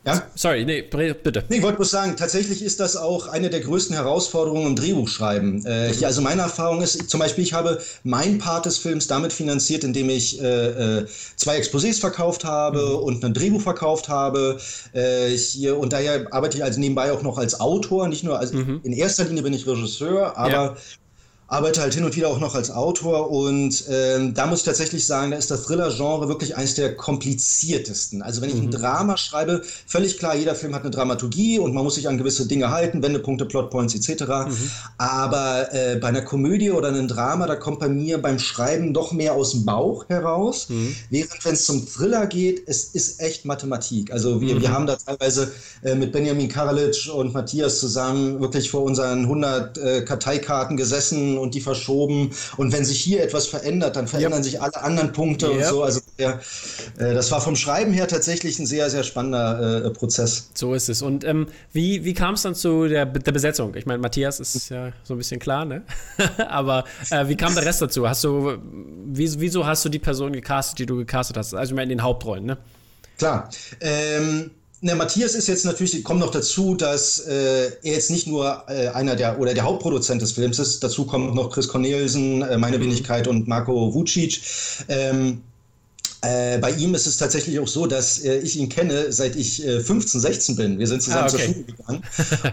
ja? 0.05 0.21
Sorry, 0.35 0.65
nee, 0.65 0.81
bitte. 0.81 1.43
Nee, 1.49 1.57
ich 1.57 1.63
wollte 1.63 1.77
bloß 1.77 1.89
sagen, 1.89 2.15
tatsächlich 2.15 2.61
ist 2.61 2.79
das 2.79 2.95
auch 2.95 3.27
eine 3.27 3.49
der 3.49 3.61
größten 3.61 3.95
Herausforderungen 3.95 4.67
im 4.67 4.75
Drehbuchschreiben. 4.75 5.65
Äh, 5.65 5.93
mhm. 5.93 6.03
also 6.03 6.21
meine 6.21 6.43
Erfahrung 6.43 6.81
ist, 6.81 7.09
zum 7.09 7.19
Beispiel, 7.19 7.43
ich 7.43 7.53
habe 7.53 7.81
meinen 8.03 8.37
Part 8.37 8.65
des 8.65 8.77
Films 8.77 9.07
damit 9.07 9.33
finanziert, 9.33 9.83
indem 9.83 10.09
ich 10.09 10.41
äh, 10.41 10.99
äh 10.99 11.05
zwei 11.35 11.59
Exposés 11.59 11.99
verkauft 11.99 12.45
habe 12.45 12.79
mhm. 12.79 13.03
und 13.03 13.25
ein 13.25 13.33
Drehbuch 13.33 13.61
verkauft 13.61 14.09
habe. 14.09 14.59
Äh, 14.93 15.29
hier, 15.29 15.77
und 15.77 15.91
daher 15.91 16.27
arbeite 16.31 16.57
ich 16.57 16.63
also 16.63 16.79
nebenbei 16.79 17.11
auch 17.11 17.21
noch 17.23 17.37
als 17.37 17.59
Autor, 17.59 18.07
nicht 18.07 18.23
nur, 18.23 18.39
als, 18.39 18.53
mhm. 18.53 18.81
in 18.83 18.93
erster 18.93 19.25
Linie 19.25 19.43
bin 19.43 19.53
ich 19.53 19.65
Regisseur, 19.65 20.37
aber 20.37 20.49
ja 20.51 20.75
arbeite 21.47 21.81
halt 21.81 21.93
hin 21.93 22.03
und 22.03 22.15
wieder 22.15 22.29
auch 22.29 22.39
noch 22.39 22.55
als 22.55 22.71
Autor 22.71 23.29
und 23.29 23.83
ähm, 23.87 24.33
da 24.33 24.47
muss 24.47 24.59
ich 24.59 24.65
tatsächlich 24.65 25.05
sagen, 25.05 25.31
da 25.31 25.37
ist 25.37 25.51
das 25.51 25.63
Thriller-Genre 25.65 26.27
wirklich 26.27 26.57
eines 26.57 26.73
der 26.73 26.95
kompliziertesten. 26.95 28.23
Also 28.23 28.41
wenn 28.41 28.49
ich 28.49 28.55
mhm. 28.55 28.63
ein 28.63 28.71
Drama 28.71 29.15
schreibe, 29.15 29.61
völlig 29.85 30.17
klar, 30.17 30.35
jeder 30.35 30.55
Film 30.55 30.73
hat 30.73 30.81
eine 30.81 30.89
Dramaturgie 30.89 31.59
und 31.59 31.75
man 31.75 31.83
muss 31.83 31.95
sich 31.95 32.07
an 32.07 32.17
gewisse 32.17 32.47
Dinge 32.47 32.71
halten, 32.71 33.03
Wendepunkte, 33.03 33.45
Plotpoints 33.45 33.93
etc. 33.93 34.23
Mhm. 34.23 34.71
Aber 34.97 35.71
äh, 35.71 35.97
bei 35.97 36.07
einer 36.07 36.23
Komödie 36.23 36.71
oder 36.71 36.87
einem 36.87 37.07
Drama, 37.07 37.45
da 37.45 37.55
kommt 37.55 37.79
bei 37.79 37.89
mir 37.89 38.19
beim 38.19 38.39
Schreiben 38.39 38.93
doch 38.93 39.11
mehr 39.11 39.33
aus 39.33 39.51
dem 39.51 39.65
Bauch 39.65 40.09
heraus, 40.09 40.69
mhm. 40.69 40.95
während 41.11 41.45
wenn 41.45 41.53
es 41.53 41.65
zum 41.65 41.87
Thriller 41.87 42.25
geht, 42.25 42.63
es 42.67 42.85
ist 42.85 43.21
echt 43.21 43.45
Mathematik. 43.45 44.11
Also 44.11 44.41
wir, 44.41 44.59
wir 44.59 44.69
mhm. 44.69 44.73
haben 44.73 44.87
da 44.87 44.95
teilweise 44.95 45.51
äh, 45.83 45.93
mit 45.93 46.11
Benjamin 46.11 46.49
Karalic 46.49 47.07
und 47.13 47.33
Matthias 47.35 47.79
zusammen 47.79 48.41
wirklich 48.41 48.71
vor 48.71 48.81
unseren 48.81 49.19
100 49.19 49.77
äh, 49.77 50.01
Karteikarten 50.01 50.75
gesessen 50.75 51.34
und 51.37 51.55
die 51.55 51.61
verschoben. 51.61 52.31
Und 52.57 52.73
wenn 52.73 52.85
sich 52.85 53.01
hier 53.01 53.23
etwas 53.23 53.47
verändert, 53.47 53.95
dann 53.95 54.07
verändern 54.07 54.39
yep. 54.39 54.43
sich 54.43 54.61
alle 54.61 54.81
anderen 54.81 55.11
Punkte 55.11 55.47
yep. 55.47 55.55
und 55.55 55.65
so. 55.65 55.83
Also 55.83 56.01
der, 56.17 56.39
äh, 56.97 57.13
das 57.13 57.31
war 57.31 57.41
vom 57.41 57.55
Schreiben 57.55 57.93
her 57.93 58.07
tatsächlich 58.07 58.59
ein 58.59 58.65
sehr, 58.65 58.89
sehr 58.89 59.03
spannender 59.03 59.85
äh, 59.85 59.89
Prozess. 59.91 60.49
So 60.53 60.73
ist 60.73 60.89
es. 60.89 61.01
Und 61.01 61.23
ähm, 61.23 61.47
wie, 61.73 62.03
wie 62.03 62.13
kam 62.13 62.35
es 62.35 62.43
dann 62.43 62.55
zu 62.55 62.87
der, 62.87 63.05
der 63.05 63.31
Besetzung? 63.31 63.75
Ich 63.75 63.85
meine, 63.85 63.99
Matthias 63.99 64.39
ist 64.39 64.69
ja 64.69 64.91
so 65.03 65.13
ein 65.13 65.17
bisschen 65.17 65.39
klar, 65.39 65.65
ne? 65.65 65.83
Aber 66.49 66.85
äh, 67.11 67.27
wie 67.27 67.35
kam 67.35 67.53
der 67.55 67.65
Rest 67.65 67.81
dazu? 67.81 68.07
Hast 68.07 68.23
du, 68.23 68.57
wie, 69.05 69.39
wieso 69.39 69.65
hast 69.65 69.85
du 69.85 69.89
die 69.89 69.99
Person 69.99 70.33
gecastet, 70.33 70.79
die 70.79 70.85
du 70.85 70.97
gecastet 70.97 71.37
hast? 71.37 71.53
Also 71.53 71.71
ich 71.71 71.75
meine 71.75 71.91
in 71.91 71.97
den 71.97 72.03
Hauptrollen, 72.03 72.45
ne? 72.45 72.57
Klar. 73.17 73.49
Ähm, 73.79 74.51
na, 74.81 74.95
Matthias 74.95 75.35
ist 75.35 75.47
jetzt 75.47 75.65
natürlich, 75.65 76.03
kommt 76.03 76.19
noch 76.19 76.31
dazu, 76.31 76.75
dass 76.75 77.19
äh, 77.19 77.71
er 77.81 77.93
jetzt 77.93 78.11
nicht 78.11 78.27
nur 78.27 78.63
äh, 78.67 78.89
einer 78.89 79.15
der 79.15 79.39
oder 79.39 79.53
der 79.53 79.63
Hauptproduzent 79.63 80.21
des 80.21 80.33
Films 80.33 80.59
ist. 80.59 80.83
Dazu 80.83 81.05
kommt 81.05 81.33
noch 81.33 81.49
Chris 81.49 81.67
Cornelsen, 81.67 82.41
äh, 82.41 82.57
meine 82.57 82.77
mhm. 82.77 82.83
Wenigkeit 82.83 83.27
und 83.27 83.47
Marco 83.47 83.93
Vucic. 83.93 84.41
Ähm, 84.87 85.41
äh, 86.25 86.57
bei 86.59 86.71
ihm 86.71 86.95
ist 86.95 87.07
es 87.07 87.17
tatsächlich 87.17 87.59
auch 87.59 87.67
so, 87.67 87.85
dass 87.85 88.19
äh, 88.19 88.37
ich 88.37 88.57
ihn 88.57 88.69
kenne, 88.69 89.11
seit 89.11 89.35
ich 89.35 89.65
äh, 89.65 89.79
15, 89.79 90.21
16 90.21 90.55
bin. 90.55 90.79
Wir 90.79 90.87
sind 90.87 91.01
zusammen 91.01 91.23
ah, 91.23 91.33
okay. 91.33 91.45
zur 91.45 91.53
Schule 91.53 91.65
gegangen. 91.65 92.03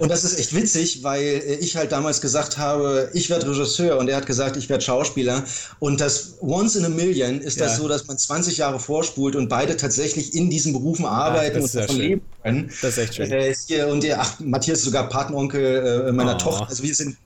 Und 0.00 0.08
das 0.08 0.24
ist 0.24 0.38
echt 0.38 0.54
witzig, 0.54 1.02
weil 1.02 1.22
äh, 1.22 1.54
ich 1.56 1.76
halt 1.76 1.92
damals 1.92 2.20
gesagt 2.20 2.58
habe, 2.58 3.11
ich 3.12 3.30
werde 3.30 3.48
Regisseur 3.48 3.98
und 3.98 4.08
er 4.08 4.16
hat 4.16 4.26
gesagt, 4.26 4.56
ich 4.56 4.68
werde 4.68 4.85
Schauspieler. 4.85 5.44
Und 5.78 6.00
das 6.00 6.35
Once 6.40 6.76
in 6.76 6.85
a 6.85 6.88
Million 6.88 7.40
ist 7.40 7.58
ja. 7.58 7.66
das 7.66 7.76
so, 7.76 7.88
dass 7.88 8.06
man 8.06 8.18
20 8.18 8.58
Jahre 8.58 8.80
vorspult 8.80 9.37
und 9.37 9.48
beide 9.48 9.76
tatsächlich 9.76 10.35
in 10.35 10.50
diesen 10.50 10.72
Berufen 10.72 11.06
arbeiten 11.06 11.58
ah, 11.58 11.62
und 11.62 11.74
davon 11.74 11.96
leben 11.96 12.22
können. 12.42 12.70
Das 12.83 12.92
ist 12.92 12.98
echt 12.98 13.14
schön. 13.16 13.31
Äh, 13.31 13.55
hier, 13.66 13.88
und 13.88 14.02
der, 14.02 14.20
ach, 14.20 14.40
Matthias 14.40 14.78
ist 14.78 14.85
sogar 14.87 15.09
Patenonkel 15.09 16.07
äh, 16.09 16.12
meiner 16.12 16.35
oh. 16.35 16.38
Tochter. 16.38 16.68
Also 16.68 16.83
wir 16.83 16.94
sind 16.94 17.16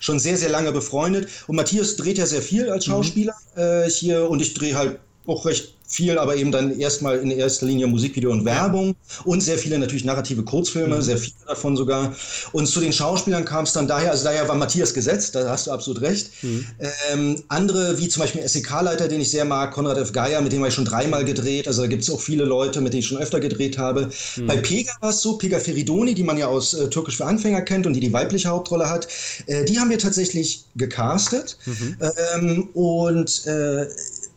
schon 0.00 0.18
sehr, 0.18 0.36
sehr 0.36 0.50
lange 0.50 0.72
befreundet. 0.72 1.28
Und 1.46 1.56
Matthias 1.56 1.96
dreht 1.96 2.18
ja 2.18 2.26
sehr 2.26 2.42
viel 2.42 2.70
als 2.70 2.86
mhm. 2.86 2.92
Schauspieler 2.92 3.34
mhm. 3.56 3.88
hier 3.88 4.28
und 4.28 4.40
ich 4.40 4.54
drehe 4.54 4.74
halt 4.74 4.98
auch 5.26 5.44
recht 5.44 5.77
viel, 5.88 6.18
aber 6.18 6.36
eben 6.36 6.52
dann 6.52 6.78
erstmal 6.78 7.18
in 7.18 7.30
erster 7.30 7.66
Linie 7.66 7.86
Musikvideo 7.86 8.30
und 8.30 8.44
Werbung 8.44 8.94
und 9.24 9.40
sehr 9.40 9.56
viele 9.56 9.78
natürlich 9.78 10.04
narrative 10.04 10.42
Kurzfilme, 10.44 10.96
mhm. 10.96 11.02
sehr 11.02 11.16
viele 11.16 11.34
davon 11.46 11.76
sogar. 11.76 12.14
Und 12.52 12.66
zu 12.66 12.80
den 12.80 12.92
Schauspielern 12.92 13.46
kam 13.46 13.64
es 13.64 13.72
dann 13.72 13.88
daher, 13.88 14.10
also 14.10 14.24
daher 14.24 14.46
war 14.48 14.54
Matthias 14.54 14.92
gesetzt, 14.92 15.34
da 15.34 15.48
hast 15.48 15.66
du 15.66 15.72
absolut 15.72 16.02
recht. 16.02 16.30
Mhm. 16.42 16.66
Ähm, 17.10 17.42
andere, 17.48 17.98
wie 17.98 18.08
zum 18.08 18.20
Beispiel 18.20 18.46
SEK-Leiter, 18.46 19.08
den 19.08 19.22
ich 19.22 19.30
sehr 19.30 19.46
mag, 19.46 19.72
Konrad 19.72 19.96
F. 19.96 20.12
Geier, 20.12 20.42
mit 20.42 20.52
dem 20.52 20.58
habe 20.58 20.68
ich 20.68 20.74
schon 20.74 20.84
dreimal 20.84 21.24
gedreht, 21.24 21.66
also 21.66 21.82
da 21.82 21.88
gibt 21.88 22.02
es 22.02 22.10
auch 22.10 22.20
viele 22.20 22.44
Leute, 22.44 22.82
mit 22.82 22.92
denen 22.92 23.00
ich 23.00 23.06
schon 23.06 23.18
öfter 23.18 23.40
gedreht 23.40 23.78
habe. 23.78 24.10
Mhm. 24.36 24.46
Bei 24.46 24.58
Pega 24.58 24.92
war 25.00 25.10
es 25.10 25.22
so, 25.22 25.38
Pega 25.38 25.58
Feridoni, 25.58 26.14
die 26.14 26.22
man 26.22 26.36
ja 26.36 26.48
aus 26.48 26.74
äh, 26.74 26.90
Türkisch 26.90 27.16
für 27.16 27.24
Anfänger 27.24 27.62
kennt 27.62 27.86
und 27.86 27.94
die 27.94 28.00
die 28.00 28.12
weibliche 28.12 28.48
Hauptrolle 28.48 28.90
hat, 28.90 29.08
äh, 29.46 29.64
die 29.64 29.78
haben 29.78 29.88
wir 29.88 29.98
tatsächlich 29.98 30.64
gecastet. 30.76 31.56
Mhm. 31.64 31.96
Ähm, 32.34 32.68
und 32.74 33.46
äh, 33.46 33.86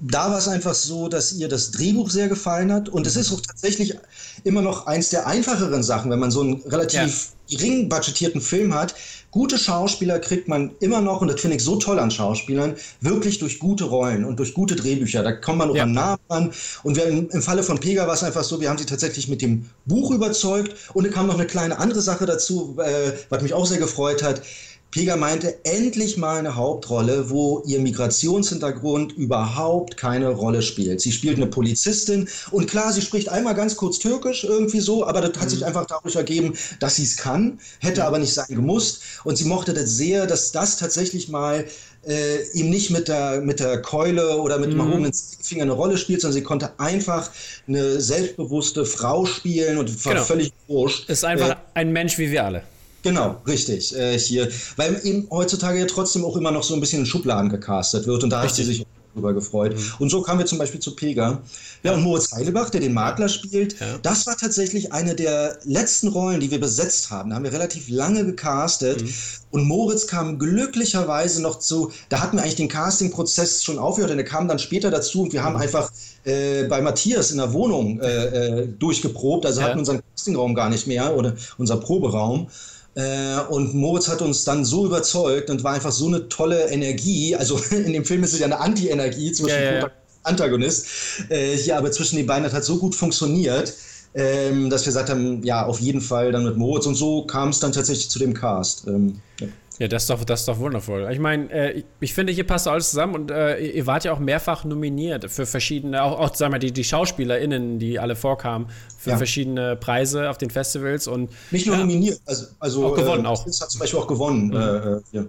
da 0.02 0.32
war 0.32 0.40
es 0.40 0.48
einfach 0.48 0.74
so, 0.74 1.08
dass 1.08 1.34
ihr 1.34 1.48
das 1.48 1.70
Drehbuch 1.72 2.10
sehr 2.10 2.28
gefallen 2.28 2.72
hat. 2.74 2.90
Und 2.90 3.06
es 3.06 3.16
ist 3.16 3.32
auch 3.32 3.40
tatsächlich 3.40 3.96
immer 4.44 4.62
noch 4.64 4.88
eins 4.88 5.10
der 5.10 5.28
einfacheren 5.28 5.84
Sachen, 5.84 6.10
wenn 6.10 6.20
man 6.20 6.32
so 6.32 6.42
einen 6.42 6.62
relativ 6.64 7.30
ja. 7.48 7.58
gering 7.58 7.88
budgetierten 7.88 8.42
Film 8.42 8.74
hat. 8.74 8.96
Gute 9.30 9.60
Schauspieler 9.60 10.20
kriegt 10.20 10.48
man 10.48 10.72
immer 10.80 11.02
noch, 11.02 11.22
und 11.22 11.28
das 11.28 11.40
finde 11.40 11.58
ich 11.58 11.64
so 11.64 11.76
toll 11.76 12.00
an 12.00 12.10
Schauspielern, 12.10 12.76
wirklich 13.00 13.38
durch 13.38 13.60
gute 13.60 13.84
Rollen 13.84 14.26
und 14.26 14.40
durch 14.40 14.56
gute 14.56 14.76
Drehbücher. 14.76 15.22
Da 15.22 15.34
kommt 15.34 15.60
man 15.60 15.70
auch 15.70 15.76
ja. 15.76 15.84
am 15.84 15.92
Namen 15.92 16.22
an. 16.30 16.52
Und 16.82 16.98
wir, 16.98 17.06
im 17.06 17.42
Falle 17.42 17.62
von 17.62 17.80
Pega 17.80 18.08
war 18.08 18.16
es 18.16 18.24
einfach 18.24 18.44
so, 18.44 18.60
wir 18.60 18.70
haben 18.70 18.80
sie 18.80 18.88
tatsächlich 18.88 19.28
mit 19.28 19.44
dem 19.44 19.70
Buch 19.86 20.10
überzeugt. 20.10 20.74
Und 20.94 21.04
dann 21.04 21.14
kam 21.14 21.28
noch 21.28 21.36
eine 21.36 21.46
kleine 21.46 21.78
andere 21.78 22.02
Sache 22.02 22.26
dazu, 22.26 22.76
äh, 22.80 23.12
was 23.30 23.44
mich 23.44 23.54
auch 23.54 23.68
sehr 23.68 23.78
gefreut 23.78 24.24
hat 24.24 24.42
Pega 24.92 25.16
meinte, 25.16 25.64
endlich 25.64 26.18
mal 26.18 26.38
eine 26.38 26.56
Hauptrolle, 26.56 27.30
wo 27.30 27.64
ihr 27.66 27.80
Migrationshintergrund 27.80 29.14
überhaupt 29.14 29.96
keine 29.96 30.28
Rolle 30.30 30.62
spielt. 30.62 31.00
Sie 31.00 31.14
spielt 31.14 31.38
eine 31.38 31.48
Polizistin 31.48 32.28
und 32.52 32.70
klar, 32.70 32.92
sie 32.92 33.02
spricht 33.02 33.30
einmal 33.30 33.56
ganz 33.56 33.78
kurz 33.78 34.00
Türkisch 34.00 34.44
irgendwie 34.44 34.82
so, 34.82 35.08
aber 35.08 35.22
das 35.22 35.40
hat 35.40 35.46
mhm. 35.46 35.50
sich 35.50 35.66
einfach 35.66 35.86
dadurch 35.86 36.18
ergeben, 36.18 36.58
dass 36.82 36.98
sie 36.98 37.04
es 37.04 37.16
kann, 37.16 37.60
hätte 37.80 38.04
aber 38.04 38.20
nicht 38.20 38.34
sein 38.34 38.48
gemusst. 38.50 39.02
Und 39.24 39.38
sie 39.38 39.46
mochte 39.46 39.74
das 39.74 39.92
sehr, 39.92 40.28
dass 40.28 40.52
das 40.52 40.76
tatsächlich 40.76 41.30
mal 41.30 41.66
äh, 42.06 42.44
ihm 42.54 42.70
nicht 42.70 42.92
mit 42.92 43.08
der, 43.08 43.40
mit 43.40 43.62
der 43.62 43.82
Keule 43.82 44.42
oder 44.42 44.58
mit 44.58 44.72
dem 44.72 44.80
mhm. 44.80 44.88
erhobenen 44.88 45.14
Finger 45.14 45.64
eine 45.64 45.72
Rolle 45.72 45.98
spielt, 45.98 46.20
sondern 46.20 46.34
sie 46.34 46.44
konnte 46.44 46.80
einfach 46.80 47.30
eine 47.68 48.02
selbstbewusste 48.02 48.86
Frau 48.86 49.26
spielen 49.26 49.78
und 49.78 50.06
war 50.06 50.14
genau. 50.16 50.26
völlig 50.26 50.52
wurscht. 50.68 51.10
Ist 51.10 51.24
einfach 51.24 51.52
äh, 51.52 51.56
ein 51.76 51.94
Mensch 51.94 52.18
wie 52.18 52.32
wir 52.32 52.44
alle. 52.44 52.64
Genau, 53.04 53.42
richtig. 53.48 53.96
Äh, 53.96 54.18
hier, 54.20 54.50
weil 54.76 55.00
eben 55.04 55.28
heutzutage 55.30 55.80
ja 55.80 55.86
trotzdem 55.86 56.24
auch 56.24 56.36
immer 56.36 56.52
noch 56.52 56.64
so 56.64 56.74
ein 56.74 56.80
bisschen 56.80 57.00
in 57.00 57.06
Schubladen 57.06 57.50
gecastet 57.50 58.06
wird 58.08 58.24
und 58.24 58.30
da 58.30 58.42
richtig. 58.42 58.60
hat 58.60 58.66
sie 58.68 58.74
sich 58.78 58.86
darüber 59.14 59.34
gefreut. 59.34 59.76
Mhm. 59.76 59.94
Und 60.00 60.10
so 60.10 60.22
kamen 60.22 60.40
wir 60.40 60.46
zum 60.46 60.58
Beispiel 60.58 60.80
zu 60.80 60.96
Pega. 60.96 61.42
Ja, 61.84 61.94
und 61.94 62.02
Moritz 62.02 62.32
Heilebach, 62.32 62.70
der 62.70 62.82
den 62.82 62.94
Makler 62.94 63.30
spielt, 63.30 63.80
ja. 63.80 63.98
das 64.02 64.28
war 64.28 64.38
tatsächlich 64.38 64.94
eine 64.94 65.16
der 65.16 65.58
letzten 65.64 66.08
Rollen, 66.08 66.40
die 66.40 66.52
wir 66.52 66.60
besetzt 66.60 67.10
haben. 67.10 67.30
Da 67.30 67.36
haben 67.36 67.44
wir 67.44 67.52
relativ 67.52 67.90
lange 67.90 68.26
gecastet. 68.26 69.04
Mhm. 69.04 69.14
Und 69.52 69.66
Moritz 69.66 70.08
kam 70.08 70.40
glücklicherweise 70.40 71.42
noch 71.42 71.60
zu, 71.60 71.92
da 72.10 72.22
hatten 72.22 72.38
wir 72.38 72.44
eigentlich 72.44 72.56
den 72.56 72.70
Casting-Prozess 72.70 73.64
schon 73.64 73.80
aufgehört 73.80 74.12
und 74.12 74.18
er 74.18 74.24
kam 74.24 74.48
dann 74.48 74.60
später 74.60 74.90
dazu 74.90 75.24
und 75.24 75.34
wir 75.34 75.44
haben 75.44 75.56
mhm. 75.56 75.62
einfach 75.62 75.92
äh, 76.24 76.64
bei 76.64 76.82
Matthias 76.82 77.32
in 77.32 77.38
der 77.38 77.52
Wohnung 77.52 78.00
äh, 78.00 78.26
äh, 78.62 78.68
durchgeprobt. 78.68 79.46
Also 79.46 79.62
ja. 79.62 79.68
hatten 79.68 79.80
unseren 79.80 80.02
Castingraum 80.16 80.56
gar 80.56 80.70
nicht 80.70 80.88
mehr 80.88 81.16
oder 81.16 81.36
unser 81.58 81.78
Proberaum. 81.78 82.48
Äh, 82.96 83.40
und 83.50 83.74
Moritz 83.74 84.08
hat 84.10 84.22
uns 84.22 84.44
dann 84.44 84.66
so 84.66 84.86
überzeugt 84.86 85.50
und 85.50 85.64
war 85.64 85.74
einfach 85.74 85.92
so 85.92 86.08
eine 86.08 86.28
tolle 86.28 86.70
Energie. 86.70 87.36
Also 87.36 87.58
in 87.72 87.94
dem 87.94 88.06
Film 88.06 88.24
ist 88.24 88.34
es 88.34 88.40
ja 88.40 88.46
eine 88.46 88.60
Anti-Energie 88.60 89.32
zwischen 89.32 89.62
ja, 89.62 89.74
ja. 89.74 89.92
Antagonist. 90.24 90.86
Äh, 91.30 91.56
hier 91.56 91.78
aber 91.78 91.92
zwischen 91.92 92.18
den 92.18 92.26
beiden 92.26 92.52
hat 92.52 92.64
so 92.64 92.78
gut 92.78 92.96
funktioniert, 92.96 93.74
ähm, 94.14 94.70
dass 94.70 94.82
wir 94.82 94.88
gesagt 94.88 95.10
haben, 95.10 95.44
ja, 95.44 95.66
auf 95.66 95.80
jeden 95.80 96.02
Fall 96.02 96.32
dann 96.32 96.44
mit 96.44 96.58
Moritz. 96.58 96.86
Und 96.86 96.96
so 96.96 97.26
kam 97.26 97.50
es 97.50 97.60
dann 97.60 97.72
tatsächlich 97.72 98.10
zu 98.10 98.20
dem 98.20 98.34
Cast. 98.34 98.88
Ähm, 98.88 99.22
ja. 99.40 99.48
Ja, 99.82 99.88
das 99.88 100.04
ist 100.04 100.12
doch, 100.12 100.24
das 100.24 100.42
ist 100.42 100.48
doch 100.48 100.60
wundervoll. 100.60 101.10
Ich 101.12 101.18
meine, 101.18 101.52
äh, 101.52 101.84
ich 102.00 102.14
finde, 102.14 102.32
hier 102.32 102.46
passt 102.46 102.68
alles 102.68 102.92
zusammen 102.92 103.16
und 103.16 103.32
äh, 103.32 103.58
ihr 103.58 103.88
wart 103.88 104.04
ja 104.04 104.14
auch 104.14 104.20
mehrfach 104.20 104.64
nominiert 104.64 105.32
für 105.32 105.48
verschiedene, 105.48 106.04
auch, 106.04 106.20
auch 106.20 106.36
sagen 106.36 106.54
wir, 106.54 106.60
die, 106.60 106.72
die 106.72 106.84
SchauspielerInnen, 106.84 107.80
die 107.80 107.98
alle 107.98 108.16
vorkamen, 108.16 108.68
für 109.00 109.10
ja. 109.10 109.18
verschiedene 109.18 109.76
Preise 109.76 110.30
auf 110.30 110.38
den 110.38 110.52
Festivals 110.52 111.08
und. 111.08 111.32
Nicht 111.50 111.66
nur 111.66 111.78
ja, 111.78 111.82
nominiert, 111.82 112.20
also, 112.28 112.46
also 112.60 112.86
auch 112.86 112.96
gewonnen. 112.96 113.26
Äh, 113.26 113.30
auch. 113.30 113.44
hat 113.44 113.54
zum 113.72 113.80
Beispiel 113.80 114.00
auch 114.00 114.06
gewonnen. 114.06 114.50
Mhm. 114.50 114.54
Äh, 114.54 114.60
äh, 114.60 115.02
ja. 115.14 115.26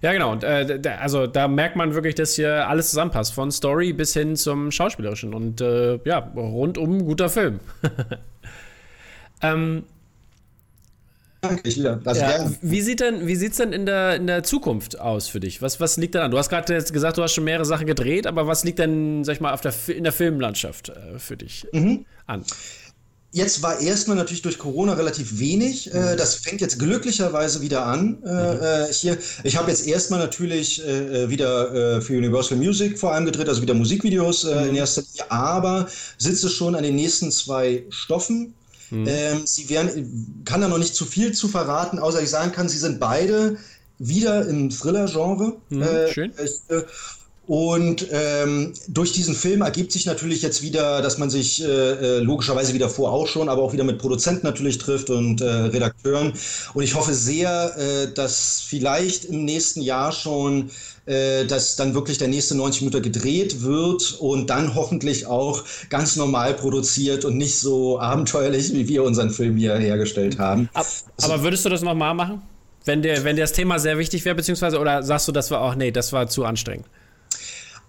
Ja, 0.00 0.12
genau. 0.12 0.32
Und, 0.32 0.42
äh, 0.42 0.80
also 1.00 1.28
da 1.28 1.46
merkt 1.46 1.76
man 1.76 1.94
wirklich, 1.94 2.16
dass 2.16 2.34
hier 2.34 2.68
alles 2.68 2.90
zusammenpasst. 2.90 3.32
Von 3.32 3.52
Story 3.52 3.92
bis 3.92 4.14
hin 4.14 4.34
zum 4.34 4.72
Schauspielerischen. 4.72 5.32
Und 5.32 5.60
ja, 5.60 6.18
rundum 6.34 7.04
guter 7.04 7.28
Film. 7.28 7.60
ähm, 9.42 9.84
Danke, 11.56 11.68
ich 11.68 11.76
wieder. 11.78 12.00
Also 12.04 12.20
ja. 12.20 12.50
Wie 12.60 12.80
sieht 12.80 13.00
denn, 13.00 13.26
wie 13.26 13.36
sieht's 13.36 13.56
denn 13.58 13.72
in 13.72 13.86
der, 13.86 14.16
in 14.16 14.26
der 14.26 14.42
Zukunft 14.42 14.98
aus 14.98 15.28
für 15.28 15.40
dich? 15.40 15.62
Was, 15.62 15.80
was 15.80 15.96
liegt 15.96 16.14
denn 16.14 16.22
an? 16.22 16.30
Du 16.30 16.38
hast 16.38 16.48
gerade 16.48 16.72
jetzt 16.72 16.92
gesagt, 16.92 17.18
du 17.18 17.22
hast 17.22 17.34
schon 17.34 17.44
mehrere 17.44 17.64
Sachen 17.64 17.86
gedreht, 17.86 18.26
aber 18.26 18.46
was 18.46 18.64
liegt 18.64 18.78
denn, 18.78 19.24
sag 19.24 19.34
ich 19.34 19.40
mal, 19.40 19.52
auf 19.52 19.60
der, 19.60 19.74
in 19.88 20.04
der 20.04 20.12
Filmlandschaft 20.12 20.90
äh, 20.90 21.18
für 21.18 21.36
dich 21.36 21.66
mhm. 21.72 22.06
an? 22.26 22.44
Jetzt 23.34 23.62
war 23.62 23.80
erstmal 23.80 24.18
natürlich 24.18 24.42
durch 24.42 24.58
Corona 24.58 24.92
relativ 24.92 25.38
wenig. 25.38 25.92
Äh, 25.92 25.98
mhm. 25.98 26.16
das 26.18 26.34
fängt 26.34 26.60
jetzt 26.60 26.78
glücklicherweise 26.78 27.62
wieder 27.62 27.86
an. 27.86 28.22
Äh, 28.22 28.28
mhm. 28.28 28.62
Äh, 28.62 28.92
hier, 28.92 29.16
ich 29.42 29.56
habe 29.56 29.70
jetzt 29.70 29.86
erstmal 29.86 30.20
natürlich 30.20 30.86
äh, 30.86 31.30
wieder 31.30 32.02
für 32.02 32.16
Universal 32.16 32.58
Music 32.58 32.98
vor 32.98 33.14
allem 33.14 33.24
gedreht, 33.24 33.48
also 33.48 33.62
wieder 33.62 33.74
Musikvideos 33.74 34.44
mhm. 34.44 34.68
in 34.68 34.74
erster 34.76 35.00
Linie, 35.02 35.30
aber 35.30 35.88
sitze 36.18 36.50
schon 36.50 36.74
an 36.74 36.82
den 36.82 36.96
nächsten 36.96 37.30
zwei 37.30 37.84
Stoffen. 37.88 38.54
Mhm. 38.92 39.06
Ähm, 39.08 39.46
sie 39.46 39.68
werden, 39.70 40.42
kann 40.44 40.60
da 40.60 40.68
noch 40.68 40.78
nicht 40.78 40.94
zu 40.94 41.06
viel 41.06 41.32
zu 41.32 41.48
verraten, 41.48 41.98
außer 41.98 42.22
ich 42.22 42.28
sagen 42.30 42.52
kann, 42.52 42.68
sie 42.68 42.78
sind 42.78 43.00
beide 43.00 43.56
wieder 43.98 44.46
im 44.46 44.70
Thriller-Genre. 44.70 45.56
Mhm, 45.70 45.82
äh, 45.82 46.12
schön. 46.12 46.32
Äh, 46.36 46.82
Und 47.44 48.06
ähm, 48.12 48.72
durch 48.88 49.12
diesen 49.12 49.34
Film 49.34 49.62
ergibt 49.62 49.92
sich 49.92 50.06
natürlich 50.06 50.42
jetzt 50.42 50.62
wieder, 50.62 51.02
dass 51.02 51.18
man 51.18 51.28
sich 51.28 51.62
äh, 51.62 51.66
äh, 51.66 52.18
logischerweise 52.20 52.72
wieder 52.72 52.88
vor 52.88 53.12
auch 53.12 53.26
schon, 53.26 53.48
aber 53.48 53.62
auch 53.62 53.72
wieder 53.72 53.84
mit 53.84 53.98
Produzenten 53.98 54.46
natürlich 54.46 54.78
trifft 54.78 55.10
und 55.10 55.40
äh, 55.40 55.46
Redakteuren. 55.46 56.34
Und 56.74 56.84
ich 56.84 56.94
hoffe 56.94 57.14
sehr, 57.14 57.76
äh, 57.76 58.12
dass 58.14 58.60
vielleicht 58.60 59.24
im 59.24 59.44
nächsten 59.44 59.82
Jahr 59.82 60.12
schon 60.12 60.70
äh, 61.06 61.44
dass 61.46 61.76
dann 61.76 61.94
wirklich 61.94 62.18
der 62.18 62.28
nächste 62.28 62.54
90 62.54 62.82
Minuten 62.82 63.02
gedreht 63.02 63.62
wird 63.62 64.16
und 64.20 64.50
dann 64.50 64.74
hoffentlich 64.74 65.26
auch 65.26 65.64
ganz 65.88 66.16
normal 66.16 66.54
produziert 66.54 67.24
und 67.24 67.36
nicht 67.36 67.58
so 67.58 67.98
abenteuerlich, 67.98 68.72
wie 68.72 68.88
wir 68.88 69.02
unseren 69.02 69.30
Film 69.30 69.56
hier 69.56 69.76
hergestellt 69.76 70.38
haben. 70.38 70.68
Aber, 70.74 70.86
also, 71.16 71.32
aber 71.32 71.42
würdest 71.42 71.64
du 71.64 71.68
das 71.68 71.82
nochmal 71.82 72.14
machen? 72.14 72.42
Wenn 72.84 73.02
dir, 73.02 73.24
wenn 73.24 73.36
dir 73.36 73.42
das 73.42 73.52
Thema 73.52 73.78
sehr 73.78 73.98
wichtig 73.98 74.24
wäre, 74.24 74.34
beziehungsweise, 74.34 74.78
oder 74.78 75.02
sagst 75.02 75.28
du, 75.28 75.32
das 75.32 75.50
war 75.50 75.60
auch, 75.60 75.74
nee, 75.74 75.90
das 75.90 76.12
war 76.12 76.28
zu 76.28 76.44
anstrengend? 76.44 76.86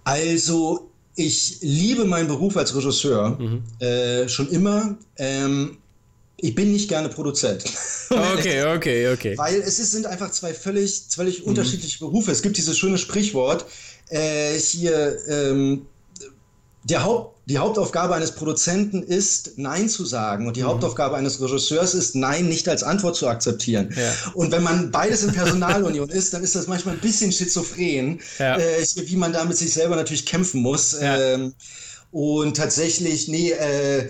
Also, 0.04 0.90
ich 1.16 1.58
liebe 1.60 2.04
meinen 2.04 2.28
Beruf 2.28 2.56
als 2.56 2.74
Regisseur 2.74 3.38
mhm. 3.38 3.62
äh, 3.78 4.28
schon 4.28 4.48
immer. 4.48 4.96
Ähm, 5.16 5.78
ich 6.44 6.54
bin 6.54 6.72
nicht 6.72 6.88
gerne 6.88 7.08
Produzent. 7.08 7.64
Okay, 8.10 8.62
okay, 8.62 9.12
okay. 9.12 9.36
Weil 9.38 9.56
es 9.62 9.78
ist, 9.78 9.92
sind 9.92 10.06
einfach 10.06 10.30
zwei 10.30 10.52
völlig, 10.52 11.04
völlig 11.08 11.40
mhm. 11.40 11.48
unterschiedliche 11.48 11.98
Berufe. 11.98 12.30
Es 12.30 12.42
gibt 12.42 12.58
dieses 12.58 12.78
schöne 12.78 12.98
Sprichwort, 12.98 13.64
äh, 14.10 14.52
hier, 14.52 15.16
ähm, 15.26 15.86
der 16.84 17.02
Haupt, 17.02 17.38
die 17.46 17.56
Hauptaufgabe 17.58 18.14
eines 18.14 18.32
Produzenten 18.32 19.02
ist, 19.02 19.56
Nein 19.56 19.88
zu 19.88 20.04
sagen. 20.04 20.46
Und 20.46 20.56
die 20.56 20.62
mhm. 20.62 20.66
Hauptaufgabe 20.66 21.16
eines 21.16 21.40
Regisseurs 21.40 21.94
ist, 21.94 22.14
Nein 22.14 22.46
nicht 22.46 22.68
als 22.68 22.82
Antwort 22.82 23.16
zu 23.16 23.26
akzeptieren. 23.26 23.92
Ja. 23.96 24.12
Und 24.34 24.52
wenn 24.52 24.62
man 24.62 24.90
beides 24.90 25.24
in 25.24 25.32
Personalunion 25.32 26.10
ist, 26.10 26.34
dann 26.34 26.44
ist 26.44 26.54
das 26.54 26.66
manchmal 26.66 26.94
ein 26.94 27.00
bisschen 27.00 27.32
schizophren, 27.32 28.20
ja. 28.38 28.58
äh, 28.58 28.84
wie 29.06 29.16
man 29.16 29.32
da 29.32 29.44
mit 29.46 29.56
sich 29.56 29.72
selber 29.72 29.96
natürlich 29.96 30.26
kämpfen 30.26 30.60
muss. 30.60 30.92
Ja. 31.00 31.18
Ähm, 31.18 31.54
und 32.12 32.56
tatsächlich, 32.56 33.28
nee, 33.28 33.50
äh, 33.50 34.08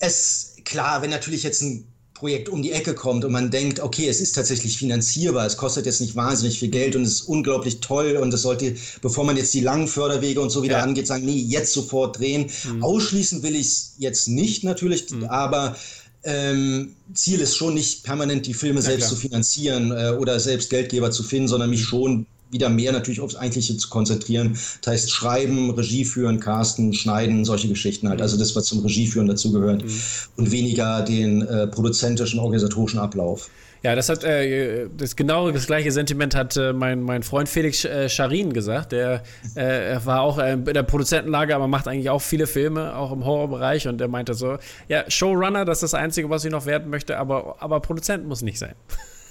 es, 0.00 0.55
klar, 0.66 1.00
wenn 1.00 1.10
natürlich 1.10 1.42
jetzt 1.42 1.62
ein 1.62 1.86
Projekt 2.12 2.48
um 2.48 2.62
die 2.62 2.72
Ecke 2.72 2.94
kommt 2.94 3.24
und 3.24 3.32
man 3.32 3.50
denkt, 3.50 3.80
okay, 3.80 4.08
es 4.08 4.20
ist 4.20 4.32
tatsächlich 4.32 4.78
finanzierbar, 4.78 5.46
es 5.46 5.56
kostet 5.56 5.84
jetzt 5.86 6.00
nicht 6.00 6.16
wahnsinnig 6.16 6.58
viel 6.58 6.70
Geld 6.70 6.96
und 6.96 7.02
es 7.02 7.12
ist 7.12 7.22
unglaublich 7.22 7.80
toll 7.80 8.16
und 8.16 8.32
es 8.32 8.42
sollte, 8.42 8.74
bevor 9.02 9.24
man 9.24 9.36
jetzt 9.36 9.52
die 9.52 9.60
langen 9.60 9.86
Förderwege 9.86 10.40
und 10.40 10.50
so 10.50 10.62
wieder 10.62 10.78
ja. 10.78 10.82
angeht, 10.82 11.06
sagen, 11.06 11.26
nee, 11.26 11.38
jetzt 11.38 11.72
sofort 11.72 12.18
drehen. 12.18 12.50
Mhm. 12.64 12.82
Ausschließen 12.82 13.42
will 13.42 13.54
ich 13.54 13.66
es 13.66 13.94
jetzt 13.98 14.28
nicht 14.28 14.64
natürlich, 14.64 15.10
mhm. 15.10 15.24
aber 15.24 15.76
ähm, 16.24 16.96
Ziel 17.12 17.40
ist 17.40 17.54
schon 17.54 17.74
nicht 17.74 18.02
permanent 18.02 18.46
die 18.46 18.54
Filme 18.54 18.80
ja, 18.80 18.86
selbst 18.86 19.08
klar. 19.08 19.14
zu 19.14 19.16
finanzieren 19.16 19.92
äh, 19.92 20.16
oder 20.18 20.40
selbst 20.40 20.70
Geldgeber 20.70 21.10
zu 21.10 21.22
finden, 21.22 21.48
sondern 21.48 21.70
mich 21.70 21.84
schon 21.84 22.26
wieder 22.56 22.70
mehr 22.70 22.92
natürlich 22.92 23.20
aufs 23.20 23.36
Eigentliche 23.36 23.76
zu 23.76 23.88
konzentrieren. 23.90 24.58
Das 24.80 24.92
heißt, 24.92 25.10
schreiben, 25.10 25.70
Regie 25.70 26.04
führen, 26.04 26.40
casten, 26.40 26.94
schneiden, 26.94 27.44
solche 27.44 27.68
Geschichten 27.68 28.08
halt. 28.08 28.22
Also 28.22 28.38
das, 28.38 28.56
was 28.56 28.64
zum 28.64 28.80
Regie 28.80 29.06
führen 29.06 29.26
dazugehört. 29.26 29.84
Mhm. 29.84 30.00
Und 30.36 30.50
weniger 30.50 31.02
den 31.02 31.42
äh, 31.42 31.66
produzentischen, 31.66 32.40
organisatorischen 32.40 32.98
Ablauf. 32.98 33.50
Ja, 33.82 33.94
das 33.94 34.08
hat 34.08 34.24
äh, 34.24 34.88
das 34.96 35.14
genau 35.16 35.50
das 35.50 35.66
gleiche 35.66 35.92
Sentiment 35.92 36.34
hat 36.34 36.56
äh, 36.56 36.72
mein, 36.72 37.02
mein 37.02 37.22
Freund 37.22 37.48
Felix 37.48 37.84
äh, 37.84 38.08
Scharin 38.08 38.52
gesagt. 38.52 38.92
Der 38.92 39.22
äh, 39.54 39.98
war 40.04 40.22
auch 40.22 40.38
äh, 40.38 40.54
in 40.54 40.64
der 40.64 40.82
Produzentenlage, 40.82 41.54
aber 41.54 41.68
macht 41.68 41.86
eigentlich 41.86 42.10
auch 42.10 42.22
viele 42.22 42.46
Filme, 42.46 42.96
auch 42.96 43.12
im 43.12 43.24
Horrorbereich. 43.24 43.86
Und 43.86 44.00
er 44.00 44.08
meinte 44.08 44.34
so: 44.34 44.56
Ja, 44.88 45.04
Showrunner, 45.08 45.64
das 45.64 45.78
ist 45.82 45.92
das 45.92 45.94
Einzige, 45.94 46.30
was 46.30 46.44
ich 46.44 46.50
noch 46.50 46.66
werden 46.66 46.90
möchte, 46.90 47.18
aber, 47.18 47.56
aber 47.60 47.80
Produzent 47.80 48.26
muss 48.26 48.42
nicht 48.42 48.58
sein. 48.58 48.74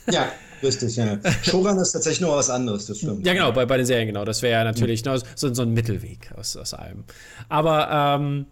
Ja, 0.09 0.31
richtig, 0.63 0.95
ja. 0.95 1.19
Showrunner 1.43 1.81
ist 1.81 1.91
tatsächlich 1.91 2.21
nur 2.21 2.35
was 2.35 2.49
anderes, 2.49 2.85
das 2.85 2.97
stimmt. 2.97 3.25
Ja, 3.25 3.33
genau, 3.33 3.51
bei, 3.51 3.65
bei 3.65 3.77
den 3.77 3.85
Serien, 3.85 4.07
genau. 4.07 4.25
Das 4.25 4.41
wäre 4.41 4.53
ja 4.53 4.63
natürlich 4.63 5.03
mhm. 5.05 5.21
so, 5.35 5.53
so 5.53 5.61
ein 5.61 5.73
Mittelweg 5.73 6.31
aus, 6.37 6.55
aus 6.57 6.73
allem. 6.73 7.03
Aber 7.49 8.17
ähm, 8.19 8.45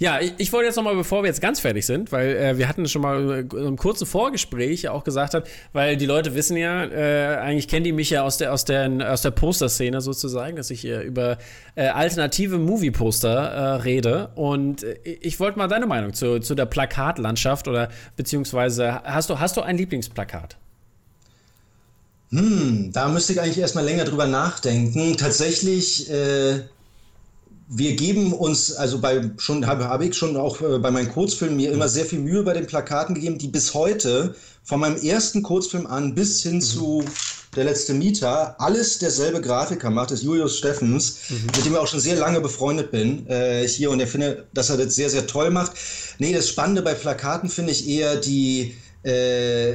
ja, 0.00 0.18
ich, 0.18 0.32
ich, 0.38 0.50
wollte 0.54 0.64
jetzt 0.64 0.76
nochmal, 0.76 0.96
bevor 0.96 1.22
wir 1.22 1.28
jetzt 1.28 1.42
ganz 1.42 1.60
fertig 1.60 1.84
sind, 1.84 2.10
weil 2.10 2.34
äh, 2.34 2.56
wir 2.56 2.70
hatten 2.70 2.88
schon 2.88 3.02
mal 3.02 3.46
in 3.52 3.58
einem 3.58 3.76
kurzen 3.76 4.06
Vorgespräch 4.06 4.88
auch 4.88 5.04
gesagt 5.04 5.34
hat, 5.34 5.46
weil 5.74 5.98
die 5.98 6.06
Leute 6.06 6.34
wissen 6.34 6.56
ja, 6.56 6.84
äh, 6.84 7.36
eigentlich 7.36 7.68
kennen 7.68 7.84
die 7.84 7.92
mich 7.92 8.08
ja 8.08 8.22
aus 8.22 8.38
der, 8.38 8.50
aus 8.54 8.64
der, 8.64 9.12
aus 9.12 9.20
der 9.20 9.30
Poster-Szene 9.30 10.00
sozusagen, 10.00 10.56
dass 10.56 10.70
ich 10.70 10.86
äh, 10.86 11.02
über 11.02 11.36
alternative 11.76 12.56
Movie-Poster 12.58 13.84
rede. 13.84 14.30
Und 14.36 14.86
ich 15.04 15.38
wollte 15.38 15.58
mal 15.58 15.68
deine 15.68 15.86
Meinung 15.86 16.14
zu, 16.14 16.40
zu 16.40 16.54
der 16.54 16.66
Plakatlandschaft 16.66 17.68
oder 17.68 17.90
beziehungsweise 18.16 19.02
hast 19.04 19.28
du, 19.28 19.38
hast 19.38 19.58
du 19.58 19.60
ein 19.60 19.76
Lieblingsplakat? 19.76 20.56
Hm, 22.30 22.90
da 22.92 23.08
müsste 23.08 23.32
ich 23.32 23.40
eigentlich 23.40 23.58
erstmal 23.58 23.84
länger 23.84 24.04
drüber 24.04 24.26
nachdenken. 24.26 25.16
Tatsächlich 25.16 26.08
äh, 26.10 26.60
wir 27.72 27.94
geben 27.94 28.32
uns, 28.32 28.72
also 28.72 28.98
bei 28.98 29.30
schon 29.38 29.64
habe 29.66 29.88
hab 29.88 30.02
ich 30.02 30.16
schon 30.16 30.36
auch 30.36 30.60
äh, 30.60 30.78
bei 30.80 30.90
meinen 30.90 31.08
Kurzfilmen 31.08 31.56
mir 31.56 31.70
immer 31.70 31.88
sehr 31.88 32.04
viel 32.04 32.18
Mühe 32.18 32.42
bei 32.42 32.52
den 32.52 32.66
Plakaten 32.66 33.14
gegeben, 33.14 33.38
die 33.38 33.46
bis 33.46 33.74
heute 33.74 34.34
von 34.64 34.80
meinem 34.80 35.00
ersten 35.00 35.42
Kurzfilm 35.42 35.86
an 35.86 36.14
bis 36.16 36.42
hin 36.42 36.56
mhm. 36.56 36.60
zu 36.60 37.04
Der 37.54 37.64
letzte 37.64 37.94
Mieter 37.94 38.60
alles 38.60 38.98
derselbe 38.98 39.40
Grafiker 39.40 39.90
macht, 39.90 40.10
ist 40.10 40.22
Julius 40.22 40.58
Steffens, 40.58 41.18
mhm. 41.28 41.46
mit 41.46 41.64
dem 41.64 41.72
ich 41.72 41.78
auch 41.78 41.86
schon 41.86 42.00
sehr 42.00 42.16
lange 42.16 42.40
befreundet 42.40 42.90
bin 42.90 43.26
äh, 43.28 43.66
hier 43.68 43.90
und 43.90 44.00
ich 44.00 44.08
finde, 44.08 44.46
dass 44.52 44.70
er 44.70 44.76
das 44.76 44.96
sehr, 44.96 45.10
sehr 45.10 45.28
toll 45.28 45.50
macht. 45.50 45.72
Nee, 46.18 46.32
das 46.32 46.48
Spannende 46.48 46.82
bei 46.82 46.94
Plakaten 46.94 47.48
finde 47.48 47.70
ich 47.70 47.88
eher 47.88 48.16
die 48.16 48.74
äh, 49.04 49.74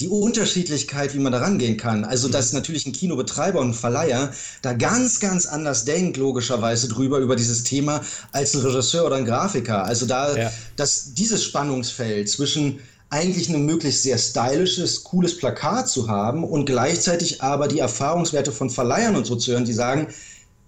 die 0.00 0.08
Unterschiedlichkeit, 0.08 1.14
wie 1.14 1.18
man 1.18 1.32
da 1.32 1.38
rangehen 1.38 1.76
kann. 1.76 2.04
Also, 2.04 2.28
mhm. 2.28 2.32
dass 2.32 2.52
natürlich 2.52 2.86
ein 2.86 2.92
Kinobetreiber 2.92 3.60
und 3.60 3.70
ein 3.70 3.74
Verleiher 3.74 4.32
da 4.62 4.72
ganz, 4.72 5.20
ganz 5.20 5.46
anders 5.46 5.84
denkt, 5.84 6.16
logischerweise 6.16 6.88
drüber, 6.88 7.18
über 7.18 7.36
dieses 7.36 7.64
Thema, 7.64 8.00
als 8.32 8.54
ein 8.54 8.60
Regisseur 8.60 9.06
oder 9.06 9.16
ein 9.16 9.26
Grafiker. 9.26 9.84
Also 9.84 10.06
da, 10.06 10.36
ja. 10.36 10.52
dass 10.76 11.14
dieses 11.14 11.44
Spannungsfeld 11.44 12.28
zwischen 12.28 12.80
eigentlich 13.10 13.48
ein 13.48 13.66
möglichst 13.66 14.04
sehr 14.04 14.18
stylisches, 14.18 15.02
cooles 15.02 15.36
Plakat 15.36 15.88
zu 15.88 16.08
haben 16.08 16.44
und 16.44 16.64
gleichzeitig 16.64 17.42
aber 17.42 17.66
die 17.66 17.80
Erfahrungswerte 17.80 18.52
von 18.52 18.70
Verleihern 18.70 19.16
und 19.16 19.26
so 19.26 19.34
zu 19.34 19.52
hören, 19.52 19.64
die 19.64 19.72
sagen, 19.72 20.06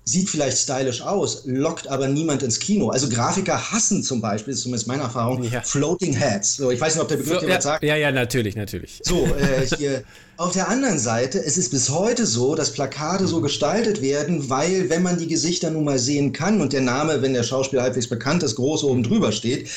sieht 0.04 0.28
vielleicht 0.28 0.58
stylisch 0.58 1.00
aus, 1.02 1.42
lockt 1.44 1.86
aber 1.86 2.08
niemand 2.08 2.42
ins 2.42 2.58
Kino. 2.58 2.88
Also 2.88 3.08
Grafiker 3.08 3.70
hassen 3.70 4.02
zum 4.02 4.20
Beispiel, 4.20 4.52
ist 4.52 4.62
zumindest 4.62 4.88
meine 4.88 5.04
Erfahrung, 5.04 5.42
ja. 5.44 5.60
Floating 5.62 6.12
Heads. 6.12 6.56
So, 6.56 6.70
ich 6.72 6.80
weiß 6.80 6.94
nicht, 6.94 7.02
ob 7.02 7.08
der 7.08 7.18
Begriff 7.18 7.38
dir 7.38 7.48
ja, 7.48 7.60
sagt. 7.60 7.84
Ja, 7.84 7.94
ja, 7.94 8.10
natürlich, 8.10 8.56
natürlich. 8.56 9.00
So, 9.04 9.24
äh, 9.26 9.66
hier. 9.76 10.02
Auf 10.38 10.54
der 10.54 10.68
anderen 10.68 10.98
Seite, 10.98 11.38
es 11.44 11.56
ist 11.56 11.70
bis 11.70 11.90
heute 11.90 12.26
so, 12.26 12.56
dass 12.56 12.72
Plakate 12.72 13.28
so 13.28 13.40
gestaltet 13.40 14.02
werden, 14.02 14.50
weil, 14.50 14.90
wenn 14.90 15.02
man 15.02 15.18
die 15.18 15.28
Gesichter 15.28 15.70
nun 15.70 15.84
mal 15.84 16.00
sehen 16.00 16.32
kann 16.32 16.60
und 16.60 16.72
der 16.72 16.80
Name, 16.80 17.22
wenn 17.22 17.32
der 17.32 17.44
Schauspieler 17.44 17.82
halbwegs 17.82 18.08
bekannt 18.08 18.42
ist, 18.42 18.56
groß 18.56 18.82
oben 18.82 19.04
drüber 19.04 19.30
steht, 19.30 19.68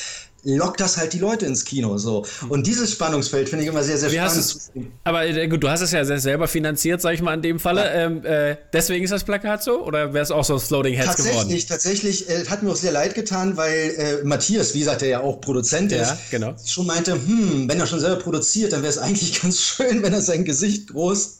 lockt 0.46 0.80
das 0.80 0.96
halt 0.96 1.12
die 1.12 1.18
Leute 1.18 1.46
ins 1.46 1.64
Kino 1.64 1.98
so. 1.98 2.24
Und 2.48 2.66
dieses 2.66 2.92
Spannungsfeld 2.92 3.48
finde 3.48 3.64
ich 3.64 3.70
immer 3.70 3.82
sehr, 3.82 3.98
sehr 3.98 4.10
Wie 4.10 4.16
spannend. 4.16 4.36
Es, 4.36 4.70
aber 5.04 5.26
äh, 5.26 5.48
gut, 5.48 5.62
du 5.62 5.68
hast 5.68 5.80
es 5.80 5.92
ja 5.92 6.04
selber 6.04 6.46
finanziert, 6.48 7.00
sag 7.00 7.14
ich 7.14 7.22
mal, 7.22 7.34
in 7.34 7.42
dem 7.42 7.58
Falle. 7.58 7.84
Ja. 7.84 7.92
Ähm, 7.92 8.24
äh, 8.24 8.56
deswegen 8.72 9.04
ist 9.04 9.10
das 9.10 9.24
Plakat 9.24 9.62
so? 9.62 9.84
Oder 9.84 10.14
wäre 10.14 10.22
es 10.22 10.30
auch 10.30 10.44
so 10.44 10.54
ein 10.54 10.60
Floating 10.60 10.94
Heads 10.94 11.16
geworden? 11.16 11.56
Tatsächlich, 11.68 12.28
äh, 12.28 12.44
hat 12.46 12.62
mir 12.62 12.70
auch 12.70 12.76
sehr 12.76 12.92
leid 12.92 13.14
getan, 13.14 13.56
weil 13.56 13.94
äh, 13.96 14.24
Matthias, 14.24 14.74
wie 14.74 14.80
gesagt, 14.80 15.00
der 15.00 15.08
ja 15.08 15.20
auch 15.20 15.40
Produzent 15.40 15.92
ja, 15.92 16.02
ist, 16.02 16.30
genau. 16.30 16.54
schon 16.64 16.86
meinte, 16.86 17.12
hm, 17.12 17.68
wenn 17.68 17.80
er 17.80 17.86
schon 17.86 18.00
selber 18.00 18.16
produziert, 18.16 18.72
dann 18.72 18.82
wäre 18.82 18.90
es 18.90 18.98
eigentlich 18.98 19.40
ganz 19.42 19.60
schön, 19.60 20.02
wenn 20.02 20.12
er 20.12 20.22
sein 20.22 20.44
Gesicht 20.44 20.88
groß 20.88 21.38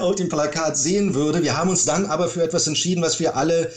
auf 0.00 0.14
dem 0.16 0.28
Plakat 0.28 0.76
sehen 0.76 1.14
würde. 1.14 1.42
Wir 1.42 1.56
haben 1.56 1.70
uns 1.70 1.84
dann 1.84 2.06
aber 2.06 2.28
für 2.28 2.42
etwas 2.42 2.66
entschieden, 2.66 3.02
was 3.02 3.20
wir 3.20 3.36
alle 3.36 3.70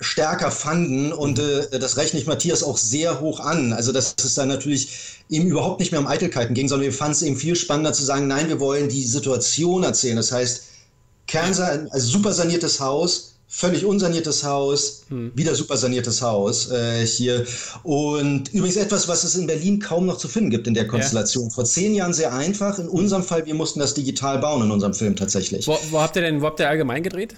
stärker 0.00 0.50
fanden 0.50 1.12
und 1.12 1.38
äh, 1.38 1.78
das 1.78 1.96
rechne 1.96 2.20
ich 2.20 2.26
Matthias 2.26 2.62
auch 2.62 2.78
sehr 2.78 3.20
hoch 3.20 3.40
an. 3.40 3.72
Also 3.72 3.92
dass 3.92 4.14
es 4.22 4.34
dann 4.34 4.48
natürlich 4.48 5.18
eben 5.28 5.46
überhaupt 5.46 5.80
nicht 5.80 5.90
mehr 5.90 6.00
um 6.00 6.06
Eitelkeiten 6.06 6.54
ging, 6.54 6.68
sondern 6.68 6.86
wir 6.86 6.92
fanden 6.92 7.12
es 7.12 7.22
eben 7.22 7.36
viel 7.36 7.56
spannender 7.56 7.92
zu 7.92 8.04
sagen, 8.04 8.28
nein, 8.28 8.48
wir 8.48 8.60
wollen 8.60 8.88
die 8.88 9.04
Situation 9.04 9.82
erzählen. 9.82 10.16
Das 10.16 10.30
heißt, 10.30 10.62
Kernsa 11.26 11.86
also 11.90 12.06
super 12.06 12.32
saniertes 12.32 12.80
Haus, 12.80 13.34
völlig 13.48 13.84
unsaniertes 13.84 14.44
Haus, 14.44 15.04
hm. 15.08 15.32
wieder 15.34 15.54
super 15.54 15.76
saniertes 15.76 16.22
Haus 16.22 16.70
äh, 16.70 17.04
hier. 17.04 17.44
Und 17.82 18.52
übrigens 18.54 18.76
etwas, 18.76 19.08
was 19.08 19.24
es 19.24 19.34
in 19.34 19.46
Berlin 19.48 19.80
kaum 19.80 20.06
noch 20.06 20.18
zu 20.18 20.28
finden 20.28 20.50
gibt 20.50 20.68
in 20.68 20.74
der 20.74 20.86
Konstellation. 20.86 21.44
Ja. 21.44 21.50
Vor 21.50 21.64
zehn 21.64 21.94
Jahren 21.94 22.14
sehr 22.14 22.32
einfach. 22.32 22.78
In 22.78 22.88
unserem 22.88 23.24
Fall, 23.24 23.44
wir 23.46 23.54
mussten 23.54 23.80
das 23.80 23.94
digital 23.94 24.38
bauen 24.38 24.62
in 24.62 24.70
unserem 24.70 24.94
Film 24.94 25.16
tatsächlich. 25.16 25.66
Wo, 25.66 25.76
wo 25.90 26.00
habt 26.00 26.14
ihr 26.16 26.22
denn, 26.22 26.40
wo 26.40 26.46
habt 26.46 26.60
ihr 26.60 26.68
allgemein 26.68 27.02
gedreht? 27.02 27.34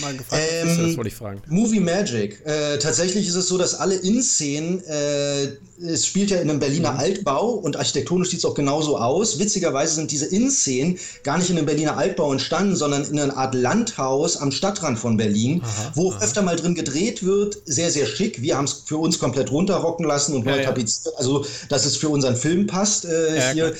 Mal 0.00 0.16
gefragt 0.16 0.42
ähm, 0.50 0.68
das 0.68 0.96
wollte 0.96 1.08
ich 1.08 1.14
fragen. 1.14 1.42
Movie 1.48 1.80
Magic. 1.80 2.44
Äh, 2.44 2.78
tatsächlich 2.78 3.26
ist 3.28 3.34
es 3.34 3.48
so, 3.48 3.58
dass 3.58 3.74
alle 3.74 3.94
In-Szenen, 3.94 4.82
äh, 4.84 5.48
es 5.82 6.06
spielt 6.06 6.30
ja 6.30 6.40
in 6.40 6.50
einem 6.50 6.60
Berliner 6.60 6.92
mhm. 6.92 6.98
Altbau 6.98 7.50
und 7.50 7.76
architektonisch 7.76 8.30
sieht 8.30 8.40
es 8.40 8.44
auch 8.44 8.54
genauso 8.54 8.98
aus. 8.98 9.38
Witzigerweise 9.38 9.94
sind 9.94 10.10
diese 10.10 10.26
In-Szenen 10.26 10.98
gar 11.22 11.38
nicht 11.38 11.50
in 11.50 11.56
einem 11.56 11.66
Berliner 11.66 11.96
Altbau 11.96 12.32
entstanden, 12.32 12.76
sondern 12.76 13.04
in 13.04 13.18
einer 13.18 13.36
Art 13.36 13.54
Landhaus 13.54 14.36
am 14.36 14.52
Stadtrand 14.52 14.98
von 14.98 15.16
Berlin, 15.16 15.62
aha, 15.64 15.92
wo 15.94 16.12
aha. 16.12 16.22
öfter 16.22 16.42
mal 16.42 16.56
drin 16.56 16.74
gedreht 16.74 17.24
wird. 17.24 17.58
Sehr, 17.64 17.90
sehr 17.90 18.06
schick. 18.06 18.42
Wir 18.42 18.56
haben 18.56 18.66
es 18.66 18.82
für 18.84 18.96
uns 18.96 19.18
komplett 19.18 19.50
runterrocken 19.50 20.06
lassen 20.06 20.34
und 20.34 20.44
neu 20.44 20.58
ja, 20.58 20.64
tapeziert. 20.64 21.14
Ja. 21.14 21.18
Also, 21.18 21.44
dass 21.68 21.86
es 21.86 21.96
für 21.96 22.08
unseren 22.08 22.36
Film 22.36 22.66
passt 22.66 23.04
äh, 23.04 23.36
ja, 23.36 23.50
hier. 23.52 23.74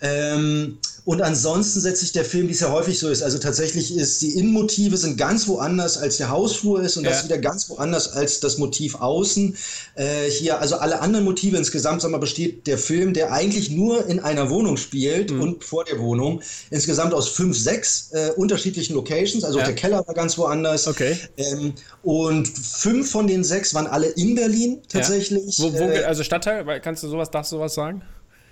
Ähm, 0.00 0.78
Und 1.08 1.22
ansonsten 1.22 1.80
setzt 1.80 2.02
sich 2.02 2.12
der 2.12 2.26
Film, 2.26 2.48
wie 2.48 2.52
es 2.52 2.60
ja 2.60 2.70
häufig 2.70 2.98
so 2.98 3.08
ist, 3.08 3.22
also 3.22 3.38
tatsächlich 3.38 3.96
ist, 3.96 4.20
die 4.20 4.32
Innenmotive 4.32 4.98
sind 4.98 5.16
ganz 5.16 5.48
woanders, 5.48 5.96
als 5.96 6.18
der 6.18 6.28
Hausflur 6.28 6.82
ist 6.82 6.98
und 6.98 7.04
ja. 7.04 7.08
das 7.08 7.24
wieder 7.24 7.38
ganz 7.38 7.70
woanders 7.70 8.12
als 8.12 8.40
das 8.40 8.58
Motiv 8.58 8.94
außen. 8.96 9.56
Äh, 9.94 10.28
hier, 10.28 10.60
also 10.60 10.76
alle 10.76 11.00
anderen 11.00 11.24
Motive 11.24 11.56
insgesamt, 11.56 12.02
sagen 12.02 12.12
wir, 12.12 12.18
besteht 12.18 12.66
der 12.66 12.76
Film, 12.76 13.14
der 13.14 13.32
eigentlich 13.32 13.70
nur 13.70 14.06
in 14.06 14.20
einer 14.20 14.50
Wohnung 14.50 14.76
spielt 14.76 15.30
mhm. 15.30 15.40
und 15.40 15.64
vor 15.64 15.86
der 15.86 15.98
Wohnung, 15.98 16.42
insgesamt 16.68 17.14
aus 17.14 17.30
fünf, 17.30 17.56
sechs 17.56 18.10
äh, 18.12 18.32
unterschiedlichen 18.36 18.92
Locations, 18.92 19.44
also 19.44 19.60
ja. 19.60 19.64
der 19.64 19.76
Keller 19.76 20.06
war 20.06 20.14
ganz 20.14 20.36
woanders. 20.36 20.88
Okay. 20.88 21.16
Ähm, 21.38 21.72
und 22.02 22.48
fünf 22.48 23.10
von 23.10 23.26
den 23.26 23.44
sechs 23.44 23.72
waren 23.72 23.86
alle 23.86 24.08
in 24.08 24.34
Berlin 24.34 24.82
tatsächlich. 24.90 25.56
Ja. 25.56 25.64
Wo, 25.64 25.72
wo, 25.72 25.84
äh, 25.84 26.04
also 26.04 26.22
Stadtteil, 26.22 26.82
kannst 26.82 27.02
du 27.02 27.08
sowas, 27.08 27.30
darfst 27.30 27.50
du 27.50 27.56
sowas 27.56 27.72
sagen? 27.72 28.02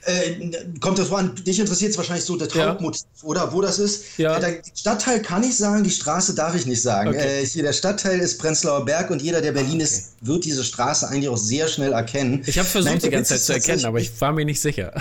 Äh, 0.07 0.53
kommt 0.81 0.99
das 0.99 1.11
an, 1.13 1.35
dich 1.35 1.59
interessiert 1.59 1.91
es 1.91 1.99
wahrscheinlich 1.99 2.25
so 2.25 2.37
der 2.37 2.49
Hauptmotiv, 2.69 3.03
ja. 3.23 3.29
oder 3.29 3.53
wo 3.53 3.61
das 3.61 3.79
ist. 3.79 4.19
Ja. 4.19 4.37
Äh, 4.37 4.41
der 4.41 4.63
Stadtteil 4.75 5.21
kann 5.21 5.43
ich 5.43 5.57
sagen, 5.57 5.83
die 5.83 5.91
Straße 5.91 6.35
darf 6.35 6.55
ich 6.55 6.65
nicht 6.65 6.81
sagen. 6.81 7.11
Okay. 7.11 7.43
Äh, 7.43 7.47
hier 7.47 7.65
der 7.65 7.73
Stadtteil 7.73 8.21
ist 8.21 8.39
Prenzlauer 8.39 8.85
Berg 8.85 9.11
und 9.11 9.21
jeder, 9.21 9.41
der 9.41 9.53
Berlin 9.53 9.73
ah, 9.73 9.75
okay. 9.75 9.83
ist, 9.85 10.13
wird 10.21 10.45
diese 10.45 10.63
Straße 10.63 11.09
eigentlich 11.09 11.29
auch 11.29 11.37
sehr 11.37 11.67
schnell 11.67 11.93
erkennen. 11.93 12.43
Ich 12.47 12.59
habe 12.59 12.69
versucht, 12.69 12.93
Nein, 12.93 13.03
die 13.03 13.11
ganze 13.11 13.35
Zeit 13.35 13.43
zu 13.43 13.53
erkennen, 13.53 13.85
aber 13.85 13.99
ich 13.99 14.21
war 14.21 14.33
mir 14.33 14.45
nicht 14.45 14.61
sicher. 14.61 14.93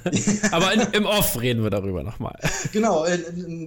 Aber 0.50 0.72
in, 0.72 0.80
im 0.92 1.06
Off 1.06 1.40
reden 1.40 1.62
wir 1.62 1.70
darüber 1.70 2.02
nochmal. 2.02 2.38
Genau, 2.72 3.04
äh, 3.04 3.18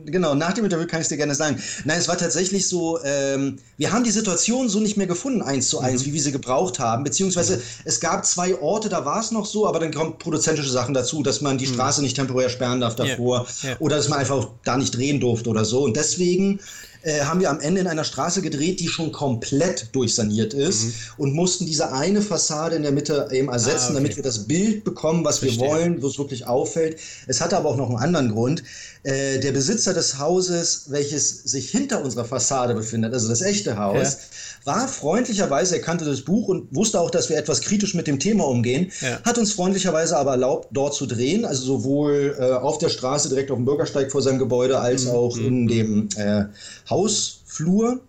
genau, 0.05 0.35
nach 0.35 0.53
dem 0.53 0.65
Interview 0.65 0.87
kann 0.87 1.01
ich 1.01 1.07
dir 1.07 1.17
gerne 1.17 1.35
sagen. 1.35 1.61
Nein, 1.83 1.99
es 1.99 2.07
war 2.07 2.17
tatsächlich 2.17 2.67
so, 2.67 2.99
ähm, 3.03 3.57
wir 3.77 3.91
haben 3.91 4.03
die 4.03 4.11
Situation 4.11 4.69
so 4.69 4.79
nicht 4.79 4.97
mehr 4.97 5.07
gefunden, 5.07 5.41
eins 5.41 5.69
zu 5.69 5.79
eins, 5.79 6.01
mhm. 6.01 6.07
wie 6.07 6.13
wir 6.13 6.21
sie 6.21 6.31
gebraucht 6.31 6.79
haben. 6.79 7.03
Beziehungsweise 7.03 7.61
es 7.83 7.99
gab 7.99 8.25
zwei 8.25 8.59
Orte, 8.59 8.89
da 8.89 9.05
war 9.05 9.19
es 9.19 9.31
noch 9.31 9.45
so, 9.45 9.67
aber 9.67 9.79
dann 9.79 9.93
kommen 9.93 10.17
produzentische 10.17 10.69
Sachen 10.69 10.84
dazu, 10.93 11.23
dass 11.23 11.41
man 11.41 11.57
die 11.57 11.67
mhm. 11.67 11.73
Straße 11.73 12.01
nicht 12.01 12.15
temporär 12.15 12.49
sperren 12.49 12.81
darf 12.81 12.95
davor 12.95 13.47
yeah. 13.63 13.71
Yeah. 13.71 13.81
oder 13.81 13.97
dass 13.97 14.09
man 14.09 14.19
einfach 14.19 14.49
da 14.63 14.77
nicht 14.77 14.95
drehen 14.95 15.19
durfte 15.19 15.49
oder 15.49 15.65
so. 15.65 15.83
Und 15.83 15.95
deswegen 15.95 16.59
äh, 17.05 17.21
haben 17.21 17.39
wir 17.39 17.51
am 17.51 17.59
Ende 17.59 17.81
in 17.81 17.87
einer 17.87 18.03
Straße 18.03 18.41
gedreht, 18.41 18.79
die 18.79 18.87
schon 18.87 19.11
komplett 19.11 19.89
durchsaniert 19.91 20.53
ist 20.53 20.83
mhm. 20.83 20.93
und 21.17 21.33
mussten 21.33 21.65
diese 21.65 21.91
eine 21.91 22.21
Fassade 22.21 22.75
in 22.75 22.81
der 22.81 22.91
Mitte 22.91 23.29
eben 23.31 23.49
ersetzen, 23.49 23.79
ah, 23.79 23.85
okay. 23.89 23.93
damit 23.95 24.15
wir 24.15 24.23
das 24.23 24.47
Bild 24.47 24.83
bekommen, 24.83 25.23
was 25.23 25.39
Verstehe. 25.39 25.61
wir 25.61 25.69
wollen, 25.69 26.01
wo 26.01 26.07
es 26.07 26.17
wirklich 26.17 26.47
auffällt. 26.47 26.99
Es 27.27 27.41
hatte 27.41 27.57
aber 27.57 27.69
auch 27.69 27.77
noch 27.77 27.89
einen 27.89 27.99
anderen 27.99 28.31
Grund. 28.31 28.63
Äh, 29.05 29.39
der 29.39 29.51
Besitzer 29.51 29.93
des 29.93 30.19
Hauses, 30.19 30.85
welches 30.87 31.43
sich 31.43 31.69
hinter 31.69 32.03
unserer 32.03 32.25
Fassade 32.25 32.73
befindet, 32.73 33.13
also 33.13 33.29
das 33.29 33.41
echte 33.41 33.77
Haus, 33.77 34.13
ja 34.13 34.19
war 34.65 34.87
freundlicherweise, 34.87 35.75
er 35.75 35.81
kannte 35.81 36.05
das 36.05 36.21
Buch 36.21 36.47
und 36.47 36.75
wusste 36.75 36.99
auch, 36.99 37.11
dass 37.11 37.29
wir 37.29 37.37
etwas 37.37 37.61
kritisch 37.61 37.93
mit 37.93 38.07
dem 38.07 38.19
Thema 38.19 38.47
umgehen, 38.47 38.91
ja. 38.99 39.21
hat 39.23 39.37
uns 39.37 39.53
freundlicherweise 39.53 40.17
aber 40.17 40.31
erlaubt, 40.31 40.69
dort 40.71 40.95
zu 40.95 41.05
drehen, 41.05 41.45
also 41.45 41.63
sowohl 41.63 42.35
äh, 42.39 42.51
auf 42.53 42.79
der 42.79 42.89
Straße 42.89 43.29
direkt 43.29 43.51
auf 43.51 43.57
dem 43.57 43.65
Bürgersteig 43.65 44.11
vor 44.11 44.23
seinem 44.23 44.39
Gebäude 44.39 44.79
als 44.79 45.05
mhm. 45.05 45.11
auch 45.11 45.37
in 45.37 45.63
mhm. 45.63 45.67
dem 45.67 46.09
äh, 46.17 46.45
Hausflur. 46.89 48.01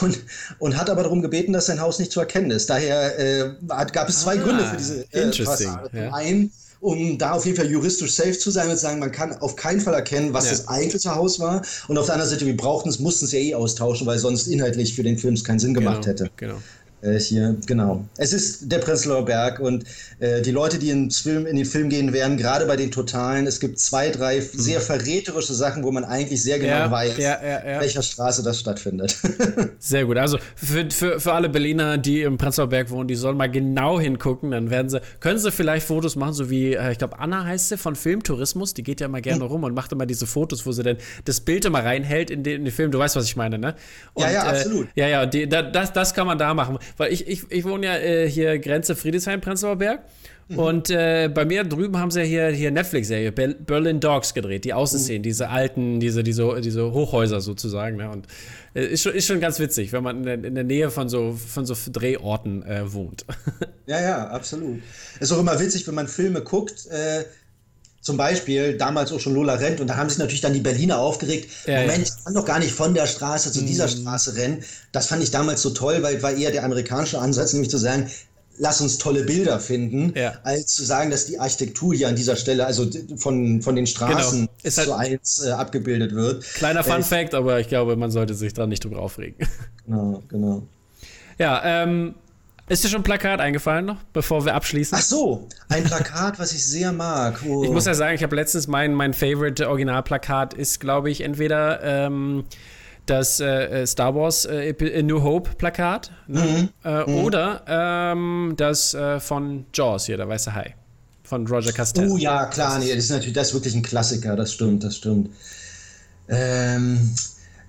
Und, 0.00 0.18
und 0.58 0.76
hat 0.76 0.90
aber 0.90 1.04
darum 1.04 1.22
gebeten, 1.22 1.52
dass 1.52 1.66
sein 1.66 1.80
Haus 1.80 2.00
nicht 2.00 2.10
zu 2.10 2.18
erkennen 2.18 2.50
ist. 2.50 2.68
Daher 2.68 3.20
äh, 3.20 3.50
gab 3.68 4.08
es 4.08 4.22
zwei 4.22 4.32
ah, 4.32 4.42
Gründe 4.42 4.64
für 4.64 4.76
diese 4.76 5.06
äh, 5.12 5.32
Fassade. 5.32 5.90
Ja. 5.96 6.12
Ein, 6.12 6.50
um 6.80 7.18
da 7.18 7.32
auf 7.32 7.46
jeden 7.46 7.56
Fall 7.56 7.70
juristisch 7.70 8.14
safe 8.14 8.38
zu 8.38 8.50
sein 8.50 8.68
und 8.68 8.76
zu 8.76 8.82
sagen, 8.82 8.98
man 8.98 9.12
kann 9.12 9.32
auf 9.38 9.56
keinen 9.56 9.80
Fall 9.80 9.94
erkennen, 9.94 10.32
was 10.32 10.44
ja. 10.44 10.50
das 10.52 10.68
eigentliche 10.68 11.14
Haus 11.14 11.40
war. 11.40 11.62
Und 11.88 11.98
auf 11.98 12.06
der 12.06 12.14
anderen 12.14 12.30
Seite, 12.30 12.46
wir 12.46 12.56
brauchten 12.56 12.88
es, 12.88 12.98
mussten 12.98 13.24
es 13.24 13.32
ja 13.32 13.38
eh 13.38 13.54
austauschen, 13.54 14.06
weil 14.06 14.18
sonst 14.18 14.46
inhaltlich 14.46 14.94
für 14.94 15.02
den 15.02 15.18
Film 15.18 15.36
keinen 15.42 15.58
Sinn 15.58 15.74
gemacht 15.74 16.02
genau, 16.02 16.08
hätte. 16.08 16.30
Genau. 16.36 16.56
Äh, 17.02 17.18
hier, 17.18 17.56
genau. 17.66 18.04
Es 18.16 18.32
ist 18.32 18.72
der 18.72 18.78
Prenzlauer 18.78 19.24
Berg 19.24 19.60
und 19.60 19.84
äh, 20.18 20.40
die 20.40 20.50
Leute, 20.50 20.78
die 20.78 20.90
ins 20.90 21.20
Film, 21.20 21.46
in 21.46 21.56
den 21.56 21.66
Film 21.66 21.90
gehen 21.90 22.12
werden, 22.12 22.36
gerade 22.36 22.64
bei 22.64 22.76
den 22.76 22.90
Totalen, 22.90 23.46
es 23.46 23.60
gibt 23.60 23.78
zwei, 23.78 24.08
drei 24.10 24.38
mhm. 24.38 24.42
sehr 24.52 24.80
verräterische 24.80 25.52
Sachen, 25.52 25.84
wo 25.84 25.92
man 25.92 26.04
eigentlich 26.04 26.42
sehr 26.42 26.58
genau 26.58 26.72
ja, 26.72 26.90
weiß, 26.90 27.18
ja, 27.18 27.38
ja, 27.42 27.80
welcher 27.80 28.02
Straße 28.02 28.42
das 28.42 28.58
stattfindet. 28.58 29.16
sehr 29.78 30.06
gut. 30.06 30.16
Also 30.16 30.38
für, 30.54 30.90
für, 30.90 31.20
für 31.20 31.32
alle 31.34 31.50
Berliner, 31.50 31.98
die 31.98 32.22
im 32.22 32.38
Prenzlauer 32.38 32.68
Berg 32.68 32.90
wohnen, 32.90 33.08
die 33.08 33.14
sollen 33.14 33.36
mal 33.36 33.50
genau 33.50 34.00
hingucken, 34.00 34.50
dann 34.52 34.70
werden 34.70 34.88
sie, 34.88 35.00
können 35.20 35.38
sie 35.38 35.52
vielleicht 35.52 35.86
Fotos 35.86 36.16
machen, 36.16 36.32
so 36.32 36.48
wie, 36.48 36.74
äh, 36.74 36.92
ich 36.92 36.98
glaube, 36.98 37.18
Anna 37.18 37.44
heißt 37.44 37.68
sie 37.68 37.76
von 37.76 37.94
Filmtourismus, 37.94 38.72
die 38.72 38.82
geht 38.82 39.02
ja 39.02 39.08
mal 39.08 39.20
gerne 39.20 39.44
mhm. 39.44 39.50
rum 39.50 39.64
und 39.64 39.74
macht 39.74 39.92
immer 39.92 40.06
diese 40.06 40.26
Fotos, 40.26 40.64
wo 40.64 40.72
sie 40.72 40.82
dann 40.82 40.96
das 41.26 41.40
Bild 41.40 41.66
immer 41.66 41.84
reinhält 41.84 42.30
in 42.30 42.42
den, 42.42 42.56
in 42.56 42.64
den 42.64 42.72
Film. 42.72 42.90
Du 42.90 42.98
weißt, 42.98 43.16
was 43.16 43.26
ich 43.26 43.36
meine, 43.36 43.58
ne? 43.58 43.74
Und, 44.14 44.22
ja, 44.22 44.30
ja, 44.30 44.42
absolut. 44.44 44.86
Äh, 44.94 45.00
ja, 45.00 45.08
ja, 45.08 45.26
die, 45.26 45.46
da, 45.46 45.62
das, 45.62 45.92
das 45.92 46.14
kann 46.14 46.26
man 46.26 46.38
da 46.38 46.54
machen. 46.54 46.78
Weil 46.96 47.12
ich, 47.12 47.26
ich, 47.28 47.50
ich 47.50 47.64
wohne 47.64 47.86
ja 47.86 47.96
äh, 47.96 48.28
hier 48.28 48.58
Grenze 48.58 48.96
Friedrichshain, 48.96 49.40
Prenzlauer 49.40 49.76
Berg. 49.76 50.00
Mhm. 50.48 50.58
Und 50.58 50.90
äh, 50.90 51.28
bei 51.32 51.44
mir 51.44 51.64
drüben 51.64 51.98
haben 51.98 52.10
sie 52.10 52.20
ja 52.20 52.26
hier, 52.26 52.48
hier 52.48 52.70
Netflix-Serie 52.70 53.32
Berlin 53.32 53.98
Dogs 53.98 54.32
gedreht, 54.32 54.64
die 54.64 54.72
Außenszenen, 54.72 55.20
mhm. 55.20 55.24
diese 55.24 55.48
alten, 55.48 55.98
diese, 55.98 56.22
diese, 56.22 56.60
diese 56.60 56.92
Hochhäuser 56.92 57.40
sozusagen. 57.40 57.96
Ne? 57.96 58.10
Und 58.10 58.26
äh, 58.74 58.86
ist, 58.86 59.02
schon, 59.02 59.12
ist 59.14 59.26
schon 59.26 59.40
ganz 59.40 59.58
witzig, 59.58 59.92
wenn 59.92 60.04
man 60.04 60.18
in 60.18 60.22
der, 60.24 60.44
in 60.44 60.54
der 60.54 60.64
Nähe 60.64 60.90
von 60.90 61.08
so, 61.08 61.32
von 61.32 61.66
so 61.66 61.74
Drehorten 61.90 62.62
äh, 62.62 62.92
wohnt. 62.92 63.26
ja, 63.86 64.00
ja, 64.00 64.28
absolut. 64.28 64.80
Ist 65.18 65.32
auch 65.32 65.40
immer 65.40 65.58
witzig, 65.58 65.86
wenn 65.88 65.94
man 65.94 66.06
Filme 66.06 66.42
guckt. 66.42 66.86
Zum 68.06 68.16
Beispiel 68.16 68.76
damals 68.76 69.10
auch 69.10 69.18
schon 69.18 69.34
Lola 69.34 69.54
rennt 69.54 69.80
und 69.80 69.88
da 69.88 69.96
haben 69.96 70.08
sich 70.08 70.18
natürlich 70.18 70.40
dann 70.40 70.52
die 70.52 70.60
Berliner 70.60 71.00
aufgeregt. 71.00 71.50
Ja, 71.66 71.80
Moment, 71.80 72.06
ja. 72.06 72.14
ich 72.16 72.24
kann 72.24 72.34
doch 72.34 72.44
gar 72.44 72.60
nicht 72.60 72.70
von 72.70 72.94
der 72.94 73.08
Straße 73.08 73.50
zu 73.50 73.62
dieser 73.62 73.86
mhm. 73.86 74.02
Straße 74.02 74.36
rennen. 74.36 74.62
Das 74.92 75.08
fand 75.08 75.24
ich 75.24 75.32
damals 75.32 75.60
so 75.60 75.70
toll, 75.70 76.04
weil 76.04 76.22
war 76.22 76.32
eher 76.32 76.52
der 76.52 76.62
amerikanische 76.62 77.18
Ansatz, 77.18 77.52
nämlich 77.52 77.68
zu 77.68 77.78
sagen, 77.78 78.08
lass 78.58 78.80
uns 78.80 78.98
tolle 78.98 79.24
Bilder 79.24 79.58
finden, 79.58 80.12
ja. 80.14 80.34
als 80.44 80.76
zu 80.76 80.84
sagen, 80.84 81.10
dass 81.10 81.26
die 81.26 81.40
Architektur 81.40 81.96
hier 81.96 82.06
an 82.06 82.14
dieser 82.14 82.36
Stelle, 82.36 82.64
also 82.64 82.86
von, 83.16 83.60
von 83.60 83.74
den 83.74 83.88
Straßen 83.88 84.42
genau. 84.42 84.52
Ist 84.62 84.78
halt 84.78 84.86
zu 84.86 84.94
eins 84.94 85.44
äh, 85.44 85.50
abgebildet 85.50 86.14
wird. 86.14 86.44
Kleiner 86.44 86.84
Fun 86.84 87.00
äh, 87.00 87.02
Fact, 87.02 87.34
aber 87.34 87.58
ich 87.58 87.66
glaube, 87.66 87.96
man 87.96 88.12
sollte 88.12 88.34
sich 88.34 88.54
da 88.54 88.68
nicht 88.68 88.84
drüber 88.84 89.00
aufregen. 89.00 89.48
Genau, 89.84 90.22
genau. 90.28 90.62
Ja, 91.38 91.82
ähm, 91.82 92.14
ist 92.68 92.82
dir 92.82 92.88
schon 92.88 93.00
ein 93.00 93.04
Plakat 93.04 93.40
eingefallen 93.40 93.86
noch, 93.86 94.02
bevor 94.12 94.44
wir 94.44 94.54
abschließen? 94.54 94.98
Ach 94.98 95.02
so, 95.02 95.48
ein 95.68 95.84
Plakat, 95.84 96.38
was 96.38 96.52
ich 96.52 96.64
sehr 96.64 96.92
mag. 96.92 97.40
Oh. 97.46 97.62
Ich 97.62 97.70
muss 97.70 97.86
ja 97.86 97.94
sagen, 97.94 98.14
ich 98.14 98.22
habe 98.22 98.34
letztens 98.34 98.66
mein, 98.66 98.92
mein 98.94 99.14
Favorite 99.14 99.68
Originalplakat 99.68 100.54
ist, 100.54 100.80
glaube 100.80 101.10
ich, 101.10 101.20
entweder 101.20 101.82
ähm, 101.82 102.44
das 103.06 103.38
äh, 103.40 103.86
Star 103.86 104.14
Wars 104.14 104.44
äh, 104.44 105.02
New 105.02 105.22
Hope 105.22 105.50
Plakat 105.56 106.10
ne? 106.26 106.40
mhm. 106.42 106.68
Äh, 106.84 107.08
mhm. 107.08 107.14
oder 107.24 107.62
ähm, 107.68 108.54
das 108.56 108.94
äh, 108.94 109.20
von 109.20 109.66
Jaws 109.72 110.06
hier, 110.06 110.16
der 110.16 110.28
weiße 110.28 110.54
Hai. 110.54 110.74
Von 111.22 111.46
Roger 111.46 111.72
Castell. 111.72 112.08
Oh 112.08 112.16
ja, 112.16 112.46
klar, 112.46 112.78
nee, 112.78 112.88
das 112.94 113.04
ist 113.04 113.10
natürlich 113.10 113.34
das 113.34 113.48
ist 113.48 113.54
wirklich 113.54 113.74
ein 113.74 113.82
Klassiker, 113.82 114.36
das 114.36 114.52
stimmt, 114.52 114.84
das 114.84 114.96
stimmt. 114.96 115.30
Ähm, 116.28 117.14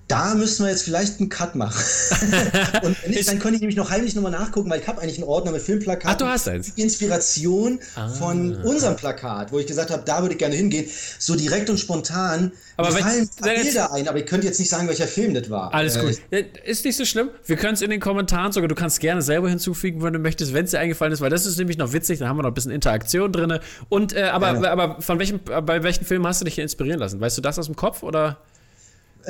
da 0.08 0.34
müssen 0.34 0.64
wir 0.64 0.70
jetzt 0.70 0.82
vielleicht 0.82 1.20
einen 1.20 1.28
Cut 1.28 1.54
machen. 1.54 1.78
und 2.82 3.02
wenn 3.02 3.10
nicht, 3.10 3.28
dann 3.28 3.38
könnte 3.38 3.56
ich 3.56 3.60
nämlich 3.60 3.76
noch 3.76 3.90
heimlich 3.90 4.14
nochmal 4.14 4.32
nachgucken, 4.32 4.70
weil 4.70 4.80
ich 4.80 4.88
habe 4.88 5.02
eigentlich 5.02 5.18
einen 5.18 5.28
Ordner 5.28 5.52
mit 5.52 5.60
Filmplakaten. 5.60 6.10
Ach, 6.10 6.16
du 6.16 6.24
hast 6.24 6.48
eins. 6.48 6.72
Inspiration 6.76 7.78
ah. 7.94 8.08
von 8.08 8.56
unserem 8.56 8.96
Plakat, 8.96 9.52
wo 9.52 9.58
ich 9.58 9.66
gesagt 9.66 9.90
habe, 9.90 10.02
da 10.06 10.22
würde 10.22 10.32
ich 10.32 10.38
gerne 10.38 10.54
hingehen. 10.54 10.88
So 11.18 11.36
direkt 11.36 11.68
und 11.68 11.78
spontan. 11.78 12.52
Aber 12.78 12.90
mir 12.90 13.00
fallen 13.00 13.28
ein 13.42 13.62
Bilder 13.62 13.92
ein, 13.92 14.08
aber 14.08 14.18
ich 14.18 14.26
könnte 14.26 14.46
jetzt 14.46 14.58
nicht 14.58 14.70
sagen, 14.70 14.88
welcher 14.88 15.06
Film 15.06 15.34
das 15.34 15.50
war. 15.50 15.74
Alles 15.74 15.96
äh, 15.96 16.00
gut. 16.00 16.56
Ist 16.64 16.86
nicht 16.86 16.96
so 16.96 17.04
schlimm. 17.04 17.28
Wir 17.44 17.56
können 17.56 17.74
es 17.74 17.82
in 17.82 17.90
den 17.90 18.00
Kommentaren 18.00 18.52
sogar, 18.52 18.68
du 18.68 18.74
kannst 18.74 19.00
gerne 19.00 19.20
selber 19.20 19.50
hinzufügen, 19.50 20.02
wenn 20.02 20.14
du 20.14 20.20
möchtest, 20.20 20.54
wenn 20.54 20.64
es 20.64 20.70
dir 20.70 20.78
eingefallen 20.78 21.12
ist, 21.12 21.20
weil 21.20 21.30
das 21.30 21.44
ist 21.44 21.58
nämlich 21.58 21.76
noch 21.76 21.92
witzig, 21.92 22.18
da 22.18 22.28
haben 22.28 22.38
wir 22.38 22.44
noch 22.44 22.50
ein 22.50 22.54
bisschen 22.54 22.72
Interaktion 22.72 23.30
drin. 23.30 23.58
Und, 23.90 24.14
äh, 24.14 24.22
aber, 24.22 24.54
ja. 24.54 24.72
aber 24.72 25.02
von 25.02 25.18
welchem, 25.18 25.40
bei 25.40 25.82
welchen 25.82 26.06
Film 26.06 26.26
hast 26.26 26.40
du 26.40 26.46
dich 26.46 26.58
inspirieren 26.58 26.98
lassen? 26.98 27.20
Weißt 27.20 27.36
du 27.36 27.42
das 27.42 27.58
aus 27.58 27.66
dem 27.66 27.76
Kopf 27.76 28.02
oder? 28.02 28.38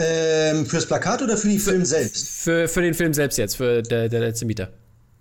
Ähm, 0.01 0.65
fürs 0.65 0.87
Plakat 0.87 1.23
oder 1.23 1.37
für 1.37 1.49
den 1.49 1.59
Film 1.59 1.85
selbst? 1.85 2.29
Für, 2.29 2.69
für 2.69 2.83
den 2.83 2.95
Film 2.95 3.13
selbst 3.13 3.37
jetzt, 3.37 3.57
für 3.57 3.83
der, 3.83 4.09
der 4.09 4.21
letzte 4.21 4.47
Mieter. 4.47 4.71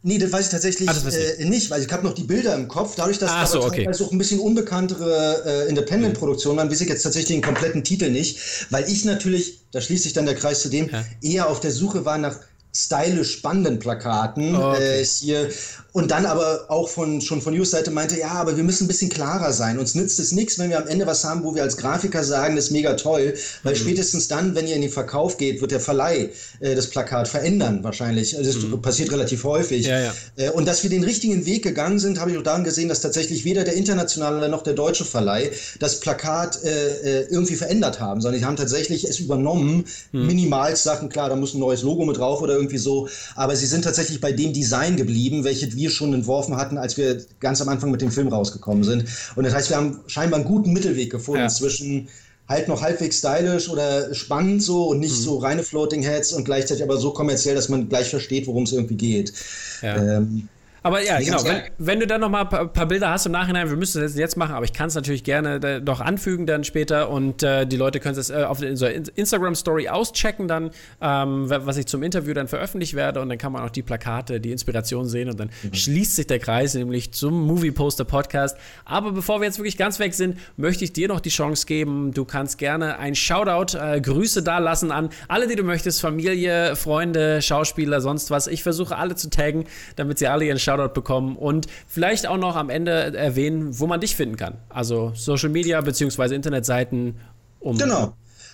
Nee, 0.04 0.20
das 0.20 0.32
weiß 0.32 0.46
ich 0.46 0.52
tatsächlich 0.52 0.88
ah, 0.88 0.96
äh, 1.40 1.46
nicht, 1.46 1.70
weil 1.72 1.82
ich 1.82 1.92
habe 1.92 2.06
noch 2.06 2.14
die 2.14 2.24
Bilder 2.24 2.54
im 2.54 2.68
Kopf. 2.68 2.96
Dadurch, 2.96 3.18
dass 3.18 3.32
es 3.44 3.52
so, 3.52 3.64
okay. 3.64 3.90
auch 3.90 4.12
ein 4.12 4.18
bisschen 4.18 4.40
unbekanntere 4.40 5.44
äh, 5.46 5.70
Independent-Produktionen 5.70 6.58
waren, 6.58 6.72
weiß 6.72 6.82
ich 6.82 6.90
jetzt 6.90 7.02
tatsächlich 7.02 7.40
den 7.40 7.42
kompletten 7.42 7.84
Titel 7.84 8.12
nicht, 8.12 8.40
weil 8.70 8.88
ich 8.88 9.04
natürlich, 9.06 9.60
da 9.72 9.82
schließt 9.82 10.04
sich 10.04 10.14
dann 10.14 10.26
der 10.26 10.36
Kreis 10.36 10.62
zu 10.62 10.70
dem, 10.70 10.90
ja. 10.90 11.04
eher 11.22 11.50
auf 11.50 11.60
der 11.60 11.72
Suche 11.72 12.06
war 12.06 12.20
nach 12.20 12.40
stylisch 12.86 13.34
spannenden 13.34 13.80
Plakaten 13.80 14.56
oh, 14.56 14.72
okay. 14.72 15.02
äh, 15.02 15.06
hier 15.06 15.50
und 15.98 16.12
dann 16.12 16.28
aber 16.28 16.66
auch 16.68 16.90
von, 16.90 17.22
schon 17.22 17.42
von 17.42 17.56
News 17.56 17.72
Seite 17.72 17.90
meinte, 17.90 18.20
ja, 18.20 18.30
aber 18.34 18.56
wir 18.56 18.64
müssen 18.64 18.84
ein 18.84 18.88
bisschen 18.88 19.10
klarer 19.10 19.52
sein. 19.52 19.80
Uns 19.80 19.96
nützt 19.96 20.20
es 20.20 20.32
nichts, 20.32 20.60
wenn 20.60 20.70
wir 20.70 20.78
am 20.78 20.88
Ende 20.88 21.08
was 21.08 21.24
haben, 21.24 21.44
wo 21.44 21.56
wir 21.56 21.64
als 21.64 21.76
Grafiker 21.76 22.24
sagen, 22.24 22.56
das 22.56 22.66
ist 22.66 22.72
mega 22.72 22.94
toll, 22.94 23.34
weil 23.64 23.74
mhm. 23.74 23.80
spätestens 23.80 24.28
dann, 24.28 24.54
wenn 24.54 24.68
ihr 24.68 24.76
in 24.76 24.82
den 24.82 24.92
Verkauf 24.92 25.38
geht, 25.38 25.60
wird 25.60 25.72
der 25.72 25.80
Verleih 25.80 26.30
äh, 26.60 26.76
das 26.76 26.92
Plakat 26.92 27.28
verändern 27.28 27.84
wahrscheinlich. 27.84 28.38
Also 28.38 28.52
das 28.52 28.62
mhm. 28.62 28.80
passiert 28.80 29.12
relativ 29.12 29.44
häufig. 29.44 29.88
Ja, 29.88 30.00
ja. 30.00 30.14
Äh, 30.36 30.50
und 30.52 30.68
dass 30.68 30.84
wir 30.84 30.92
den 30.92 31.04
richtigen 31.04 31.48
Weg 31.48 31.64
gegangen 31.64 31.98
sind, 31.98 32.20
habe 32.20 32.30
ich 32.30 32.38
auch 32.38 32.44
daran 32.44 32.64
gesehen, 32.64 32.90
dass 32.90 33.02
tatsächlich 33.02 33.44
weder 33.44 33.64
der 33.64 33.74
internationale 33.74 34.50
noch 34.50 34.62
der 34.62 34.74
deutsche 34.74 35.04
Verleih 35.04 35.50
das 35.80 36.00
Plakat 36.00 36.64
äh, 36.64 37.22
äh 37.22 37.28
irgendwie 37.32 37.56
verändert 37.56 38.00
haben, 38.00 38.22
sondern 38.22 38.40
die 38.40 38.46
haben 38.46 38.56
tatsächlich 38.56 39.06
es 39.06 39.18
übernommen, 39.18 39.86
mhm. 40.12 40.28
Minimalsachen, 40.28 41.10
klar, 41.10 41.30
da 41.30 41.36
muss 41.36 41.56
ein 41.56 41.60
neues 41.60 41.82
Logo 41.82 42.06
mit 42.06 42.18
drauf 42.18 42.40
oder 42.44 42.54
irgendwie 42.54 42.67
so, 42.76 43.08
aber 43.36 43.56
sie 43.56 43.68
sind 43.68 43.84
tatsächlich 43.84 44.20
bei 44.20 44.34
dem 44.34 44.52
Design 44.52 44.98
geblieben, 44.98 45.46
welches 45.46 45.78
wir 45.78 45.90
schon 45.90 46.14
entworfen 46.14 46.58
hatten, 46.58 46.78
als 46.78 46.98
wir 46.98 47.22
ganz 47.40 47.62
am 47.62 47.70
Anfang 47.70 47.92
mit 47.92 48.02
dem 48.02 48.12
Film 48.12 48.28
rausgekommen 48.28 48.84
sind. 48.84 49.06
Und 49.36 49.46
das 49.46 49.54
heißt, 49.54 49.70
wir 49.70 49.78
haben 49.78 50.02
scheinbar 50.08 50.42
einen 50.42 50.50
guten 50.50 50.74
Mittelweg 50.74 51.10
gefunden 51.10 51.44
ja. 51.44 51.48
zwischen 51.48 52.10
halt 52.50 52.68
noch 52.68 52.82
halbwegs 52.82 53.20
stylisch 53.20 53.70
oder 53.70 54.14
spannend 54.14 54.64
so 54.64 54.86
und 54.88 55.00
nicht 55.00 55.18
mhm. 55.18 55.24
so 55.24 55.38
reine 55.38 55.64
Floating 55.64 56.02
Heads 56.02 56.34
und 56.34 56.46
gleichzeitig 56.46 56.84
aber 56.84 56.98
so 56.98 57.12
kommerziell, 57.12 57.56
dass 57.56 57.70
man 57.70 57.90
gleich 57.90 58.10
versteht, 58.10 58.48
worum 58.48 58.64
es 58.64 58.72
irgendwie 58.72 58.96
geht. 58.96 59.34
Ja. 59.82 60.18
Ähm, 60.18 60.48
aber 60.84 61.04
ja, 61.04 61.20
genau. 61.20 61.44
Wenn, 61.44 61.62
wenn, 61.78 62.00
du 62.00 62.08
dann 62.08 62.22
noch 62.22 62.30
mal 62.30 62.42
ein 62.42 62.50
paar, 62.50 62.68
paar, 62.68 62.86
Bilder 62.86 63.10
hast 63.10 63.26
im 63.26 63.32
Nachhinein, 63.32 63.70
wir 63.70 63.78
müssen 63.78 64.02
das 64.02 64.16
jetzt 64.16 64.38
machen, 64.38 64.56
aber 64.56 64.66
ich 64.66 64.74
kann 64.74 64.88
es 64.88 64.96
natürlich 64.96 65.24
gerne 65.24 65.82
doch 65.82 66.02
anfügen 66.02 66.46
dann 66.46 66.64
später 66.64 67.10
und 67.10 67.44
äh, 67.44 67.66
die 67.66 67.78
Leute 67.78 68.00
können 68.00 68.18
es 68.18 68.30
äh, 68.30 68.44
auf 68.44 68.60
der 68.60 68.72
Instagram-Story 69.16 69.90
auschecken 69.90 70.48
dann, 70.48 70.72
ähm, 71.02 71.50
was 71.50 71.78
ich 71.78 71.88
zum 71.88 72.04
Interview 72.04 72.34
dann 72.34 72.48
veröffentlicht 72.48 72.94
werde 72.94 73.22
und 73.22 73.30
dann 73.30 73.38
kann 73.38 73.52
man 73.52 73.64
auch 73.64 73.70
die 73.70 73.84
Plakate, 73.84 74.40
die 74.40 74.52
Inspiration 74.52 75.08
sehen 75.08 75.30
und 75.30 75.40
dann 75.40 75.50
mhm. 75.64 75.74
schließt 75.74 76.16
sich 76.16 76.28
der 76.28 76.40
Kreis 76.40 76.74
nämlich 76.74 77.12
zum 77.12 77.46
Movie 77.46 77.72
Poster 77.72 78.06
Podcast. 78.06 78.58
Aber 78.86 79.12
bevor 79.12 79.42
wir 79.42 79.46
jetzt 79.46 79.58
wirklich 79.58 79.78
ganz 79.78 80.00
weg 80.00 80.14
sind, 80.14 80.38
möchte 80.56 80.84
ich 80.84 80.94
dir 80.94 81.08
noch 81.08 81.20
die 81.20 81.30
Chance 81.30 81.66
geben. 81.66 82.14
Du 82.14 82.26
kannst 82.26 82.58
gerne 82.58 82.98
ein 83.00 83.16
Shoutout, 83.16 83.78
äh, 83.78 84.00
Grüße 84.00 84.44
da 84.44 84.60
lassen 84.60 84.92
an 84.92 85.10
alle, 85.28 85.48
die 85.48 85.56
du 85.56 85.64
möchtest, 85.64 86.02
Familie, 86.02 86.76
Freunde, 86.76 87.42
Schauspieler, 87.42 88.02
sonst 88.02 88.32
was. 88.32 88.48
Ich 88.48 88.64
versuche 88.64 88.96
alle 88.96 89.16
zu 89.16 89.30
taggen, 89.30 89.66
damit 89.96 90.20
sie 90.20 90.28
alle 90.28 90.46
ihren 90.46 90.60
Shoutout 90.60 90.77
Shoutout 90.78 90.94
bekommen 90.94 91.36
und 91.36 91.68
vielleicht 91.88 92.28
auch 92.28 92.38
noch 92.38 92.56
am 92.56 92.70
Ende 92.70 92.92
erwähnen, 92.92 93.80
wo 93.80 93.88
man 93.88 94.00
dich 94.00 94.16
finden 94.16 94.38
kann. 94.38 94.56
Also 94.70 95.12
Social 95.16 95.50
Media 95.50 95.82
bzw. 95.82 96.36
Internetseiten. 96.36 97.16
Um 97.60 97.78
genau. 97.78 98.14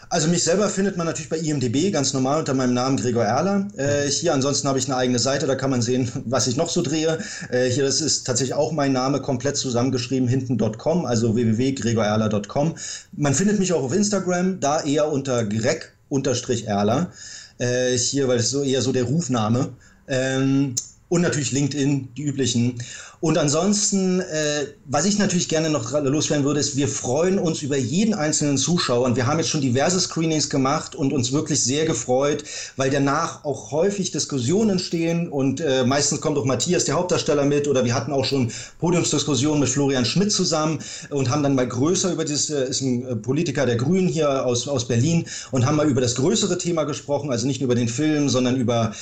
Also 0.09 0.27
mich 0.27 0.43
selber 0.43 0.69
findet 0.69 0.95
man 0.95 1.07
natürlich 1.07 1.29
bei 1.29 1.37
IMDB 1.37 1.91
ganz 1.91 2.13
normal 2.13 2.39
unter 2.39 2.53
meinem 2.53 2.73
Namen 2.73 2.97
Gregor 2.97 3.23
Erler. 3.23 3.67
Äh, 3.77 4.07
hier 4.09 4.33
ansonsten 4.33 4.67
habe 4.67 4.77
ich 4.77 4.85
eine 4.85 4.95
eigene 4.95 5.17
Seite, 5.17 5.47
da 5.47 5.55
kann 5.55 5.71
man 5.71 5.81
sehen, 5.81 6.11
was 6.25 6.45
ich 6.47 6.55
noch 6.55 6.69
so 6.69 6.81
drehe. 6.81 7.17
Äh, 7.49 7.69
hier 7.69 7.83
das 7.83 7.99
ist 7.99 8.25
tatsächlich 8.25 8.53
auch 8.53 8.71
mein 8.73 8.91
Name 8.91 9.21
komplett 9.21 9.57
zusammengeschrieben 9.57 10.27
hinten.com, 10.27 11.05
also 11.05 11.35
www.gregorerler.com. 11.35 12.75
Man 13.13 13.33
findet 13.33 13.59
mich 13.59 13.73
auch 13.73 13.83
auf 13.83 13.93
Instagram, 13.93 14.59
da 14.59 14.81
eher 14.81 15.11
unter 15.11 15.45
greg-erler. 15.45 17.11
Äh, 17.57 17.97
hier, 17.97 18.27
weil 18.27 18.37
es 18.37 18.51
so 18.51 18.61
eher 18.61 18.81
so 18.81 18.91
der 18.91 19.05
Rufname. 19.05 19.69
Ähm, 20.07 20.75
und 21.13 21.21
natürlich 21.21 21.51
LinkedIn, 21.51 22.07
die 22.17 22.23
üblichen. 22.23 22.79
Und 23.19 23.37
ansonsten, 23.37 24.19
äh, 24.19 24.65
was 24.85 25.05
ich 25.05 25.19
natürlich 25.19 25.47
gerne 25.47 25.69
noch 25.69 25.91
loswerden 25.91 26.43
würde, 26.43 26.59
ist, 26.59 26.75
wir 26.75 26.87
freuen 26.87 27.37
uns 27.37 27.61
über 27.61 27.77
jeden 27.77 28.15
einzelnen 28.15 28.57
Zuschauer. 28.57 29.05
Und 29.05 29.15
wir 29.15 29.27
haben 29.27 29.37
jetzt 29.37 29.49
schon 29.49 29.61
diverse 29.61 29.99
Screenings 29.99 30.49
gemacht 30.49 30.95
und 30.95 31.13
uns 31.13 31.31
wirklich 31.31 31.63
sehr 31.63 31.85
gefreut, 31.85 32.43
weil 32.77 32.89
danach 32.89 33.45
auch 33.45 33.69
häufig 33.71 34.09
Diskussionen 34.09 34.71
entstehen. 34.71 35.29
Und 35.29 35.61
äh, 35.61 35.85
meistens 35.85 36.19
kommt 36.19 36.35
auch 36.39 36.45
Matthias, 36.45 36.85
der 36.85 36.95
Hauptdarsteller, 36.95 37.45
mit. 37.45 37.67
Oder 37.67 37.85
wir 37.85 37.93
hatten 37.93 38.11
auch 38.11 38.25
schon 38.25 38.51
Podiumsdiskussionen 38.79 39.59
mit 39.59 39.69
Florian 39.69 40.05
Schmidt 40.05 40.31
zusammen 40.31 40.79
und 41.11 41.29
haben 41.29 41.43
dann 41.43 41.53
mal 41.53 41.67
größer 41.67 42.11
über 42.11 42.25
dieses, 42.25 42.49
äh, 42.49 42.67
ist 42.67 42.81
ein 42.81 43.07
äh, 43.07 43.15
Politiker 43.15 43.67
der 43.67 43.75
Grünen 43.75 44.07
hier 44.07 44.47
aus, 44.47 44.67
aus 44.67 44.87
Berlin 44.87 45.25
und 45.51 45.67
haben 45.67 45.75
mal 45.75 45.87
über 45.87 46.01
das 46.01 46.15
größere 46.15 46.57
Thema 46.57 46.85
gesprochen. 46.85 47.29
Also 47.29 47.45
nicht 47.45 47.61
nur 47.61 47.67
über 47.67 47.75
den 47.75 47.87
Film, 47.87 48.29
sondern 48.29 48.55
über 48.55 48.93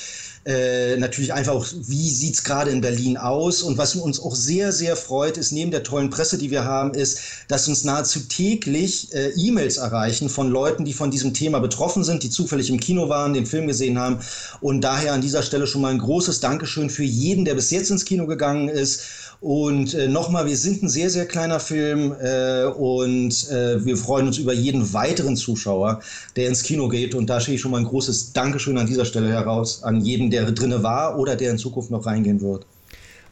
äh, 0.44 0.96
natürlich 0.96 1.32
einfach 1.32 1.52
auch, 1.52 1.66
wie 1.72 2.10
sieht 2.10 2.34
es 2.34 2.44
gerade 2.44 2.70
in 2.70 2.80
Berlin 2.80 3.16
aus? 3.16 3.62
Und 3.62 3.78
was 3.78 3.94
uns 3.94 4.20
auch 4.20 4.34
sehr, 4.34 4.72
sehr 4.72 4.96
freut, 4.96 5.36
ist 5.36 5.52
neben 5.52 5.70
der 5.70 5.84
tollen 5.84 6.10
Presse, 6.10 6.38
die 6.38 6.50
wir 6.50 6.64
haben, 6.64 6.94
ist, 6.94 7.20
dass 7.48 7.68
uns 7.68 7.84
nahezu 7.84 8.20
täglich 8.20 9.12
äh, 9.14 9.30
E-Mails 9.36 9.76
erreichen 9.76 10.28
von 10.28 10.50
Leuten, 10.50 10.84
die 10.84 10.92
von 10.92 11.10
diesem 11.10 11.32
Thema 11.32 11.60
betroffen 11.60 12.02
sind, 12.02 12.22
die 12.22 12.30
zufällig 12.30 12.70
im 12.70 12.80
Kino 12.80 13.08
waren, 13.08 13.34
den 13.34 13.46
Film 13.46 13.68
gesehen 13.68 13.98
haben. 13.98 14.18
Und 14.60 14.80
daher 14.80 15.12
an 15.12 15.20
dieser 15.20 15.42
Stelle 15.42 15.66
schon 15.66 15.82
mal 15.82 15.92
ein 15.92 15.98
großes 15.98 16.40
Dankeschön 16.40 16.90
für 16.90 17.04
jeden, 17.04 17.44
der 17.44 17.54
bis 17.54 17.70
jetzt 17.70 17.90
ins 17.90 18.04
Kino 18.04 18.26
gegangen 18.26 18.68
ist 18.68 19.02
und 19.42 19.94
äh, 19.94 20.06
nochmal, 20.06 20.46
wir 20.46 20.56
sind 20.56 20.84
ein 20.84 20.88
sehr, 20.88 21.10
sehr 21.10 21.26
kleiner 21.26 21.58
Film 21.58 22.14
äh, 22.22 22.62
und 22.62 23.50
äh, 23.50 23.84
wir 23.84 23.96
freuen 23.96 24.28
uns 24.28 24.38
über 24.38 24.52
jeden 24.52 24.92
weiteren 24.92 25.36
Zuschauer, 25.36 26.00
der 26.36 26.46
ins 26.46 26.62
Kino 26.62 26.86
geht. 26.86 27.16
Und 27.16 27.28
da 27.28 27.40
stehe 27.40 27.56
ich 27.56 27.60
schon 27.60 27.72
mal 27.72 27.78
ein 27.78 27.84
großes 27.84 28.32
Dankeschön 28.34 28.78
an 28.78 28.86
dieser 28.86 29.04
Stelle 29.04 29.32
heraus 29.32 29.82
an 29.82 30.00
jeden, 30.00 30.30
der 30.30 30.48
drinne 30.52 30.84
war 30.84 31.18
oder 31.18 31.34
der 31.34 31.50
in 31.50 31.58
Zukunft 31.58 31.90
noch 31.90 32.06
reingehen 32.06 32.40
wird. 32.40 32.66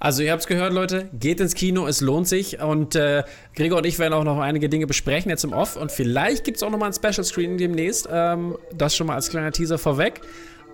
Also 0.00 0.24
ihr 0.24 0.32
habt 0.32 0.40
es 0.40 0.48
gehört, 0.48 0.72
Leute, 0.72 1.10
geht 1.16 1.40
ins 1.40 1.54
Kino, 1.54 1.86
es 1.86 2.00
lohnt 2.00 2.26
sich. 2.26 2.58
Und 2.58 2.96
äh, 2.96 3.22
Gregor 3.54 3.78
und 3.78 3.86
ich 3.86 4.00
werden 4.00 4.14
auch 4.14 4.24
noch 4.24 4.40
einige 4.40 4.68
Dinge 4.68 4.88
besprechen 4.88 5.30
jetzt 5.30 5.44
im 5.44 5.52
Off. 5.52 5.76
Und 5.76 5.92
vielleicht 5.92 6.42
gibt 6.42 6.56
es 6.56 6.64
auch 6.64 6.70
noch 6.70 6.78
mal 6.78 6.86
ein 6.86 6.92
Special 6.92 7.22
Screening 7.22 7.58
demnächst. 7.58 8.08
Ähm, 8.10 8.56
das 8.76 8.96
schon 8.96 9.06
mal 9.06 9.14
als 9.14 9.28
kleiner 9.28 9.52
Teaser 9.52 9.78
vorweg. 9.78 10.22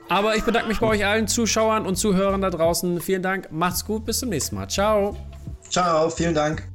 Aber 0.09 0.37
ich 0.37 0.45
bedanke 0.45 0.69
mich 0.69 0.79
bei 0.79 0.87
euch 0.87 1.05
allen 1.05 1.27
Zuschauern 1.27 1.87
und 1.87 1.97
Zuhörern 1.97 2.41
da 2.41 2.51
draußen. 2.51 3.01
Vielen 3.01 3.23
Dank, 3.23 3.49
macht's 3.51 3.85
gut, 3.85 4.05
bis 4.05 4.21
zum 4.21 4.29
nächsten 4.29 4.57
Mal. 4.57 4.69
Ciao. 4.69 5.17
Ciao, 5.69 6.11
vielen 6.11 6.35
Dank. 6.35 6.69